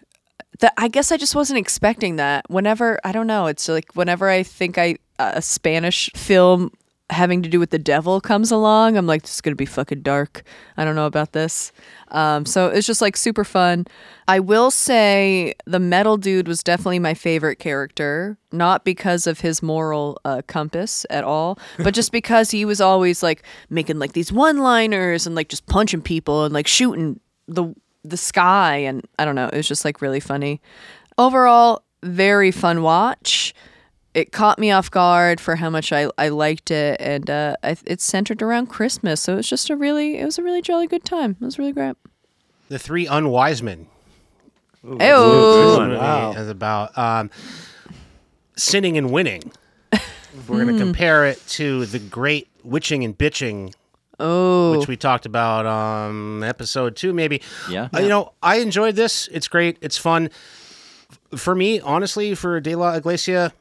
that 0.59 0.73
I 0.77 0.87
guess 0.87 1.11
I 1.11 1.17
just 1.17 1.35
wasn't 1.35 1.59
expecting 1.59 2.15
that. 2.15 2.49
Whenever 2.49 2.99
I 3.03 3.11
don't 3.11 3.27
know, 3.27 3.47
it's 3.47 3.67
like 3.67 3.93
whenever 3.93 4.29
I 4.29 4.43
think 4.43 4.77
I 4.77 4.95
a 5.19 5.41
Spanish 5.41 6.09
film 6.15 6.71
having 7.11 7.41
to 7.43 7.49
do 7.49 7.59
with 7.59 7.69
the 7.69 7.79
devil 7.79 8.21
comes 8.21 8.51
along, 8.51 8.97
I'm 8.97 9.05
like, 9.05 9.23
this 9.23 9.35
is 9.35 9.41
gonna 9.41 9.55
be 9.55 9.65
fucking 9.65 10.01
dark. 10.01 10.43
I 10.77 10.85
don't 10.85 10.95
know 10.95 11.05
about 11.05 11.33
this. 11.33 11.71
Um, 12.07 12.45
so 12.45 12.67
it's 12.67 12.87
just 12.87 13.01
like 13.01 13.15
super 13.17 13.43
fun. 13.43 13.85
I 14.27 14.39
will 14.39 14.71
say 14.71 15.53
the 15.65 15.79
metal 15.79 16.17
dude 16.17 16.47
was 16.47 16.63
definitely 16.63 16.99
my 16.99 17.13
favorite 17.13 17.59
character, 17.59 18.37
not 18.51 18.85
because 18.85 19.27
of 19.27 19.41
his 19.41 19.61
moral 19.61 20.19
uh, 20.25 20.41
compass 20.47 21.05
at 21.09 21.23
all, 21.23 21.59
but 21.77 21.93
just 21.93 22.11
because 22.11 22.51
he 22.51 22.65
was 22.65 22.81
always 22.81 23.21
like 23.21 23.43
making 23.69 23.99
like 23.99 24.13
these 24.13 24.31
one-liners 24.31 25.27
and 25.27 25.35
like 25.35 25.49
just 25.49 25.65
punching 25.67 26.01
people 26.01 26.45
and 26.45 26.53
like 26.53 26.67
shooting 26.67 27.19
the 27.47 27.73
the 28.03 28.17
sky 28.17 28.77
and 28.77 29.05
I 29.19 29.25
don't 29.25 29.35
know, 29.35 29.47
it 29.47 29.57
was 29.57 29.67
just 29.67 29.85
like 29.85 30.01
really 30.01 30.19
funny. 30.19 30.61
Overall, 31.17 31.83
very 32.03 32.51
fun 32.51 32.81
watch. 32.81 33.53
It 34.13 34.31
caught 34.33 34.59
me 34.59 34.71
off 34.71 34.91
guard 34.91 35.39
for 35.39 35.55
how 35.55 35.69
much 35.69 35.93
I, 35.93 36.09
I 36.17 36.27
liked 36.29 36.69
it, 36.69 36.99
and 36.99 37.29
uh, 37.29 37.55
I, 37.63 37.77
it's 37.85 38.03
centered 38.03 38.41
around 38.41 38.67
Christmas, 38.67 39.21
so 39.21 39.37
it's 39.37 39.47
just 39.47 39.69
a 39.69 39.75
really 39.75 40.17
it 40.19 40.25
was 40.25 40.37
a 40.37 40.43
really 40.43 40.61
jolly 40.61 40.87
good 40.87 41.05
time. 41.05 41.37
It 41.39 41.45
was 41.45 41.57
really 41.57 41.71
great. 41.71 41.95
The 42.67 42.77
Three 42.79 43.07
Unwise 43.07 43.61
Men. 43.63 43.87
Ew. 44.83 44.97
This 44.97 45.99
Wow. 45.99 46.33
is 46.35 46.49
about 46.49 46.97
um, 46.97 47.29
sinning 48.57 48.97
and 48.97 49.11
winning. 49.11 49.51
We're 50.47 50.63
going 50.63 50.77
to 50.77 50.83
compare 50.83 51.25
it 51.25 51.45
to 51.49 51.85
the 51.85 51.99
Great 51.99 52.47
Witching 52.63 53.03
and 53.03 53.17
Bitching, 53.17 53.73
Oh, 54.19 54.77
which 54.77 54.87
we 54.87 54.95
talked 54.97 55.25
about 55.25 55.65
um 55.65 56.43
episode 56.43 56.95
two, 56.95 57.11
maybe. 57.13 57.41
Yeah. 57.69 57.89
Uh, 57.93 57.99
you 57.99 58.07
know, 58.09 58.33
I 58.41 58.57
enjoyed 58.59 58.95
this. 58.95 59.27
It's 59.31 59.47
great. 59.47 59.77
It's 59.81 59.97
fun. 59.97 60.29
For 61.35 61.53
me, 61.55 61.79
honestly, 61.79 62.35
for 62.35 62.59
De 62.61 62.75
La 62.75 62.93
Iglesia, 62.93 63.51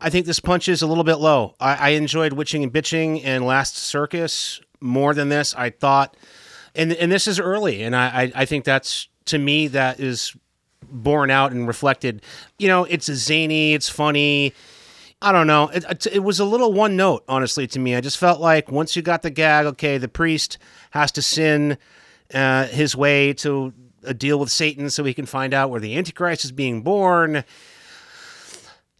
I 0.00 0.10
think 0.10 0.26
this 0.26 0.40
punches 0.40 0.82
a 0.82 0.86
little 0.86 1.04
bit 1.04 1.16
low. 1.16 1.54
I, 1.58 1.74
I 1.74 1.88
enjoyed 1.90 2.34
Witching 2.34 2.62
and 2.62 2.72
Bitching 2.72 3.22
and 3.24 3.46
Last 3.46 3.76
Circus 3.76 4.60
more 4.80 5.14
than 5.14 5.28
this. 5.28 5.54
I 5.54 5.70
thought, 5.70 6.16
and 6.74 6.92
and 6.92 7.10
this 7.10 7.26
is 7.26 7.40
early, 7.40 7.82
and 7.82 7.96
I 7.96 8.06
I, 8.06 8.32
I 8.42 8.44
think 8.44 8.64
that's 8.64 9.08
to 9.26 9.38
me 9.38 9.68
that 9.68 9.98
is 10.00 10.36
borne 10.82 11.30
out 11.30 11.52
and 11.52 11.66
reflected. 11.66 12.22
You 12.58 12.68
know, 12.68 12.84
it's 12.84 13.06
zany, 13.06 13.74
it's 13.74 13.88
funny. 13.88 14.52
I 15.22 15.32
don't 15.32 15.46
know. 15.46 15.68
It, 15.68 16.06
it, 16.06 16.18
was 16.22 16.40
a 16.40 16.44
little 16.44 16.74
one 16.74 16.94
note, 16.94 17.24
honestly, 17.26 17.66
to 17.68 17.78
me. 17.78 17.96
I 17.96 18.02
just 18.02 18.18
felt 18.18 18.38
like 18.38 18.70
once 18.70 18.94
you 18.94 19.02
got 19.02 19.22
the 19.22 19.30
gag, 19.30 19.64
okay, 19.64 19.96
the 19.96 20.08
priest 20.08 20.58
has 20.90 21.10
to 21.12 21.22
sin 21.22 21.78
uh, 22.34 22.66
his 22.66 22.94
way 22.94 23.32
to 23.34 23.72
a 24.04 24.12
deal 24.12 24.38
with 24.38 24.50
Satan 24.50 24.90
so 24.90 25.04
he 25.04 25.14
can 25.14 25.26
find 25.26 25.54
out 25.54 25.70
where 25.70 25.80
the 25.80 25.96
Antichrist 25.96 26.44
is 26.44 26.52
being 26.52 26.82
born. 26.82 27.44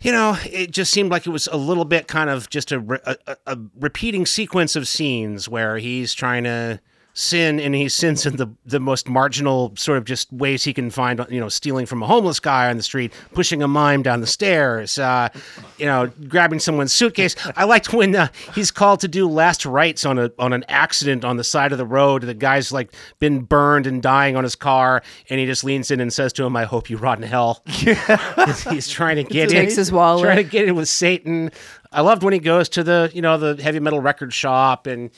You 0.07 0.13
know, 0.13 0.37
it 0.45 0.71
just 0.71 0.93
seemed 0.93 1.11
like 1.11 1.27
it 1.27 1.31
was 1.31 1.49
a 1.49 1.57
little 1.57 1.85
bit 1.85 2.07
kind 2.07 2.31
of 2.31 2.49
just 2.49 2.71
a, 2.71 2.79
a, 3.27 3.37
a- 3.45 3.59
repeating 3.81 4.25
sequence 4.25 4.77
of 4.77 4.87
scenes 4.87 5.49
where 5.49 5.79
he's 5.79 6.15
trying 6.15 6.45
to 6.45 6.79
sin 7.17 7.59
and 7.59 7.75
he 7.75 7.89
sins 7.89 8.27
in 8.27 8.37
the, 8.37 8.47
the 8.67 8.79
most 8.79 9.09
marginal 9.09 9.73
sort 9.75 9.97
of 9.97 10.05
just 10.05 10.31
ways 10.31 10.63
he 10.65 10.75
can 10.75 10.91
find, 10.91 11.25
you 11.31 11.41
know, 11.41 11.49
stealing 11.49 11.87
from 11.87 12.03
a 12.03 12.07
homeless 12.07 12.39
guy 12.39 12.69
on 12.69 12.77
the 12.77 12.83
street, 12.83 13.11
pushing 13.33 13.63
a 13.63 13.69
mime 13.69 14.03
down 14.03 14.21
the 14.21 14.27
stairs, 14.27 14.99
uh, 14.99 15.31
you 15.79 15.87
know, 15.87 16.13
grabbing 16.29 16.59
someone's 16.59 16.93
suitcase. 16.93 17.35
I 17.57 17.65
liked 17.65 17.91
when 17.95 18.15
uh, 18.15 18.29
he's 18.55 18.71
called 18.71 19.01
to 19.01 19.09
do 19.09 19.27
last 19.27 19.65
rites 19.65 20.05
on 20.05 20.19
a 20.19 20.31
on 20.39 20.53
an 20.53 20.65
accident 20.69 21.25
on 21.25 21.39
the 21.39 21.45
side 21.45 21.73
of 21.73 21.79
the 21.79 21.87
road. 21.87 22.21
The 22.21 22.35
guy's 22.35 22.71
like 22.71 22.93
been 23.19 23.41
burned 23.41 23.87
and 23.87 24.03
dying 24.03 24.37
on 24.37 24.45
his 24.45 24.55
car, 24.55 25.03
and 25.31 25.41
he 25.41 25.47
just 25.47 25.65
leans 25.65 25.91
in 25.91 26.01
and 26.01 26.13
says 26.13 26.35
to 26.35 26.45
him, 26.45 26.55
"I 26.55 26.65
hope 26.65 26.91
you 26.91 26.99
rot 26.99 27.17
in 27.17 27.25
hell." 27.25 27.63
he's 27.67 28.91
trying 28.91 29.17
to 29.17 29.25
get 29.25 29.51
in, 29.51 29.57
Takes 29.57 29.77
his 29.77 29.91
wallet. 29.91 30.23
trying 30.23 30.37
to 30.37 30.45
get 30.45 30.69
in 30.69 30.75
with 30.75 30.89
Satan. 30.89 31.51
I 31.93 32.03
loved 32.03 32.23
when 32.23 32.35
he 32.35 32.41
goes 32.41 32.69
to 32.71 32.85
the 32.85 33.11
you 33.15 33.23
know 33.23 33.39
the 33.39 33.63
heavy 33.63 33.81
metal 33.81 34.01
record 34.01 34.35
shop 34.35 34.87
and 34.87 35.11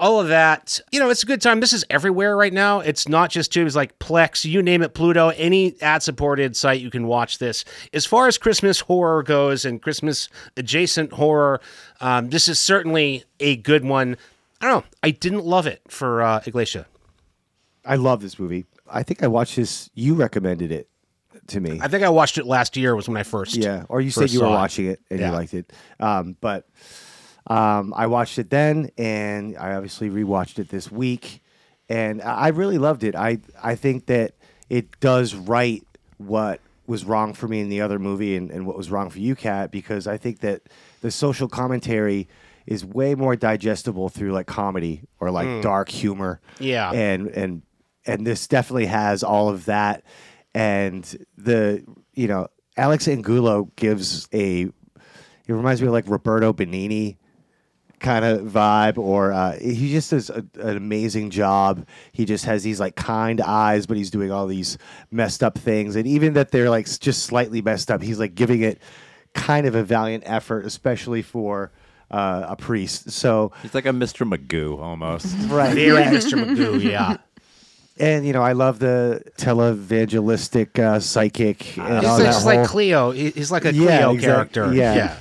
all 0.00 0.18
of 0.20 0.28
that. 0.28 0.80
You 0.90 0.98
know, 0.98 1.10
it's 1.10 1.22
a 1.22 1.26
good 1.26 1.40
time. 1.40 1.60
This 1.60 1.72
is 1.72 1.84
everywhere 1.90 2.36
right 2.36 2.52
now. 2.52 2.80
It's 2.80 3.06
not 3.08 3.30
just 3.30 3.52
tubes 3.52 3.76
like 3.76 3.98
Plex, 4.00 4.44
you 4.44 4.62
name 4.62 4.82
it, 4.82 4.94
Pluto, 4.94 5.28
any 5.36 5.80
ad 5.80 6.02
supported 6.02 6.56
site 6.56 6.80
you 6.80 6.90
can 6.90 7.06
watch 7.06 7.38
this. 7.38 7.64
As 7.92 8.06
far 8.06 8.26
as 8.26 8.38
Christmas 8.38 8.80
horror 8.80 9.22
goes 9.22 9.64
and 9.64 9.80
Christmas 9.80 10.28
adjacent 10.56 11.12
horror, 11.12 11.60
um, 12.00 12.30
this 12.30 12.48
is 12.48 12.58
certainly 12.58 13.24
a 13.38 13.56
good 13.56 13.84
one. 13.84 14.16
I 14.60 14.66
don't 14.68 14.82
know. 14.84 14.90
I 15.02 15.10
didn't 15.10 15.44
love 15.44 15.66
it 15.66 15.82
for 15.88 16.22
uh, 16.22 16.40
Iglesia. 16.46 16.86
I 17.84 17.96
love 17.96 18.20
this 18.22 18.38
movie. 18.38 18.64
I 18.90 19.02
think 19.02 19.22
I 19.22 19.26
watched 19.28 19.56
this. 19.56 19.90
You 19.94 20.14
recommended 20.14 20.72
it 20.72 20.88
to 21.48 21.60
me. 21.60 21.78
I 21.82 21.88
think 21.88 22.02
I 22.04 22.08
watched 22.08 22.38
it 22.38 22.46
last 22.46 22.76
year 22.76 22.96
was 22.96 23.08
when 23.08 23.16
I 23.16 23.22
first. 23.22 23.56
Yeah, 23.56 23.84
or 23.88 24.00
you 24.00 24.10
said 24.10 24.30
you 24.30 24.40
were 24.40 24.46
it. 24.46 24.50
watching 24.50 24.86
it 24.86 25.00
and 25.10 25.20
Yeah. 25.20 25.28
you 25.30 25.32
liked 25.36 25.54
it. 25.54 25.72
Um, 25.98 26.36
but 26.40 26.68
um, 27.50 27.92
I 27.96 28.06
watched 28.06 28.38
it 28.38 28.48
then, 28.50 28.90
and 28.96 29.56
I 29.58 29.74
obviously 29.74 30.08
rewatched 30.08 30.58
it 30.58 30.68
this 30.70 30.90
week, 30.90 31.42
and 31.88 32.22
I 32.22 32.34
I 32.34 32.48
really 32.48 32.78
loved 32.78 33.04
it. 33.04 33.14
I 33.14 33.38
I 33.62 33.74
think 33.74 34.06
that 34.06 34.32
it 34.68 34.98
does 35.00 35.34
right 35.34 35.82
what 36.18 36.60
was 36.86 37.04
wrong 37.04 37.34
for 37.34 37.46
me 37.48 37.60
in 37.60 37.68
the 37.68 37.80
other 37.80 37.98
movie 37.98 38.36
and, 38.36 38.50
and 38.50 38.66
what 38.66 38.76
was 38.76 38.90
wrong 38.90 39.10
for 39.10 39.18
you, 39.20 39.34
Kat, 39.36 39.70
because 39.70 40.06
I 40.06 40.16
think 40.16 40.40
that 40.40 40.62
the 41.02 41.10
social 41.10 41.48
commentary 41.48 42.28
is 42.66 42.84
way 42.84 43.14
more 43.14 43.36
digestible 43.36 44.08
through 44.08 44.32
like 44.32 44.46
comedy 44.46 45.02
or 45.20 45.30
like 45.30 45.62
dark 45.62 45.88
humor 45.88 46.40
Yeah. 46.58 46.90
and 46.92 47.28
and 47.28 47.62
and 48.06 48.26
this 48.26 48.46
definitely 48.46 48.86
has 48.86 49.22
all 49.22 49.48
of 49.48 49.64
that 49.66 50.02
and 50.54 51.04
the 51.36 51.82
you 52.14 52.26
know 52.28 52.48
alex 52.76 53.06
angulo 53.08 53.70
gives 53.76 54.28
a 54.34 54.62
it 54.62 54.72
reminds 55.52 55.80
me 55.80 55.86
of 55.86 55.92
like 55.92 56.08
roberto 56.08 56.52
benigni 56.52 57.16
kind 58.00 58.24
of 58.24 58.40
vibe 58.40 58.98
or 58.98 59.32
uh, 59.32 59.56
he 59.58 59.92
just 59.92 60.10
does 60.10 60.30
a, 60.30 60.44
an 60.54 60.76
amazing 60.76 61.30
job 61.30 61.86
he 62.12 62.24
just 62.24 62.44
has 62.46 62.62
these 62.62 62.80
like 62.80 62.96
kind 62.96 63.40
eyes 63.40 63.86
but 63.86 63.96
he's 63.96 64.10
doing 64.10 64.32
all 64.32 64.46
these 64.46 64.78
messed 65.10 65.42
up 65.42 65.56
things 65.58 65.96
and 65.96 66.06
even 66.06 66.32
that 66.32 66.50
they're 66.50 66.70
like 66.70 66.86
just 67.00 67.24
slightly 67.24 67.60
messed 67.62 67.90
up 67.90 68.02
he's 68.02 68.18
like 68.18 68.34
giving 68.34 68.62
it 68.62 68.80
kind 69.34 69.66
of 69.66 69.74
a 69.74 69.82
valiant 69.84 70.24
effort 70.26 70.64
especially 70.64 71.22
for 71.22 71.70
uh, 72.10 72.46
a 72.48 72.56
priest 72.56 73.10
so 73.12 73.52
He's 73.62 73.74
like 73.74 73.86
a 73.86 73.90
Mr. 73.90 74.28
Magoo 74.28 74.80
almost. 74.80 75.26
right 75.48 75.74
Very 75.74 76.02
Mr. 76.04 76.42
Magoo, 76.42 76.82
yeah. 76.82 77.18
And 77.98 78.26
you 78.26 78.32
know, 78.32 78.42
I 78.42 78.52
love 78.52 78.78
the 78.78 79.22
televangelistic 79.38 80.78
uh, 80.78 81.00
psychic 81.00 81.76
and 81.78 81.98
He's 81.98 82.04
all 82.08 82.14
like, 82.16 82.22
that 82.24 82.32
just 82.32 82.46
like 82.46 82.66
Cleo. 82.66 83.10
He's 83.12 83.50
like 83.52 83.64
a 83.64 83.70
Cleo 83.72 83.84
Yeah, 83.84 84.10
exact- 84.10 84.52
character. 84.54 84.74
yeah. 84.74 85.16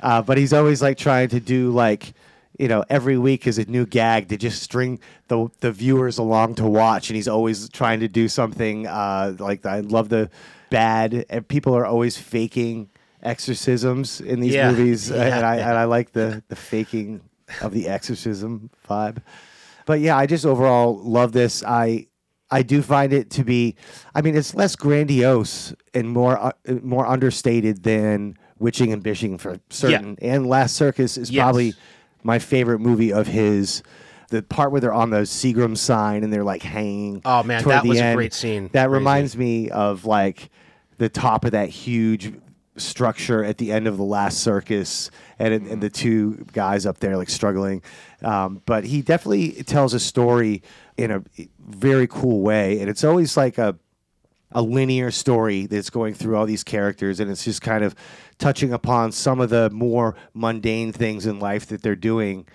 Uh, 0.00 0.22
but 0.22 0.36
he's 0.38 0.52
always 0.52 0.82
like 0.82 0.98
trying 0.98 1.28
to 1.28 1.40
do 1.40 1.70
like, 1.70 2.14
you 2.58 2.68
know, 2.68 2.84
every 2.88 3.18
week 3.18 3.46
is 3.46 3.58
a 3.58 3.64
new 3.64 3.86
gag 3.86 4.28
to 4.28 4.36
just 4.36 4.62
string 4.62 4.98
the 5.28 5.48
the 5.60 5.72
viewers 5.72 6.18
along 6.18 6.54
to 6.56 6.66
watch, 6.66 7.08
and 7.10 7.16
he's 7.16 7.28
always 7.28 7.68
trying 7.70 8.00
to 8.00 8.08
do 8.08 8.28
something 8.28 8.86
uh, 8.86 9.34
like 9.38 9.64
I 9.66 9.80
love 9.80 10.08
the 10.08 10.30
bad, 10.70 11.24
and 11.30 11.46
people 11.46 11.74
are 11.76 11.86
always 11.86 12.16
faking 12.16 12.88
exorcisms 13.22 14.20
in 14.20 14.40
these 14.40 14.54
Yeah. 14.54 14.70
movies, 14.70 15.10
Yeah. 15.14 15.22
and 15.36 15.46
I 15.46 15.56
and 15.56 15.78
I 15.78 15.84
like 15.84 16.12
the 16.12 16.42
the 16.48 16.56
faking 16.56 17.20
of 17.62 17.72
the 17.72 17.88
exorcism 17.88 18.70
vibe. 18.88 19.18
But 19.86 20.00
yeah, 20.00 20.16
I 20.16 20.26
just 20.26 20.44
overall 20.46 20.98
love 20.98 21.32
this. 21.32 21.62
I 21.62 22.06
I 22.50 22.62
do 22.62 22.82
find 22.82 23.12
it 23.12 23.30
to 23.30 23.44
be. 23.44 23.76
I 24.14 24.22
mean, 24.22 24.36
it's 24.36 24.54
less 24.54 24.76
grandiose 24.76 25.74
and 25.94 26.08
more 26.08 26.38
uh, 26.38 26.52
more 26.82 27.06
understated 27.06 27.82
than 27.82 28.36
Witching 28.58 28.92
and 28.92 29.02
Bitching 29.02 29.38
for 29.40 29.58
certain. 29.70 30.16
And 30.22 30.46
Last 30.46 30.76
Circus 30.76 31.16
is 31.16 31.30
Yes. 31.30 31.42
probably 31.42 31.74
my 32.22 32.38
favorite 32.38 32.78
movie 32.80 33.12
of 33.12 33.26
his. 33.26 33.82
The 34.30 34.42
part 34.42 34.72
where 34.72 34.80
they're 34.80 34.92
on 34.92 35.10
the 35.10 35.18
Seagram 35.20 35.76
sign 35.76 36.24
and 36.24 36.32
they're 36.32 36.42
like 36.42 36.62
hanging. 36.62 37.22
Oh, 37.24 37.42
man, 37.44 37.62
that 37.64 37.84
was 37.84 38.00
a 38.00 38.14
great 38.14 38.34
scene. 38.34 38.64
That 38.72 38.88
Crazy. 38.88 38.98
reminds 38.98 39.36
me 39.36 39.70
of 39.70 40.04
like 40.04 40.50
the 40.98 41.08
top 41.08 41.44
of 41.44 41.52
that 41.52 41.68
huge 41.68 42.32
structure 42.76 43.42
at 43.44 43.56
the 43.58 43.72
end 43.72 43.86
of 43.86 43.96
the 43.96 44.02
last 44.04 44.38
circus 44.40 45.10
and, 45.38 45.54
and 45.54 45.82
the 45.82 45.88
two 45.88 46.44
guys 46.52 46.84
up 46.84 46.98
there 46.98 47.16
like 47.16 47.30
struggling 47.30 47.80
um, 48.22 48.60
but 48.66 48.84
he 48.84 49.00
definitely 49.00 49.50
tells 49.62 49.94
a 49.94 49.98
story 50.00 50.62
in 50.98 51.10
a 51.10 51.22
very 51.58 52.06
cool 52.06 52.42
way 52.42 52.78
and 52.80 52.90
it's 52.90 53.02
always 53.02 53.34
like 53.34 53.56
a 53.56 53.74
a 54.56 54.62
linear 54.62 55.10
story 55.10 55.66
that's 55.66 55.90
going 55.90 56.14
through 56.14 56.34
all 56.34 56.46
these 56.46 56.64
characters 56.64 57.20
and 57.20 57.30
it's 57.30 57.44
just 57.44 57.60
kind 57.60 57.84
of 57.84 57.94
touching 58.38 58.72
upon 58.72 59.12
some 59.12 59.38
of 59.38 59.50
the 59.50 59.68
more 59.68 60.16
mundane 60.32 60.92
things 60.92 61.26
in 61.26 61.38
life 61.38 61.66
that 61.66 61.82
they're 61.82 61.94
doing 61.94 62.46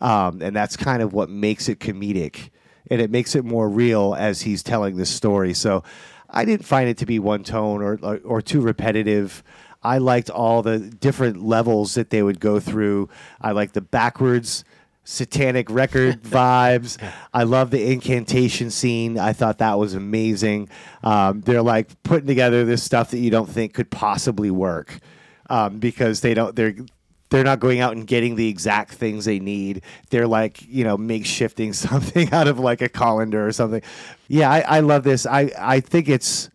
um, 0.00 0.40
and 0.40 0.56
that's 0.56 0.74
kind 0.74 1.02
of 1.02 1.12
what 1.12 1.28
makes 1.28 1.68
it 1.68 1.78
comedic 1.78 2.48
and 2.90 3.00
it 3.00 3.10
makes 3.10 3.34
it 3.34 3.44
more 3.44 3.68
real 3.68 4.14
as 4.18 4.40
he's 4.40 4.62
telling 4.62 4.96
this 4.96 5.10
story. 5.10 5.54
So 5.54 5.84
i 6.32 6.44
didn't 6.44 6.64
find 6.64 6.88
it 6.88 6.96
to 6.98 7.06
be 7.06 7.18
one 7.18 7.44
tone 7.44 7.82
or, 7.82 7.98
or, 8.02 8.20
or 8.24 8.42
too 8.42 8.62
repetitive. 8.62 9.42
I 9.82 9.98
liked 9.98 10.30
all 10.30 10.62
the 10.62 10.78
different 10.78 11.42
levels 11.42 11.94
that 11.94 12.10
they 12.10 12.22
would 12.22 12.40
go 12.40 12.58
through. 12.58 13.10
I 13.40 13.52
liked 13.52 13.74
the 13.74 13.80
backwards 13.82 14.64
satanic 15.04 15.70
record 15.70 16.22
vibes. 16.22 16.98
I 17.32 17.42
love 17.44 17.70
the 17.70 17.92
incantation 17.92 18.70
scene. 18.70 19.18
I 19.18 19.32
thought 19.32 19.58
that 19.58 19.78
was 19.78 19.94
amazing. 19.94 20.68
Um, 21.02 21.40
they're 21.40 21.62
like 21.62 22.02
putting 22.02 22.26
together 22.26 22.64
this 22.64 22.82
stuff 22.82 23.10
that 23.10 23.18
you 23.18 23.30
don't 23.30 23.48
think 23.48 23.74
could 23.74 23.90
possibly 23.90 24.50
work 24.50 24.98
um, 25.48 25.78
because 25.78 26.20
they 26.20 26.34
don't. 26.34 26.54
They're 26.54 26.74
they're 27.30 27.44
not 27.44 27.60
going 27.60 27.78
out 27.78 27.92
and 27.96 28.08
getting 28.08 28.34
the 28.34 28.48
exact 28.48 28.92
things 28.94 29.24
they 29.24 29.38
need. 29.38 29.82
They're 30.10 30.26
like 30.26 30.62
you 30.66 30.84
know 30.84 30.96
makeshifting 30.98 31.74
something 31.74 32.32
out 32.32 32.48
of 32.48 32.58
like 32.58 32.80
a 32.82 32.88
colander 32.88 33.46
or 33.46 33.52
something. 33.52 33.82
Yeah, 34.28 34.50
I, 34.50 34.60
I 34.60 34.80
love 34.80 35.04
this. 35.04 35.26
I 35.26 35.50
I 35.58 35.80
think 35.80 36.08
it's 36.08 36.50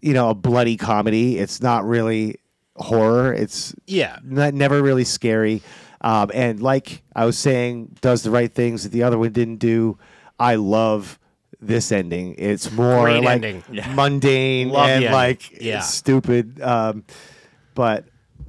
you 0.00 0.14
know 0.14 0.30
a 0.30 0.34
bloody 0.34 0.76
comedy. 0.76 1.38
It's 1.38 1.60
not 1.60 1.84
really 1.84 2.36
horror. 2.76 3.34
It's 3.34 3.74
Yeah. 3.86 4.18
not, 4.24 4.54
never 4.54 4.82
really 4.82 5.04
scary. 5.04 5.62
Um, 6.02 6.30
and 6.34 6.60
like 6.60 7.02
I 7.14 7.24
was 7.24 7.38
saying, 7.38 7.96
does 8.00 8.22
the 8.22 8.30
right 8.30 8.52
things 8.52 8.82
that 8.82 8.90
the 8.90 9.04
other 9.04 9.18
one 9.18 9.32
didn't 9.32 9.56
do. 9.58 9.98
I 10.38 10.56
love 10.56 11.18
this 11.60 11.92
ending. 11.92 12.34
It's 12.38 12.72
more 12.72 13.02
Great 13.04 13.22
like 13.22 13.42
ending. 13.44 13.62
mundane 13.94 14.70
Love 14.70 14.86
the 14.86 14.92
and 14.92 15.04
ending. 15.04 15.12
like 15.12 15.60
Yeah. 15.62 15.80
stupid. 15.80 16.60
Um, 16.60 17.04
but 17.74 18.06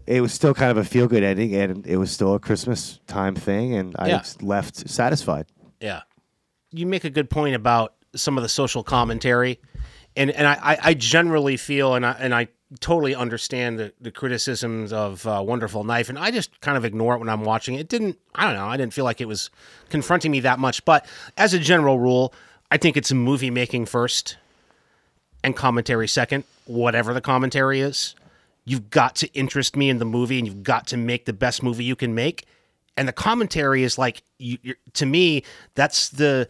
it 0.08 0.20
was 0.22 0.34
still 0.34 0.54
kind 0.56 0.72
of 0.72 0.78
a 0.78 0.84
feel 0.84 1.08
good 1.08 1.24
ending, 1.24 1.54
and 1.56 1.86
it 1.86 1.98
was 1.98 2.12
still 2.12 2.34
a 2.34 2.40
Christmas 2.40 3.00
time 3.08 3.36
thing, 3.36 3.76
and 3.76 3.96
I 4.00 4.08
Yeah. 4.08 4.18
was 4.20 4.42
left 4.42 4.90
satisfied. 4.90 5.46
Yeah. 5.80 6.02
You 6.72 6.88
make 6.88 7.04
a 7.04 7.10
good 7.12 7.30
point 7.30 7.56
about 7.56 7.94
some 8.16 8.36
of 8.38 8.42
the 8.44 8.50
social 8.50 8.84
commentary. 8.84 9.60
And 10.16 10.30
and 10.32 10.48
I, 10.48 10.54
I- 10.62 10.78
I 10.90 10.94
generally 10.96 11.58
feel 11.58 11.94
and 11.96 12.06
I 12.06 12.12
and 12.20 12.34
I 12.34 12.48
totally 12.80 13.16
understand 13.16 13.80
the, 13.80 13.94
the 14.02 14.12
criticisms 14.12 14.94
of 14.94 15.26
uh, 15.28 15.44
Wonderful 15.46 15.84
Knife 15.84 16.10
and 16.10 16.18
I 16.18 16.32
just 16.32 16.60
kind 16.62 16.78
of 16.78 16.86
ignore 16.86 17.16
it 17.16 17.20
when 17.20 17.30
I'm 17.30 17.44
watching 17.44 17.76
it. 17.76 17.88
Didn't 17.88 18.18
I 18.36 18.46
don't 18.46 18.56
know, 18.56 18.68
I 18.68 18.78
didn't 18.78 18.94
feel 18.94 19.06
like 19.06 19.22
it 19.22 19.28
was 19.28 19.50
confronting 19.90 20.32
me 20.32 20.40
that 20.42 20.60
much. 20.60 20.84
But 20.86 21.06
as 21.38 21.54
a 21.54 21.60
general 21.60 22.00
rule, 22.00 22.34
I 22.72 22.78
think 22.78 22.98
it's 22.98 23.12
movie 23.12 23.52
making 23.52 23.86
first 23.86 24.38
and 25.44 25.56
commentary 25.56 26.08
second, 26.08 26.44
whatever 26.66 27.14
the 27.14 27.22
commentary 27.22 27.82
is. 27.82 28.16
You've 28.66 28.90
got 28.90 29.16
to 29.18 29.32
interest 29.34 29.76
me 29.76 29.90
in 29.90 29.98
the 29.98 30.06
movie 30.06 30.40
and 30.40 30.48
you've 30.48 30.64
got 30.64 30.88
to 30.88 30.98
make 30.98 31.26
the 31.26 31.34
best 31.34 31.62
movie 31.62 31.84
you 31.84 31.96
can 31.96 32.16
make. 32.16 32.46
And 32.96 33.08
the 33.08 33.14
commentary 33.14 33.84
is 33.84 33.98
like, 33.98 34.24
you, 34.38 34.58
to 34.94 35.06
me, 35.06 35.44
that's 35.76 36.10
the, 36.10 36.48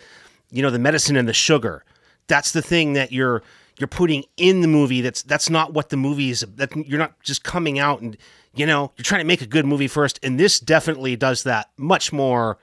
you 0.51 0.61
know, 0.61 0.69
the 0.69 0.79
medicine 0.79 1.15
and 1.15 1.27
the 1.27 1.33
sugar. 1.33 1.83
That's 2.27 2.51
the 2.51 2.61
thing 2.61 2.93
that 2.93 3.11
you're 3.11 3.43
you're 3.79 3.87
putting 3.87 4.23
in 4.37 4.61
the 4.61 4.67
movie. 4.67 5.01
That's 5.01 5.23
that's 5.23 5.49
not 5.49 5.73
what 5.73 5.89
the 5.89 5.97
movie 5.97 6.29
is. 6.29 6.45
That 6.55 6.75
you're 6.75 6.99
not 6.99 7.21
just 7.21 7.43
coming 7.43 7.79
out 7.79 8.01
and 8.01 8.17
you 8.55 8.65
know 8.65 8.91
you're 8.97 9.03
trying 9.03 9.21
to 9.21 9.27
make 9.27 9.41
a 9.41 9.47
good 9.47 9.65
movie 9.65 9.87
first. 9.87 10.19
And 10.23 10.39
this 10.39 10.59
definitely 10.59 11.15
does 11.15 11.43
that 11.43 11.69
much 11.77 12.13
more, 12.13 12.57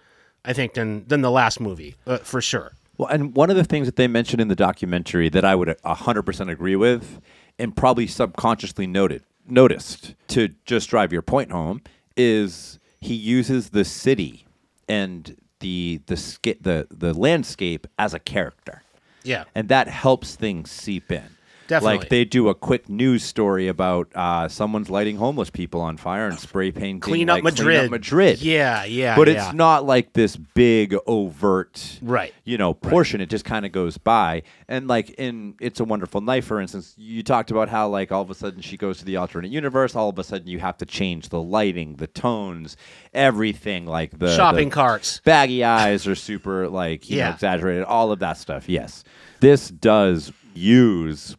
I 0.45 0.53
think, 0.53 0.75
than 0.75 1.07
than 1.07 1.21
the 1.23 1.31
last 1.31 1.61
movie 1.61 1.97
uh, 2.07 2.19
for 2.19 2.41
sure. 2.41 2.73
Well, 2.99 3.09
and 3.09 3.35
one 3.35 3.49
of 3.49 3.57
the 3.57 3.65
things 3.65 3.87
that 3.87 3.97
they 3.97 4.09
mentioned 4.09 4.43
in 4.43 4.49
the 4.49 4.57
documentary 4.57 5.31
that 5.31 5.43
I 5.43 5.55
would 5.55 5.69
100% 5.69 6.51
agree 6.51 6.77
with 6.77 7.23
and 7.59 7.75
probably 7.75 8.07
subconsciously 8.07 8.87
noted 8.87 9.23
noticed 9.49 10.15
to 10.29 10.49
just 10.67 10.91
drive 10.91 11.13
your 11.13 11.23
point 11.23 11.51
home 11.51 11.81
is 12.17 12.79
he 13.01 13.15
uses 13.15 13.71
the 13.71 13.85
city 13.85 14.47
and 14.89 15.37
the 15.61 16.01
the 16.07 16.15
the 16.61 16.87
the 16.91 17.15
landscape 17.15 17.87
as 17.99 18.15
a 18.15 18.19
character. 18.19 18.83
Yeah. 19.23 19.45
And 19.55 19.69
that 19.69 19.89
helps 19.89 20.37
things 20.37 20.71
seep 20.71 21.11
in. 21.13 21.37
Definitely. 21.71 21.99
Like 21.99 22.09
they 22.09 22.25
do 22.25 22.49
a 22.49 22.55
quick 22.55 22.89
news 22.89 23.23
story 23.23 23.69
about 23.69 24.09
uh, 24.17 24.49
someone's 24.49 24.91
lighting 24.91 25.17
homeless 25.17 25.51
people 25.51 25.81
on 25.81 25.97
fire 25.97 26.27
and 26.27 26.37
spray 26.37 26.73
painting. 26.73 26.99
Clean 26.99 27.31
up 27.31 27.37
like, 27.37 27.45
Madrid. 27.45 27.93
Madrid. 27.93 28.43
Yeah, 28.43 28.83
yeah, 28.83 29.15
But 29.15 29.29
yeah. 29.29 29.35
it's 29.47 29.55
not 29.55 29.87
like 29.87 30.13
this 30.13 30.35
big 30.37 30.97
overt, 31.07 32.01
Right. 32.03 32.35
You 32.43 32.59
know, 32.59 32.75
portion. 32.75 33.21
It 33.21 33.31
just 33.31 33.45
kind 33.45 33.65
of 33.65 33.71
goes 33.71 33.99
by. 33.99 34.43
And 34.67 34.89
like 34.89 35.11
in 35.11 35.55
"It's 35.61 35.79
a 35.79 35.85
Wonderful 35.85 36.21
Knife," 36.23 36.45
for 36.47 36.61
instance, 36.61 36.93
you 36.99 37.23
talked 37.23 37.53
about 37.53 37.69
how 37.69 37.89
like 37.89 38.11
all 38.11 38.23
of 38.23 38.31
a 38.31 38.35
sudden 38.35 38.63
she 38.63 38.77
goes 38.77 38.99
to 38.99 39.05
the 39.05 39.15
alternate 39.17 39.53
universe. 39.53 39.95
All 39.95 40.09
of 40.09 40.19
a 40.19 40.25
sudden 40.25 40.49
you 40.49 40.59
have 40.59 40.77
to 40.79 40.87
change 40.87 41.29
the 41.29 41.41
lighting, 41.41 41.97
the 41.97 42.09
tones, 42.09 42.77
everything. 43.15 43.87
Like 43.87 44.19
the 44.19 44.35
Shopping 44.35 44.71
the 44.71 44.75
carts. 44.75 45.21
baggy 45.25 45.63
eyes 45.63 46.09
are 46.09 46.17
super 46.17 46.69
like 46.69 47.09
you 47.09 47.19
know, 47.19 47.31
exaggerated. 47.31 47.85
All 47.85 48.11
of 48.11 48.19
that 48.19 48.39
stuff. 48.39 48.69
Yes, 48.69 49.05
this 49.39 49.69
does 49.69 50.33
use 50.53 51.37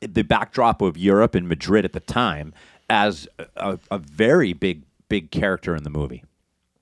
the 0.00 0.22
backdrop 0.22 0.82
of 0.82 0.96
Europe 0.96 1.34
and 1.34 1.48
Madrid 1.48 1.84
at 1.84 1.92
the 1.92 2.00
time 2.00 2.52
as 2.88 3.28
a, 3.56 3.78
a 3.90 3.98
very 3.98 4.52
big 4.52 4.82
big 5.08 5.30
character 5.30 5.76
in 5.76 5.82
the 5.84 5.90
movie. 5.90 6.24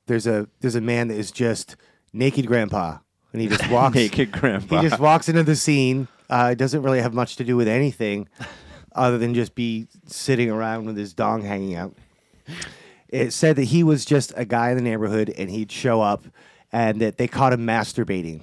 There's 0.07 0.27
a 0.27 0.49
there's 0.61 0.75
a 0.75 0.81
man 0.81 1.09
that 1.09 1.17
is 1.17 1.33
just 1.33 1.77
naked 2.13 2.47
grandpa, 2.47 2.99
and 3.33 3.43
he 3.43 3.49
just 3.49 3.69
walks. 3.71 3.97
Naked 3.97 4.33
grandpa. 4.33 4.81
He 4.81 4.89
just 4.89 5.01
walks 5.01 5.29
into 5.29 5.43
the 5.43 5.57
scene. 5.57 6.09
Uh, 6.31 6.51
it 6.53 6.57
doesn't 6.59 6.83
really 6.83 7.01
have 7.01 7.15
much 7.15 7.37
to 7.37 7.45
do 7.45 7.57
with 7.57 7.69
anything, 7.69 8.29
other 8.93 9.19
than 9.19 9.35
just 9.35 9.55
be 9.55 9.89
sitting 10.07 10.51
around 10.51 10.87
with 10.87 10.97
his 10.97 11.13
dong 11.15 11.43
hanging 11.43 11.75
out. 11.75 11.95
It 13.09 13.33
said 13.33 13.57
that 13.57 13.65
he 13.65 13.83
was 13.83 14.05
just 14.05 14.33
a 14.37 14.45
guy 14.45 14.71
in 14.71 14.77
the 14.77 14.83
neighborhood, 14.83 15.31
and 15.37 15.51
he'd 15.51 15.73
show 15.73 16.01
up, 16.01 16.25
and 16.71 17.01
that 17.01 17.19
they 17.19 17.27
caught 17.27 17.53
him 17.53 17.67
masturbating. 17.67 18.43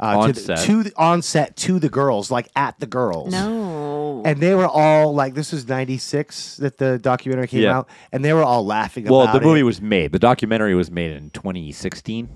Uh, 0.00 0.18
On 0.18 0.26
to 0.28 0.32
the, 0.32 0.40
set. 0.40 0.58
to 0.66 0.82
the, 0.82 0.92
on 0.96 1.22
set 1.22 1.56
to 1.56 1.78
the 1.78 1.88
girls, 1.88 2.28
like 2.30 2.48
at 2.56 2.78
the 2.80 2.86
girls. 2.86 3.30
No. 3.32 4.22
And 4.24 4.40
they 4.40 4.54
were 4.54 4.66
all 4.66 5.14
like, 5.14 5.34
this 5.34 5.52
was 5.52 5.68
96 5.68 6.56
that 6.56 6.78
the 6.78 6.98
documentary 6.98 7.46
came 7.46 7.62
Yeah. 7.62 7.78
out, 7.78 7.88
and 8.10 8.24
they 8.24 8.32
were 8.32 8.42
all 8.42 8.66
laughing 8.66 9.04
well, 9.04 9.22
about 9.22 9.34
the 9.34 9.40
movie 9.46 9.60
it. 9.60 9.64
was 9.64 9.80
made. 9.80 10.10
The 10.10 10.18
documentary 10.18 10.74
was 10.74 10.90
made 10.90 11.12
in 11.12 11.30
2016. 11.30 12.28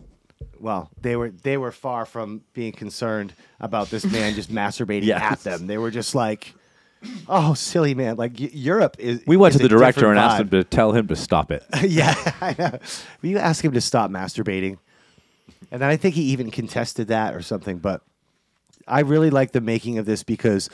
Well, 0.61 0.91
they 1.01 1.17
were 1.17 1.31
they 1.31 1.57
were 1.57 1.73
far 1.73 2.05
from 2.05 2.43
being 2.53 2.73
concerned 2.73 3.33
about 3.61 3.91
this 3.91 4.05
man 4.13 4.35
just 4.35 4.53
masturbating 4.53 5.05
Yes. 5.05 5.21
at 5.23 5.41
them. 5.41 5.67
They 5.67 5.79
were 5.79 5.91
just 5.93 6.15
like, 6.15 6.53
"Oh, 7.29 7.55
silly 7.55 7.95
man!" 7.95 8.17
Like 8.17 8.33
y- 8.39 8.51
Europe 8.53 8.97
is. 8.99 9.23
We 9.27 9.37
went 9.37 9.55
is 9.55 9.61
to 9.61 9.69
the 9.69 9.75
a 9.75 9.79
director 9.79 10.07
and 10.07 10.17
different 10.17 10.33
asked 10.33 10.41
him 10.43 10.51
to 10.51 10.65
tell 10.65 10.93
him 10.93 11.07
to 11.09 11.17
stop 11.17 11.51
it. 11.53 11.65
yeah, 11.83 12.15
I 12.41 12.55
know. 12.59 12.79
Will 13.23 13.31
you 13.31 13.39
ask 13.39 13.65
him 13.65 13.73
to 13.73 13.81
stop 13.81 14.11
masturbating? 14.11 14.79
And 15.71 15.83
then 15.83 15.89
I 15.89 15.97
think 15.97 16.15
he 16.15 16.23
even 16.23 16.51
contested 16.51 17.09
that 17.09 17.35
or 17.35 17.43
something. 17.43 17.79
But 17.79 18.03
I 18.87 19.01
really 19.01 19.31
like 19.31 19.53
the 19.53 19.61
making 19.61 19.99
of 19.99 20.07
this 20.07 20.23
because 20.23 20.71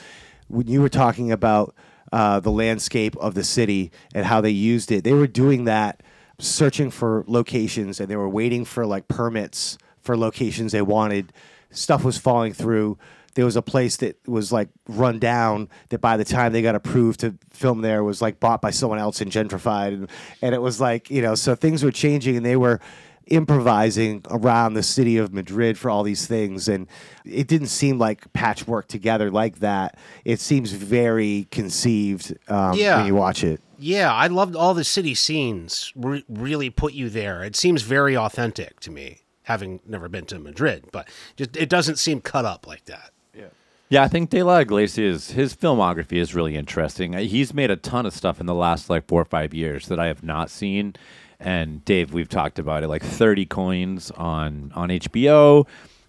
when 0.48 0.66
you 0.68 0.80
were 0.80 0.88
talking 0.88 1.32
about 1.32 1.74
uh, 2.12 2.40
the 2.40 2.50
landscape 2.50 3.16
of 3.16 3.34
the 3.34 3.44
city 3.44 3.90
and 4.14 4.24
how 4.24 4.40
they 4.40 4.50
used 4.50 4.92
it, 4.92 5.04
they 5.04 5.12
were 5.12 5.26
doing 5.26 5.64
that, 5.64 6.02
searching 6.38 6.90
for 6.90 7.24
locations, 7.26 8.00
and 8.00 8.08
they 8.08 8.16
were 8.16 8.28
waiting 8.28 8.64
for 8.64 8.86
like 8.86 9.08
permits 9.08 9.78
for 10.00 10.16
locations 10.16 10.72
they 10.72 10.82
wanted. 10.82 11.32
Stuff 11.70 12.04
was 12.04 12.18
falling 12.18 12.52
through. 12.52 12.98
There 13.34 13.44
was 13.44 13.56
a 13.56 13.62
place 13.62 13.96
that 13.96 14.16
was 14.28 14.52
like 14.52 14.68
run 14.86 15.18
down 15.18 15.68
that 15.88 16.00
by 16.00 16.16
the 16.16 16.24
time 16.24 16.52
they 16.52 16.62
got 16.62 16.76
approved 16.76 17.20
to 17.20 17.36
film 17.50 17.80
there 17.80 18.04
was 18.04 18.22
like 18.22 18.38
bought 18.38 18.62
by 18.62 18.70
someone 18.70 19.00
else 19.00 19.20
and 19.20 19.32
gentrified, 19.32 19.88
and, 19.88 20.10
and 20.40 20.54
it 20.54 20.62
was 20.62 20.80
like 20.80 21.10
you 21.10 21.20
know 21.20 21.34
so 21.34 21.56
things 21.56 21.82
were 21.82 21.90
changing 21.90 22.36
and 22.36 22.46
they 22.46 22.56
were 22.56 22.80
improvising 23.26 24.22
around 24.30 24.74
the 24.74 24.82
city 24.82 25.16
of 25.16 25.32
Madrid 25.32 25.78
for 25.78 25.90
all 25.90 26.02
these 26.02 26.26
things. 26.26 26.68
And 26.68 26.86
it 27.24 27.46
didn't 27.48 27.68
seem 27.68 27.98
like 27.98 28.32
patchwork 28.32 28.88
together 28.88 29.30
like 29.30 29.60
that. 29.60 29.98
It 30.24 30.40
seems 30.40 30.72
very 30.72 31.46
conceived 31.50 32.36
um, 32.48 32.76
Yeah. 32.76 32.98
when 32.98 33.06
you 33.06 33.14
watch 33.14 33.44
it. 33.44 33.60
Yeah, 33.78 34.12
I 34.12 34.28
loved 34.28 34.54
all 34.56 34.72
the 34.74 34.84
city 34.84 35.14
scenes. 35.14 35.92
Re- 35.96 36.24
really 36.28 36.70
put 36.70 36.94
you 36.94 37.10
there. 37.10 37.42
It 37.42 37.56
seems 37.56 37.82
very 37.82 38.16
authentic 38.16 38.80
to 38.80 38.90
me, 38.90 39.18
having 39.42 39.80
never 39.86 40.08
been 40.08 40.26
to 40.26 40.38
Madrid, 40.38 40.84
but 40.92 41.08
just 41.36 41.56
it 41.56 41.68
doesn't 41.68 41.96
seem 41.98 42.20
cut 42.20 42.44
up 42.44 42.66
like 42.66 42.84
that. 42.86 43.10
Yeah, 43.36 43.46
Yeah, 43.90 44.02
I 44.04 44.08
think 44.08 44.30
De 44.30 44.42
La 44.42 44.58
Iglesias, 44.58 45.32
his 45.32 45.54
filmography 45.56 46.18
is 46.18 46.34
really 46.34 46.56
interesting. 46.56 47.14
He's 47.14 47.52
made 47.52 47.70
a 47.70 47.76
ton 47.76 48.06
of 48.06 48.14
stuff 48.14 48.38
in 48.40 48.46
the 48.46 48.54
last 48.54 48.88
like 48.88 49.06
four 49.08 49.20
or 49.20 49.26
five 49.26 49.52
years 49.52 49.88
that 49.88 49.98
I 49.98 50.06
have 50.06 50.22
not 50.22 50.50
seen. 50.50 50.94
And 51.40 51.84
Dave, 51.84 52.12
we've 52.12 52.28
talked 52.28 52.58
about 52.58 52.82
it. 52.82 52.88
Like 52.88 53.02
Thirty 53.02 53.46
Coins 53.46 54.10
on 54.12 54.72
on 54.74 54.88
HBO 54.88 55.66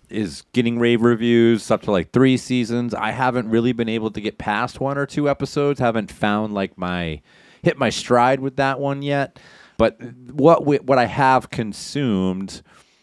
is 0.09 0.43
getting 0.53 0.77
rave 0.79 1.01
reviews 1.01 1.71
up 1.71 1.81
to 1.83 1.91
like 1.91 2.11
three 2.11 2.37
seasons. 2.37 2.93
I 2.93 3.11
haven't 3.11 3.49
really 3.49 3.71
been 3.73 3.89
able 3.89 4.11
to 4.11 4.21
get 4.21 4.37
past 4.37 4.79
one 4.79 4.97
or 4.97 5.05
two 5.05 5.29
episodes. 5.29 5.79
Haven't 5.79 6.11
found 6.11 6.53
like 6.53 6.77
my 6.77 7.21
hit 7.63 7.77
my 7.77 7.89
stride 7.89 8.39
with 8.39 8.55
that 8.57 8.79
one 8.79 9.01
yet. 9.01 9.39
But 9.77 9.99
what 10.31 10.59
wi- 10.59 10.83
what 10.83 10.97
I 10.97 11.05
have 11.05 11.49
consumed. 11.49 12.61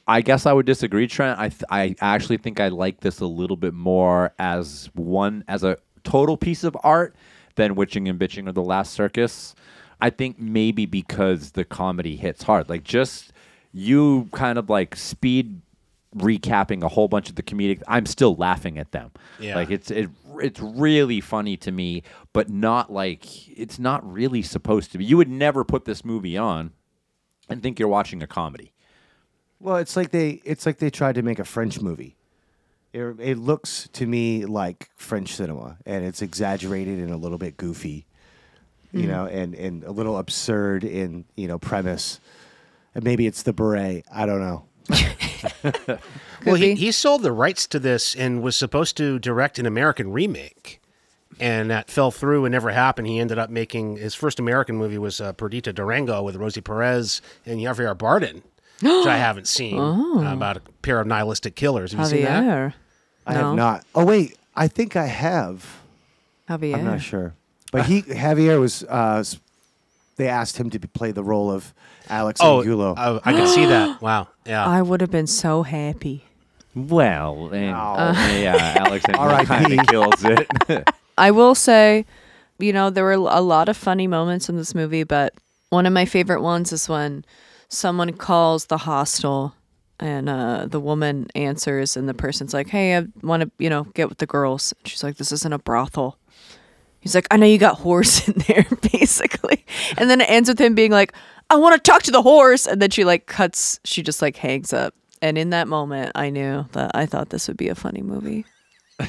I 0.08 0.20
guess 0.20 0.46
I 0.46 0.52
would 0.52 0.66
disagree, 0.66 1.06
Trent. 1.06 1.38
I 1.38 1.48
th- 1.48 1.62
I 1.70 1.94
actually 2.00 2.38
think 2.38 2.58
I 2.60 2.68
like 2.68 3.00
this 3.00 3.20
a 3.20 3.26
little 3.26 3.56
bit 3.56 3.72
more 3.74 4.32
as 4.38 4.90
one 4.94 5.44
as 5.46 5.62
a 5.62 5.78
total 6.02 6.36
piece 6.36 6.64
of 6.64 6.76
art 6.82 7.14
than 7.54 7.74
Witching 7.76 8.08
and 8.08 8.18
Bitching 8.18 8.48
or 8.48 8.52
The 8.52 8.62
Last 8.62 8.92
Circus. 8.94 9.54
I 10.03 10.11
think 10.11 10.40
maybe 10.40 10.84
because 10.84 11.53
the 11.53 11.64
comedy 11.64 12.16
hits 12.16 12.42
hard, 12.42 12.68
like 12.68 12.82
just 12.82 13.32
you 13.72 14.28
kind 14.32 14.59
of 14.59 14.68
like 14.68 14.96
speed 14.96 15.62
recapping 16.16 16.82
a 16.82 16.88
whole 16.88 17.07
bunch 17.07 17.30
of 17.30 17.36
the 17.36 17.42
comedic. 17.42 17.82
I'm 17.86 18.07
still 18.07 18.34
laughing 18.34 18.78
at 18.78 18.90
them. 18.90 19.12
Yeah. 19.38 19.55
Like 19.55 19.70
it's 19.70 19.92
it, 19.92 20.11
it's 20.40 20.59
really 20.59 21.20
funny 21.20 21.57
to 21.59 21.70
me, 21.70 22.03
but 22.32 22.50
not 22.50 22.92
like 22.92 23.48
it's 23.57 23.78
not 23.78 24.05
really 24.11 24.42
supposed 24.42 24.90
to 24.90 24.98
be. 24.98 25.05
You 25.05 25.16
would 25.18 25.30
never 25.30 25.62
put 25.64 25.84
this 25.84 26.05
movie 26.05 26.36
on 26.36 26.72
and 27.48 27.62
think 27.62 27.78
you're 27.78 27.88
watching 27.88 28.24
a 28.24 28.26
comedy. 28.26 28.72
Well, 29.61 29.76
it's 29.76 29.94
like 29.96 30.11
they 30.11 30.42
it's 30.44 30.66
like 30.66 30.78
they 30.78 30.90
tried 30.90 31.14
to 31.14 31.22
make 31.22 31.38
a 31.38 31.44
French 31.44 31.80
movie. 31.80 32.16
It, 32.92 33.20
it 33.20 33.38
looks 33.38 33.88
to 33.92 34.05
me 34.05 34.46
like 34.46 34.90
French 34.96 35.36
cinema, 35.36 35.78
and 35.86 36.05
it's 36.05 36.20
exaggerated 36.22 36.98
and 36.98 37.12
a 37.12 37.16
little 37.16 37.38
bit 37.38 37.57
goofy, 37.57 38.07
you 38.93 39.07
know, 39.07 39.26
and, 39.26 39.55
and 39.55 39.84
a 39.84 39.90
little 39.90 40.18
absurd 40.18 40.84
in 40.84 41.24
you 41.36 41.49
know 41.49 41.59
premise. 41.59 42.20
And 42.95 43.03
maybe 43.05 43.26
it's 43.26 43.43
the 43.43 43.53
beret. 43.53 44.05
I 44.12 44.26
don't 44.26 44.40
know. 44.40 44.64
well, 46.47 46.57
he, 46.57 46.74
he 46.74 46.93
sold 46.93 47.22
the 47.22 47.32
rights 47.32 47.66
to 47.68 47.78
this 47.78 48.14
and 48.14 48.43
was 48.43 48.57
supposed 48.57 48.97
to 48.99 49.18
direct 49.18 49.59
an 49.59 49.66
American 49.66 50.12
remake, 50.12 50.80
and 51.40 51.70
that 51.70 51.90
fell 51.90 52.11
through 52.11 52.45
and 52.45 52.53
never 52.53 52.70
happened. 52.70 53.07
He 53.09 53.18
ended 53.18 53.38
up 53.38 53.49
making 53.51 53.97
his 53.97 54.14
first 54.14 54.38
American 54.38 54.76
movie 54.76 54.99
was 54.99 55.20
uh, 55.20 55.32
Perdita 55.32 55.72
Durango 55.72 56.22
with 56.22 56.36
Rosie 56.36 56.61
Perez 56.61 57.22
and 57.47 57.61
Javier 57.61 57.97
Bardem, 57.97 58.43
which 58.82 59.07
I 59.07 59.16
haven't 59.16 59.47
seen 59.49 59.78
uh, 59.78 60.32
about 60.32 60.57
a 60.59 60.61
pair 60.82 61.01
of 61.01 61.07
nihilistic 61.07 61.55
killers. 61.55 61.93
Have 61.93 62.01
you 62.01 62.07
seen 62.07 62.24
that? 62.24 62.74
I 63.26 63.34
No. 63.34 63.40
have 63.49 63.55
not. 63.57 63.84
Oh 63.95 64.05
wait, 64.05 64.36
I 64.57 64.68
think 64.68 64.97
I 64.97 65.07
have. 65.07 65.80
Javier. 66.49 66.74
I'm 66.76 66.84
not 66.84 67.01
sure, 67.01 67.34
but 67.72 67.86
he 67.86 68.02
Javier 68.24 68.60
was. 68.60 68.84
Uh, 68.84 69.24
they 70.16 70.28
asked 70.28 70.56
him 70.58 70.70
to 70.70 70.78
be- 70.78 70.86
play 70.88 71.10
the 71.10 71.24
role 71.24 71.50
of 71.50 71.74
Alex 72.08 72.38
Oh, 72.42 72.60
Angulo. 72.60 72.94
uh, 72.94 73.18
I 73.24 73.32
can 73.32 73.46
see 73.48 73.64
that. 73.66 74.00
Wow. 74.02 74.28
Yeah. 74.46 74.64
I 74.64 74.80
would 74.82 75.00
have 75.00 75.10
been 75.10 75.26
so 75.26 75.62
happy. 75.64 76.24
Well, 76.74 77.50
and, 77.52 77.74
Oh. 77.76 78.12
yeah, 78.38 78.74
Alex 78.86 79.04
R.I.P. 79.12 79.46
kind 79.46 79.80
of 79.80 79.86
kills 79.86 80.24
it. 80.24 80.88
I 81.18 81.30
will 81.30 81.54
say, 81.54 82.06
you 82.58 82.72
know, 82.72 82.88
there 82.90 83.04
were 83.04 83.12
a 83.12 83.40
lot 83.40 83.68
of 83.68 83.76
funny 83.76 84.06
moments 84.06 84.48
in 84.48 84.56
this 84.56 84.74
movie, 84.74 85.04
but 85.04 85.34
one 85.70 85.84
of 85.86 85.92
my 85.92 86.04
favorite 86.04 86.40
ones 86.42 86.72
is 86.72 86.88
when 86.88 87.24
someone 87.68 88.12
calls 88.14 88.66
the 88.66 88.78
hostel 88.78 89.54
and 90.00 90.28
uh, 90.28 90.66
the 90.66 90.80
woman 90.80 91.28
answers, 91.34 91.96
and 91.96 92.08
the 92.08 92.14
person's 92.14 92.52
like, 92.52 92.68
Hey, 92.68 92.96
I 92.96 93.04
want 93.22 93.42
to, 93.44 93.50
you 93.58 93.70
know, 93.70 93.84
get 93.94 94.08
with 94.08 94.18
the 94.18 94.26
girls. 94.26 94.72
And 94.78 94.88
she's 94.88 95.04
like, 95.04 95.16
This 95.16 95.30
isn't 95.32 95.52
a 95.52 95.58
brothel. 95.58 96.18
He's 97.03 97.16
like, 97.16 97.26
I 97.32 97.36
know 97.36 97.46
you 97.46 97.59
got 97.59 97.78
horse 97.78 98.28
in 98.28 98.34
there, 98.46 98.64
basically. 98.92 99.66
And 99.98 100.09
then 100.09 100.20
it 100.20 100.30
ends 100.30 100.48
with 100.48 100.61
him 100.61 100.76
being 100.76 100.92
like, 100.92 101.12
I 101.50 101.57
want 101.57 101.74
to 101.74 101.90
talk 101.90 102.05
to 102.05 102.12
the 102.12 102.22
horse. 102.22 102.64
And 102.64 102.80
then 102.80 102.90
she 102.90 103.05
like 103.05 103.26
cuts, 103.26 103.80
she 103.84 104.03
just 104.03 104.22
like 104.22 104.36
hangs 104.36 104.72
up. 104.72 104.94
And 105.20 105.36
in 105.36 105.50
that 105.50 105.66
moment, 105.66 106.12
I 106.14 106.30
knew 106.30 106.64
that 106.72 106.92
I 106.94 107.07
thought 107.07 107.30
this 107.30 107.48
would 107.48 107.57
be 107.57 107.68
a 107.68 107.74
funny 107.74 108.03
movie. 108.03 108.44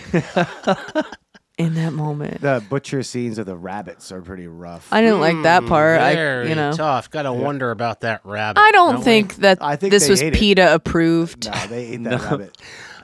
in 1.58 1.76
that 1.76 1.94
moment. 1.94 2.42
the 2.42 2.64
butcher 2.68 3.04
scenes 3.04 3.38
of 3.38 3.46
the 3.46 3.56
rabbits 3.56 4.12
are 4.12 4.22
pretty 4.22 4.48
rough. 4.48 4.88
I 4.92 5.02
didn't 5.02 5.20
like 5.20 5.44
that 5.44 5.66
part. 5.68 6.02
I, 6.02 6.44
you 6.44 6.56
know, 6.56 6.72
tough. 6.72 7.12
Got 7.12 7.24
to 7.24 7.34
wonder 7.34 7.70
about 7.70 8.02
that 8.02 8.22
rabbit. 8.24 8.60
I 8.60 8.72
don't 8.72 8.98
we? 8.98 9.04
think 9.04 9.36
that 9.38 9.60
I 9.62 9.76
think 9.76 9.92
this 9.92 10.10
was 10.10 10.22
ate 10.22 10.34
it. 10.34 10.40
PETA 10.40 10.74
approved. 10.74 11.46
no, 11.46 11.68
they 11.68 11.90
ate 11.90 12.04
that 12.06 12.22
rabbit. 12.32 12.58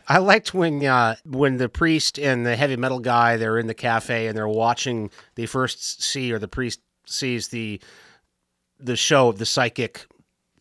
I 0.10 0.18
liked 0.18 0.56
when 0.56 0.84
uh, 0.84 1.16
when 1.24 1.58
the 1.58 1.70
priest 1.70 2.18
and 2.18 2.44
the 2.44 2.56
heavy 2.56 2.76
metal 2.76 3.00
guy 3.00 3.38
they're 3.38 3.60
in 3.60 3.68
the 3.68 3.76
cafe 3.76 4.26
and 4.28 4.36
they're 4.36 4.48
watching. 4.48 5.12
They 5.36 5.46
first 5.46 6.02
see 6.02 6.34
or 6.34 6.40
the 6.40 6.48
priest 6.48 6.82
sees 7.06 7.50
the 7.50 7.80
the 8.80 8.96
show, 8.96 9.32
the 9.32 9.46
psychic 9.46 10.08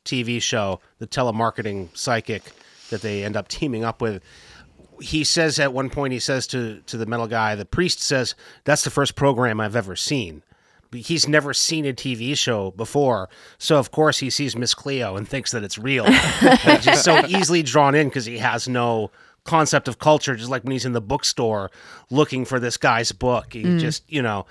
TV 0.04 0.42
show, 0.42 0.80
the 0.98 1.06
telemarketing 1.06 1.96
psychic 1.96 2.42
that 2.90 3.00
they 3.00 3.24
end 3.24 3.36
up 3.36 3.48
teaming 3.48 3.84
up 3.84 4.02
with. 4.02 4.22
He 5.00 5.24
says 5.24 5.58
at 5.58 5.72
one 5.72 5.88
point, 5.88 6.12
he 6.12 6.18
says 6.18 6.46
to 6.48 6.82
to 6.86 6.98
the 6.98 7.06
metal 7.06 7.26
guy, 7.26 7.54
the 7.54 7.64
priest 7.64 8.02
says, 8.02 8.34
"That's 8.64 8.84
the 8.84 8.90
first 8.90 9.14
program 9.14 9.60
I've 9.60 9.76
ever 9.76 9.96
seen." 9.96 10.42
He's 10.90 11.28
never 11.28 11.52
seen 11.52 11.84
a 11.84 11.92
TV 11.92 12.36
show 12.36 12.70
before, 12.70 13.28
so 13.58 13.76
of 13.76 13.90
course 13.90 14.18
he 14.18 14.30
sees 14.30 14.56
Miss 14.56 14.74
Cleo 14.74 15.16
and 15.16 15.28
thinks 15.28 15.52
that 15.52 15.62
it's 15.62 15.78
real. 15.78 16.04
he's 16.40 16.84
just 16.84 17.04
so 17.04 17.26
easily 17.26 17.62
drawn 17.62 17.94
in 17.94 18.08
because 18.08 18.24
he 18.24 18.38
has 18.38 18.66
no 18.66 19.10
concept 19.48 19.88
of 19.88 19.98
culture. 19.98 20.36
Just 20.36 20.50
like 20.50 20.62
when 20.64 20.72
he's 20.72 20.84
in 20.84 20.92
the 20.92 21.00
bookstore 21.00 21.70
looking 22.10 22.44
for 22.44 22.60
this 22.60 22.76
guy's 22.76 23.12
book, 23.12 23.52
he 23.52 23.64
mm. 23.64 23.80
just 23.80 24.10
you 24.10 24.22
know 24.22 24.46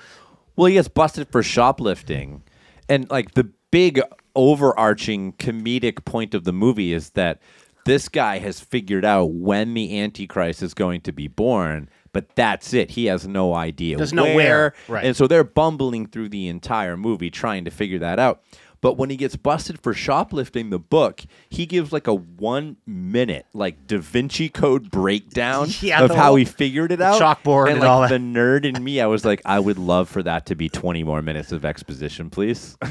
Well, 0.55 0.67
he 0.67 0.73
gets 0.73 0.87
busted 0.87 1.29
for 1.29 1.43
shoplifting. 1.43 2.43
And 2.89 3.09
like 3.09 3.33
the 3.33 3.49
big 3.71 4.01
overarching 4.35 5.33
comedic 5.33 6.05
point 6.05 6.33
of 6.33 6.43
the 6.43 6.53
movie 6.53 6.93
is 6.93 7.11
that 7.11 7.41
this 7.85 8.09
guy 8.09 8.39
has 8.39 8.59
figured 8.59 9.05
out 9.05 9.31
when 9.31 9.73
the 9.73 9.99
Antichrist 9.99 10.61
is 10.61 10.73
going 10.73 11.01
to 11.01 11.13
be 11.13 11.27
born, 11.27 11.89
but 12.11 12.35
that's 12.35 12.73
it. 12.73 12.91
He 12.91 13.05
has 13.05 13.25
no 13.27 13.53
idea 13.53 13.97
Doesn't 13.97 14.15
know 14.15 14.35
where. 14.35 14.73
Right. 14.87 15.05
And 15.05 15.15
so 15.15 15.25
they're 15.25 15.45
bumbling 15.45 16.07
through 16.07 16.29
the 16.29 16.47
entire 16.47 16.97
movie 16.97 17.29
trying 17.29 17.63
to 17.65 17.71
figure 17.71 17.99
that 17.99 18.19
out. 18.19 18.43
But 18.81 18.93
when 18.97 19.09
he 19.09 19.17
gets 19.17 19.35
busted 19.35 19.79
for 19.81 19.93
shoplifting 19.93 20.69
the 20.69 20.79
book, 20.79 21.23
he 21.49 21.65
gives 21.65 21.91
like 21.91 22.07
a 22.07 22.13
one 22.13 22.77
minute 22.85 23.45
like 23.53 23.87
Da 23.87 23.97
Vinci 23.97 24.49
Code 24.49 24.91
breakdown 24.91 25.69
Yeah, 25.81 26.03
of 26.03 26.11
how 26.11 26.35
he 26.35 26.45
figured 26.45 26.91
it 26.91 27.01
out. 27.01 27.19
chalkboard 27.21 27.69
and 27.71 27.79
like 27.79 27.89
all 27.89 28.01
that. 28.01 28.09
the 28.09 28.17
nerd 28.17 28.65
in 28.65 28.83
me, 28.83 29.01
I 29.01 29.07
was 29.07 29.25
like, 29.25 29.41
I 29.45 29.59
would 29.59 29.77
love 29.79 30.09
for 30.09 30.21
that 30.23 30.45
to 30.47 30.55
be 30.55 30.69
20 30.69 31.03
more 31.03 31.21
minutes 31.21 31.51
of 31.51 31.65
exposition, 31.65 32.29
please. 32.29 32.77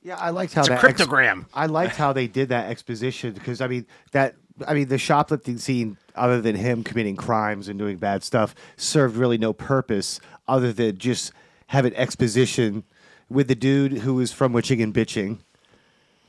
Yeah, 0.00 0.16
I 0.16 0.30
liked 0.30 0.54
how 0.54 0.60
it's 0.62 0.68
a 0.70 0.72
that 0.72 0.84
ex- 0.84 1.02
cryptogram. 1.02 1.44
I 1.52 1.66
liked 1.66 1.96
how 1.96 2.14
they 2.14 2.28
did 2.28 2.48
that 2.48 2.70
exposition 2.70 3.34
because 3.34 3.60
I 3.60 3.66
mean 3.66 3.84
that 4.12 4.36
I 4.66 4.72
mean 4.72 4.88
the 4.88 4.96
shoplifting 4.96 5.58
scene, 5.58 5.98
other 6.14 6.40
than 6.40 6.54
him 6.56 6.82
committing 6.82 7.14
crimes 7.14 7.68
and 7.68 7.78
doing 7.78 7.98
bad 7.98 8.22
stuff, 8.22 8.54
served 8.76 9.16
really 9.16 9.36
no 9.36 9.52
purpose 9.52 10.18
other 10.46 10.72
than 10.72 10.96
just 10.96 11.32
have 11.66 11.84
an 11.84 11.92
exposition 11.94 12.84
with 13.28 13.48
the 13.48 13.54
dude 13.54 13.92
who 13.98 14.14
was 14.14 14.32
from 14.32 14.52
Witching 14.52 14.80
and 14.82 14.92
Bitching. 14.94 15.38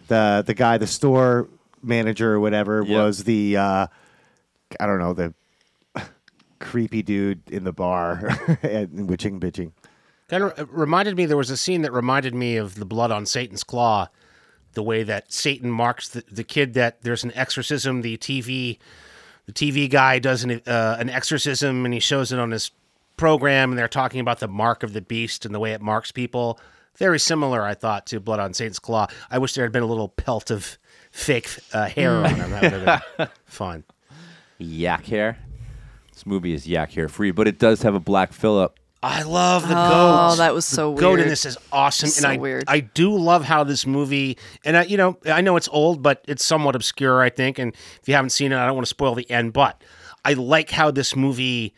The 0.07 0.43
the 0.45 0.53
guy, 0.53 0.77
the 0.77 0.87
store 0.87 1.47
manager 1.83 2.33
or 2.33 2.39
whatever, 2.39 2.81
Yep. 2.83 2.89
was 2.89 3.23
the 3.25 3.57
uh, 3.57 3.87
I 4.79 4.85
don't 4.85 4.99
know 4.99 5.13
the 5.13 5.33
creepy 6.59 7.01
dude 7.01 7.41
in 7.49 7.63
the 7.63 7.71
bar 7.73 8.37
at 8.63 8.89
Witching 8.91 9.33
and 9.35 9.41
Bitching. 9.41 9.71
Kind 10.29 10.43
of 10.43 10.59
it 10.59 10.67
reminded 10.71 11.15
me. 11.17 11.25
There 11.25 11.37
was 11.37 11.49
a 11.49 11.57
scene 11.57 11.81
that 11.83 11.91
reminded 11.93 12.35
me 12.35 12.57
of 12.57 12.75
the 12.75 12.85
blood 12.85 13.11
on 13.11 13.25
Satan's 13.25 13.63
claw, 13.63 14.07
the 14.73 14.83
way 14.83 15.03
that 15.03 15.31
Satan 15.33 15.71
marks 15.71 16.09
the, 16.09 16.23
the 16.31 16.43
kid 16.43 16.73
that 16.75 17.01
there's 17.01 17.23
an 17.23 17.31
exorcism. 17.33 18.01
The 18.01 18.17
TV, 18.17 18.77
the 19.47 19.53
TV 19.53 19.89
guy 19.89 20.19
does 20.19 20.43
an 20.43 20.61
uh, 20.67 20.97
an 20.99 21.09
exorcism, 21.09 21.85
and 21.85 21.93
he 21.93 21.99
shows 21.99 22.31
it 22.31 22.37
on 22.39 22.51
his 22.51 22.69
program, 23.17 23.71
and 23.71 23.79
they're 23.79 23.87
talking 23.87 24.19
about 24.19 24.39
the 24.39 24.47
mark 24.47 24.83
of 24.83 24.93
the 24.93 25.01
beast 25.01 25.45
and 25.45 25.53
the 25.53 25.59
way 25.59 25.73
it 25.73 25.81
marks 25.81 26.11
people. 26.11 26.59
Very 26.99 27.19
similar, 27.19 27.63
I 27.63 27.73
thought, 27.73 28.05
to 28.07 28.19
blood 28.19 28.39
on 28.39 28.53
Saint's 28.53 28.77
claw. 28.77 29.07
I 29.31 29.37
wish 29.39 29.53
there 29.53 29.63
had 29.63 29.71
been 29.71 29.83
a 29.83 29.87
little 29.87 30.09
pelt 30.09 30.51
of 30.51 30.77
fake 31.11 31.49
uh, 31.73 31.87
hair 31.87 32.11
on 32.17 32.35
him. 32.35 32.51
That 32.51 32.61
would 32.71 32.81
have 32.87 33.03
been 33.17 33.27
fun. 33.45 33.83
yak 34.57 35.05
hair. 35.05 35.37
This 36.13 36.25
movie 36.25 36.53
is 36.53 36.67
yak 36.67 36.91
hair 36.91 37.07
free, 37.07 37.31
but 37.31 37.47
it 37.47 37.57
does 37.57 37.81
have 37.83 37.95
a 37.95 37.99
black 37.99 38.33
Phillip. 38.33 38.77
I 39.01 39.23
love 39.23 39.61
the 39.63 39.75
goat. 39.75 40.29
Oh, 40.33 40.35
that 40.35 40.53
was 40.53 40.65
so 40.65 40.89
weird. 40.89 40.97
The 40.97 41.01
so 41.01 41.09
Goat 41.09 41.19
in 41.21 41.27
this 41.29 41.45
is 41.45 41.57
awesome, 41.71 42.09
So 42.09 42.27
and 42.27 42.33
I 42.33 42.37
weird. 42.37 42.65
I 42.67 42.81
do 42.81 43.15
love 43.15 43.45
how 43.45 43.63
this 43.63 43.85
movie 43.87 44.37
and 44.65 44.75
I, 44.75 44.83
you 44.83 44.97
know 44.97 45.17
I 45.25 45.39
know 45.39 45.55
it's 45.55 45.69
old, 45.69 46.03
but 46.03 46.21
it's 46.27 46.43
somewhat 46.43 46.75
obscure, 46.75 47.21
I 47.21 47.29
think. 47.29 47.59
And 47.59 47.73
if 48.01 48.09
you 48.09 48.13
haven't 48.13 48.31
seen 48.31 48.51
it, 48.51 48.57
I 48.57 48.65
don't 48.65 48.75
want 48.75 48.85
to 48.85 48.89
spoil 48.89 49.15
the 49.15 49.29
end, 49.31 49.53
but 49.53 49.81
I 50.25 50.33
like 50.33 50.69
how 50.69 50.91
this 50.91 51.15
movie 51.15 51.73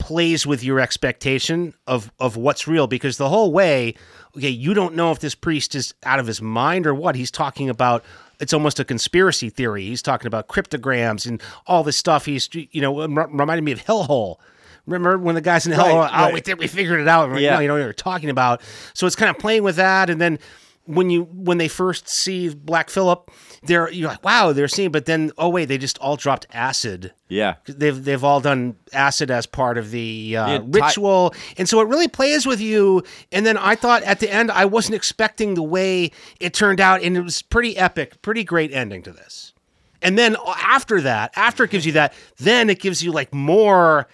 plays 0.00 0.46
with 0.46 0.64
your 0.64 0.80
expectation 0.80 1.74
of 1.86 2.10
of 2.18 2.36
what's 2.36 2.66
real 2.66 2.88
because 2.88 3.18
the 3.18 3.28
whole 3.28 3.52
way, 3.52 3.94
okay, 4.36 4.48
you 4.48 4.74
don't 4.74 4.96
know 4.96 5.12
if 5.12 5.20
this 5.20 5.36
priest 5.36 5.76
is 5.76 5.94
out 6.02 6.18
of 6.18 6.26
his 6.26 6.42
mind 6.42 6.86
or 6.86 6.94
what. 6.94 7.14
He's 7.14 7.30
talking 7.30 7.68
about 7.70 8.04
it's 8.40 8.52
almost 8.52 8.80
a 8.80 8.84
conspiracy 8.84 9.50
theory. 9.50 9.84
He's 9.84 10.02
talking 10.02 10.26
about 10.26 10.48
cryptograms 10.48 11.26
and 11.26 11.40
all 11.66 11.84
this 11.84 11.96
stuff. 11.96 12.24
He's 12.26 12.48
you 12.52 12.80
know 12.80 13.06
rem- 13.06 13.36
reminded 13.38 13.62
me 13.62 13.72
of 13.72 13.84
Hellhole. 13.84 14.36
Remember 14.86 15.18
when 15.18 15.34
the 15.36 15.40
guys 15.40 15.66
in 15.66 15.72
Hellhole? 15.72 16.00
Right, 16.00 16.10
oh, 16.12 16.24
right. 16.24 16.34
we 16.34 16.40
think 16.40 16.58
we 16.58 16.66
figured 16.66 17.00
it 17.00 17.06
out. 17.06 17.38
Yeah. 17.38 17.54
No, 17.54 17.60
you 17.60 17.68
know 17.68 17.74
what 17.74 17.80
you're 17.80 17.92
talking 17.92 18.30
about. 18.30 18.62
So 18.94 19.06
it's 19.06 19.14
kind 19.14 19.30
of 19.30 19.38
playing 19.38 19.62
with 19.62 19.76
that, 19.76 20.10
and 20.10 20.20
then 20.20 20.38
when 20.90 21.10
you 21.10 21.24
when 21.24 21.58
they 21.58 21.68
first 21.68 22.08
see 22.08 22.48
Black 22.48 22.90
Phillip, 22.90 23.30
they're 23.62 23.90
you're 23.90 24.08
like, 24.08 24.24
wow, 24.24 24.52
they're 24.52 24.68
seeing. 24.68 24.90
But 24.90 25.06
then, 25.06 25.30
oh 25.38 25.48
wait, 25.48 25.66
they 25.66 25.78
just 25.78 25.98
all 25.98 26.16
dropped 26.16 26.46
acid. 26.52 27.12
Yeah. 27.28 27.56
They've 27.66 28.02
they've 28.02 28.22
all 28.24 28.40
done 28.40 28.76
acid 28.92 29.30
as 29.30 29.46
part 29.46 29.78
of 29.78 29.90
the 29.90 30.36
uh, 30.36 30.60
ritual, 30.62 31.34
and 31.56 31.68
so 31.68 31.80
it 31.80 31.88
really 31.88 32.08
plays 32.08 32.46
with 32.46 32.60
you. 32.60 33.02
And 33.30 33.46
then 33.46 33.56
I 33.56 33.76
thought 33.76 34.02
at 34.02 34.20
the 34.20 34.30
end, 34.30 34.50
I 34.50 34.64
wasn't 34.64 34.96
expecting 34.96 35.54
the 35.54 35.62
way 35.62 36.10
it 36.40 36.54
turned 36.54 36.80
out, 36.80 37.02
and 37.02 37.16
it 37.16 37.22
was 37.22 37.42
pretty 37.42 37.76
epic, 37.76 38.20
pretty 38.22 38.44
great 38.44 38.72
ending 38.72 39.02
to 39.04 39.12
this. 39.12 39.52
And 40.02 40.18
then 40.18 40.36
after 40.46 41.00
that, 41.02 41.32
after 41.36 41.64
it 41.64 41.70
gives 41.70 41.86
you 41.86 41.92
that, 41.92 42.14
then 42.38 42.70
it 42.70 42.80
gives 42.80 43.02
you 43.02 43.12
like 43.12 43.32
more. 43.32 44.08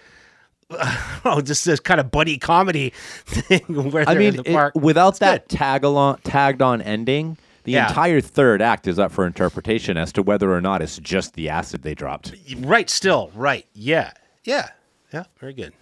oh, 1.25 1.41
just 1.41 1.65
this 1.65 1.79
kind 1.79 1.99
of 1.99 2.11
buddy 2.11 2.37
comedy 2.37 2.91
thing 3.25 3.61
where 3.91 4.03
I 4.07 4.13
they're 4.13 4.19
mean, 4.19 4.35
in 4.39 4.43
the 4.43 4.71
it- 4.75 4.75
without 4.75 5.09
It's 5.09 5.19
that 5.19 5.47
good. 5.47 5.57
tag 5.57 5.83
along, 5.83 6.19
tagged 6.23 6.61
on 6.61 6.81
ending, 6.81 7.37
the 7.63 7.73
Yeah. 7.73 7.87
entire 7.87 8.19
third 8.21 8.61
act 8.61 8.87
is 8.87 8.99
up 8.99 9.11
for 9.11 9.25
interpretation 9.25 9.97
as 9.97 10.11
to 10.13 10.21
whether 10.21 10.51
or 10.53 10.61
not 10.61 10.81
it's 10.81 10.97
just 10.97 11.33
the 11.35 11.49
acid 11.49 11.83
they 11.83 11.93
dropped. 11.95 12.33
Right, 12.59 12.89
still, 12.89 13.31
right. 13.33 13.65
Yeah. 13.73 14.11
Yeah. 14.43 14.69
Yeah. 15.13 15.23
Very 15.39 15.53
good. 15.53 15.73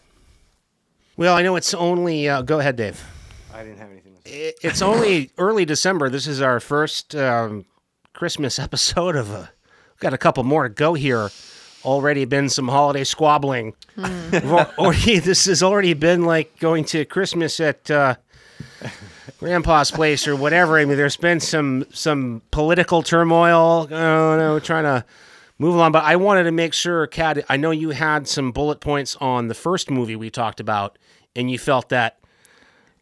Well, 1.17 1.35
I 1.35 1.41
know 1.41 1.55
it's 1.55 1.73
only. 1.73 2.27
Uh, 2.29 2.41
go 2.41 2.59
ahead, 2.59 2.75
Dave. 2.75 3.03
I 3.53 3.63
didn't 3.63 3.77
have 3.79 3.89
anything. 3.89 4.13
To 4.23 4.31
It's 4.67 4.81
only 4.81 5.31
early 5.37 5.63
December. 5.65 6.09
This 6.09 6.27
is 6.27 6.41
our 6.41 6.59
first 6.59 7.15
um, 7.15 7.65
Christmas 8.13 8.59
episode 8.59 9.15
of 9.15 9.31
a. 9.31 9.51
Got 10.01 10.13
a 10.13 10.17
couple 10.17 10.43
more 10.43 10.63
to 10.63 10.69
go 10.69 10.93
here. 10.93 11.29
Already 11.85 12.25
been 12.25 12.49
some 12.49 12.67
holiday 12.67 13.03
squabbling. 13.03 13.73
Already, 13.97 15.19
this 15.19 15.45
has 15.45 15.61
already 15.63 15.93
been 15.93 16.23
like 16.25 16.57
going 16.59 16.83
to 16.85 17.05
Christmas 17.05 17.59
at 17.59 17.89
uh, 17.91 18.15
Grandpa's 19.39 19.91
place 19.91 20.27
or 20.27 20.35
whatever. 20.35 20.77
I 20.79 20.85
mean, 20.85 20.97
there's 20.97 21.17
been 21.17 21.39
some 21.39 21.85
some 21.91 22.41
political 22.51 23.03
turmoil. 23.03 23.87
Oh 23.91 24.37
no, 24.37 24.59
trying 24.59 24.83
to 24.85 25.05
move 25.59 25.75
along. 25.75 25.91
But 25.91 26.03
I 26.03 26.15
wanted 26.15 26.43
to 26.43 26.51
make 26.51 26.73
sure, 26.73 27.05
Kat. 27.07 27.45
I 27.49 27.57
know 27.57 27.71
you 27.71 27.91
had 27.91 28.27
some 28.27 28.51
bullet 28.51 28.79
points 28.79 29.15
on 29.17 29.47
the 29.47 29.53
first 29.55 29.89
movie 29.91 30.15
we 30.15 30.29
talked 30.29 30.59
about, 30.59 30.97
and 31.35 31.51
you 31.51 31.59
felt 31.59 31.89
that 31.89 32.17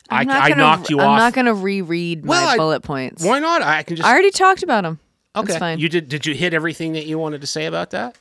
I, 0.09 0.21
I'm 0.21 0.29
I 0.29 0.49
gonna- 0.49 0.55
knocked 0.61 0.89
you 0.89 0.99
I'm 0.99 1.09
off. 1.09 1.17
not 1.19 1.33
going 1.33 1.45
to 1.45 1.53
reread 1.53 2.25
Well, 2.25 2.45
my 2.45 2.51
I- 2.53 2.57
bullet 2.57 2.83
points. 2.83 3.23
Why 3.23 3.39
not? 3.39 3.61
I 3.61 3.83
can 3.83 3.95
just 3.95 4.07
I 4.07 4.11
already 4.11 4.31
talked 4.31 4.61
about 4.63 4.83
them. 4.83 4.99
okay. 5.35 5.57
Fine. 5.57 5.79
You 5.79 5.87
did? 5.89 6.09
Did 6.09 6.25
you 6.25 6.33
hit 6.33 6.53
everything 6.53 6.93
that 6.93 7.05
you 7.05 7.17
wanted 7.17 7.41
to 7.41 7.47
say 7.47 7.65
about 7.65 7.91
that? 7.91 8.17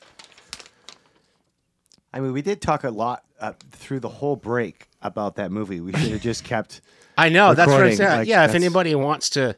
I 2.12 2.20
mean, 2.20 2.32
we 2.32 2.42
did 2.42 2.60
talk 2.60 2.84
a 2.84 2.90
lot 2.90 3.24
uh, 3.40 3.52
through 3.72 4.00
the 4.00 4.08
whole 4.08 4.36
break 4.36 4.88
about 5.00 5.36
that 5.36 5.50
movie. 5.50 5.80
We 5.80 5.92
should 5.92 6.12
have 6.12 6.20
just 6.22 6.44
kept. 6.44 6.80
I 7.18 7.28
know 7.28 7.54
that's 7.54 7.70
what 7.70 7.82
I'm 7.82 7.94
saying. 7.94 8.18
like, 8.20 8.28
yeah, 8.28 8.44
if 8.44 8.54
anybody 8.54 8.94
wants 8.94 9.30
to, 9.30 9.56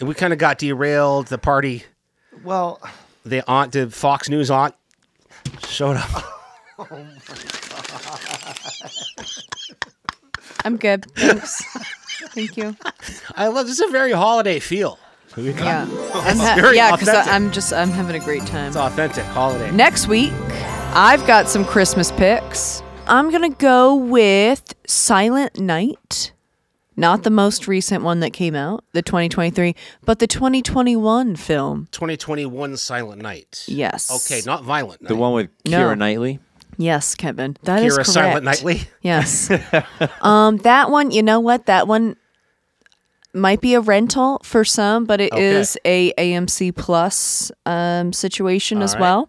we 0.00 0.14
kind 0.14 0.32
of 0.32 0.38
got 0.38 0.58
derailed. 0.58 1.26
The 1.26 1.38
party, 1.38 1.84
Well, 2.44 2.80
the 3.24 3.42
aunt, 3.48 3.72
the 3.72 3.90
Fox 3.90 4.28
News 4.28 4.50
aunt 4.50 4.74
showed 5.68 5.96
up. 5.96 6.24
I'm 10.64 10.76
good. 10.76 11.04
Thanks. 11.14 11.62
Thank 12.34 12.56
you. 12.56 12.76
I 13.34 13.48
love 13.48 13.66
this. 13.66 13.80
Is 13.80 13.88
a 13.88 13.92
very 13.92 14.12
holiday 14.12 14.58
feel. 14.58 14.98
Yeah. 15.36 15.82
I'm 15.82 16.36
ha- 16.38 16.70
yeah, 16.74 16.96
because. 16.96 17.08
I'm 17.08 17.52
just 17.52 17.72
I'm 17.72 17.90
having 17.90 18.16
a 18.16 18.24
great 18.24 18.46
time. 18.46 18.68
It's 18.68 18.76
authentic 18.76 19.24
holiday. 19.26 19.70
Next 19.70 20.08
week, 20.08 20.32
I've 20.92 21.24
got 21.24 21.48
some 21.48 21.64
Christmas 21.64 22.10
picks. 22.10 22.82
I'm 23.06 23.30
gonna 23.30 23.50
go 23.50 23.94
with 23.94 24.74
Silent 24.88 25.58
Night. 25.60 26.32
Not 26.96 27.22
the 27.22 27.30
most 27.30 27.68
recent 27.68 28.02
one 28.02 28.20
that 28.20 28.32
came 28.32 28.56
out, 28.56 28.84
the 28.92 29.00
2023, 29.00 29.74
but 30.04 30.18
the 30.18 30.26
2021 30.26 31.36
film. 31.36 31.88
2021 31.92 32.76
Silent 32.76 33.22
Night. 33.22 33.64
Yes. 33.68 34.10
Okay, 34.10 34.42
not 34.44 34.64
Violent 34.64 35.00
Night. 35.02 35.08
The 35.08 35.16
one 35.16 35.32
with 35.32 35.48
No. 35.64 35.78
Keira 35.78 35.96
Knightley. 35.96 36.40
Yes, 36.76 37.14
Kevin. 37.14 37.56
That 37.62 37.84
is 37.84 37.92
Keira 37.92 37.96
correct. 37.96 38.08
Silent 38.10 38.44
Nightly. 38.44 38.80
Yes. 39.02 39.50
um, 40.22 40.56
that 40.58 40.90
one, 40.90 41.12
you 41.12 41.22
know 41.22 41.38
what? 41.38 41.66
That 41.66 41.86
one 41.86 42.16
might 43.32 43.60
be 43.60 43.74
a 43.74 43.80
rental 43.80 44.40
for 44.42 44.64
some, 44.64 45.04
but 45.04 45.20
it 45.20 45.32
is 45.34 45.76
Okay. 45.84 46.12
a 46.18 46.32
AMC 46.34 46.72
Plus 46.74 47.52
um, 47.66 48.12
situation 48.12 48.82
as 48.82 48.94
right. 48.94 49.00
well. 49.00 49.28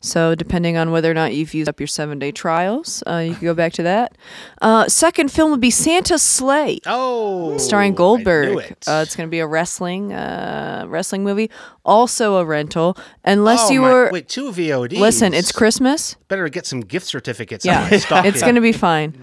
So 0.00 0.34
depending 0.34 0.76
on 0.76 0.90
whether 0.90 1.10
or 1.10 1.14
not 1.14 1.32
you've 1.34 1.54
used 1.54 1.68
up 1.68 1.80
your 1.80 1.86
seven 1.86 2.18
day 2.18 2.30
trials, 2.32 3.02
uh, 3.06 3.22
you 3.26 3.34
can 3.34 3.44
go 3.44 3.54
back 3.54 3.72
to 3.74 3.82
that. 3.84 4.16
Uh, 4.60 4.86
second 4.88 5.30
film 5.32 5.50
would 5.50 5.60
be 5.60 5.70
Santa's 5.70 6.20
Slay. 6.22 6.78
Oh, 6.84 7.56
Starring 7.56 7.94
Goldberg. 7.94 8.58
it. 8.58 8.84
Uh, 8.86 9.00
it's 9.06 9.16
going 9.16 9.26
to 9.26 9.30
be 9.30 9.38
a 9.40 9.46
wrestling 9.46 10.12
uh, 10.12 10.84
wrestling 10.86 11.24
movie, 11.24 11.50
also 11.84 12.36
a 12.36 12.44
rental, 12.44 12.96
unless 13.24 13.70
oh, 13.70 13.72
you 13.72 13.80
my- 13.80 13.88
were. 13.92 14.10
wait 14.12 14.28
two 14.28 14.50
VODs. 14.52 14.98
Listen, 14.98 15.32
it's 15.32 15.52
Christmas. 15.52 16.16
better 16.28 16.48
get 16.50 16.66
some 16.66 16.80
gift 16.80 17.06
certificates. 17.06 17.64
Yeah, 17.64 17.84
on 17.84 17.90
my 17.90 17.96
stock 17.98 18.24
it's 18.26 18.42
going 18.42 18.56
to 18.56 18.60
be 18.60 18.72
fine. 18.72 19.18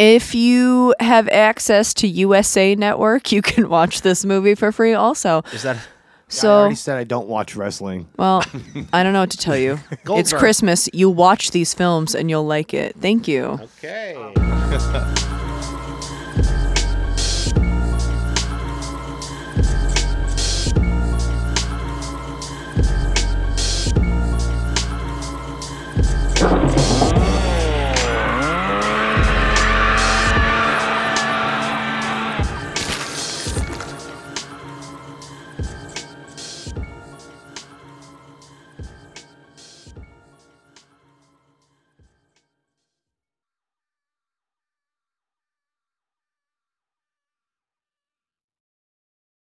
If 0.00 0.34
you 0.34 0.94
have 0.98 1.28
access 1.28 1.92
to 1.94 2.08
USA 2.08 2.74
Network, 2.74 3.32
you 3.32 3.42
can 3.42 3.68
watch 3.76 4.00
this 4.00 4.24
movie 4.24 4.54
for 4.54 4.72
free 4.72 4.94
also. 4.94 5.42
Is 5.52 5.62
that 5.62 5.76
so? 5.76 5.80
I 5.82 5.86
So, 6.28 6.50
already 6.60 6.74
said 6.76 6.96
I 6.96 7.04
don't 7.04 7.28
watch 7.28 7.54
wrestling. 7.54 8.08
well, 8.16 8.42
I 8.92 9.02
don't 9.02 9.12
know 9.12 9.20
what 9.20 9.30
to 9.32 9.36
tell 9.36 9.56
you. 9.56 9.78
it's 10.06 10.32
Christmas. 10.32 10.88
You 10.94 11.10
watch 11.10 11.50
these 11.50 11.74
films 11.74 12.14
and 12.14 12.30
you'll 12.30 12.46
like 12.46 12.72
it. 12.72 12.96
Thank 13.00 13.28
you. 13.28 13.60
okay? 13.78 14.16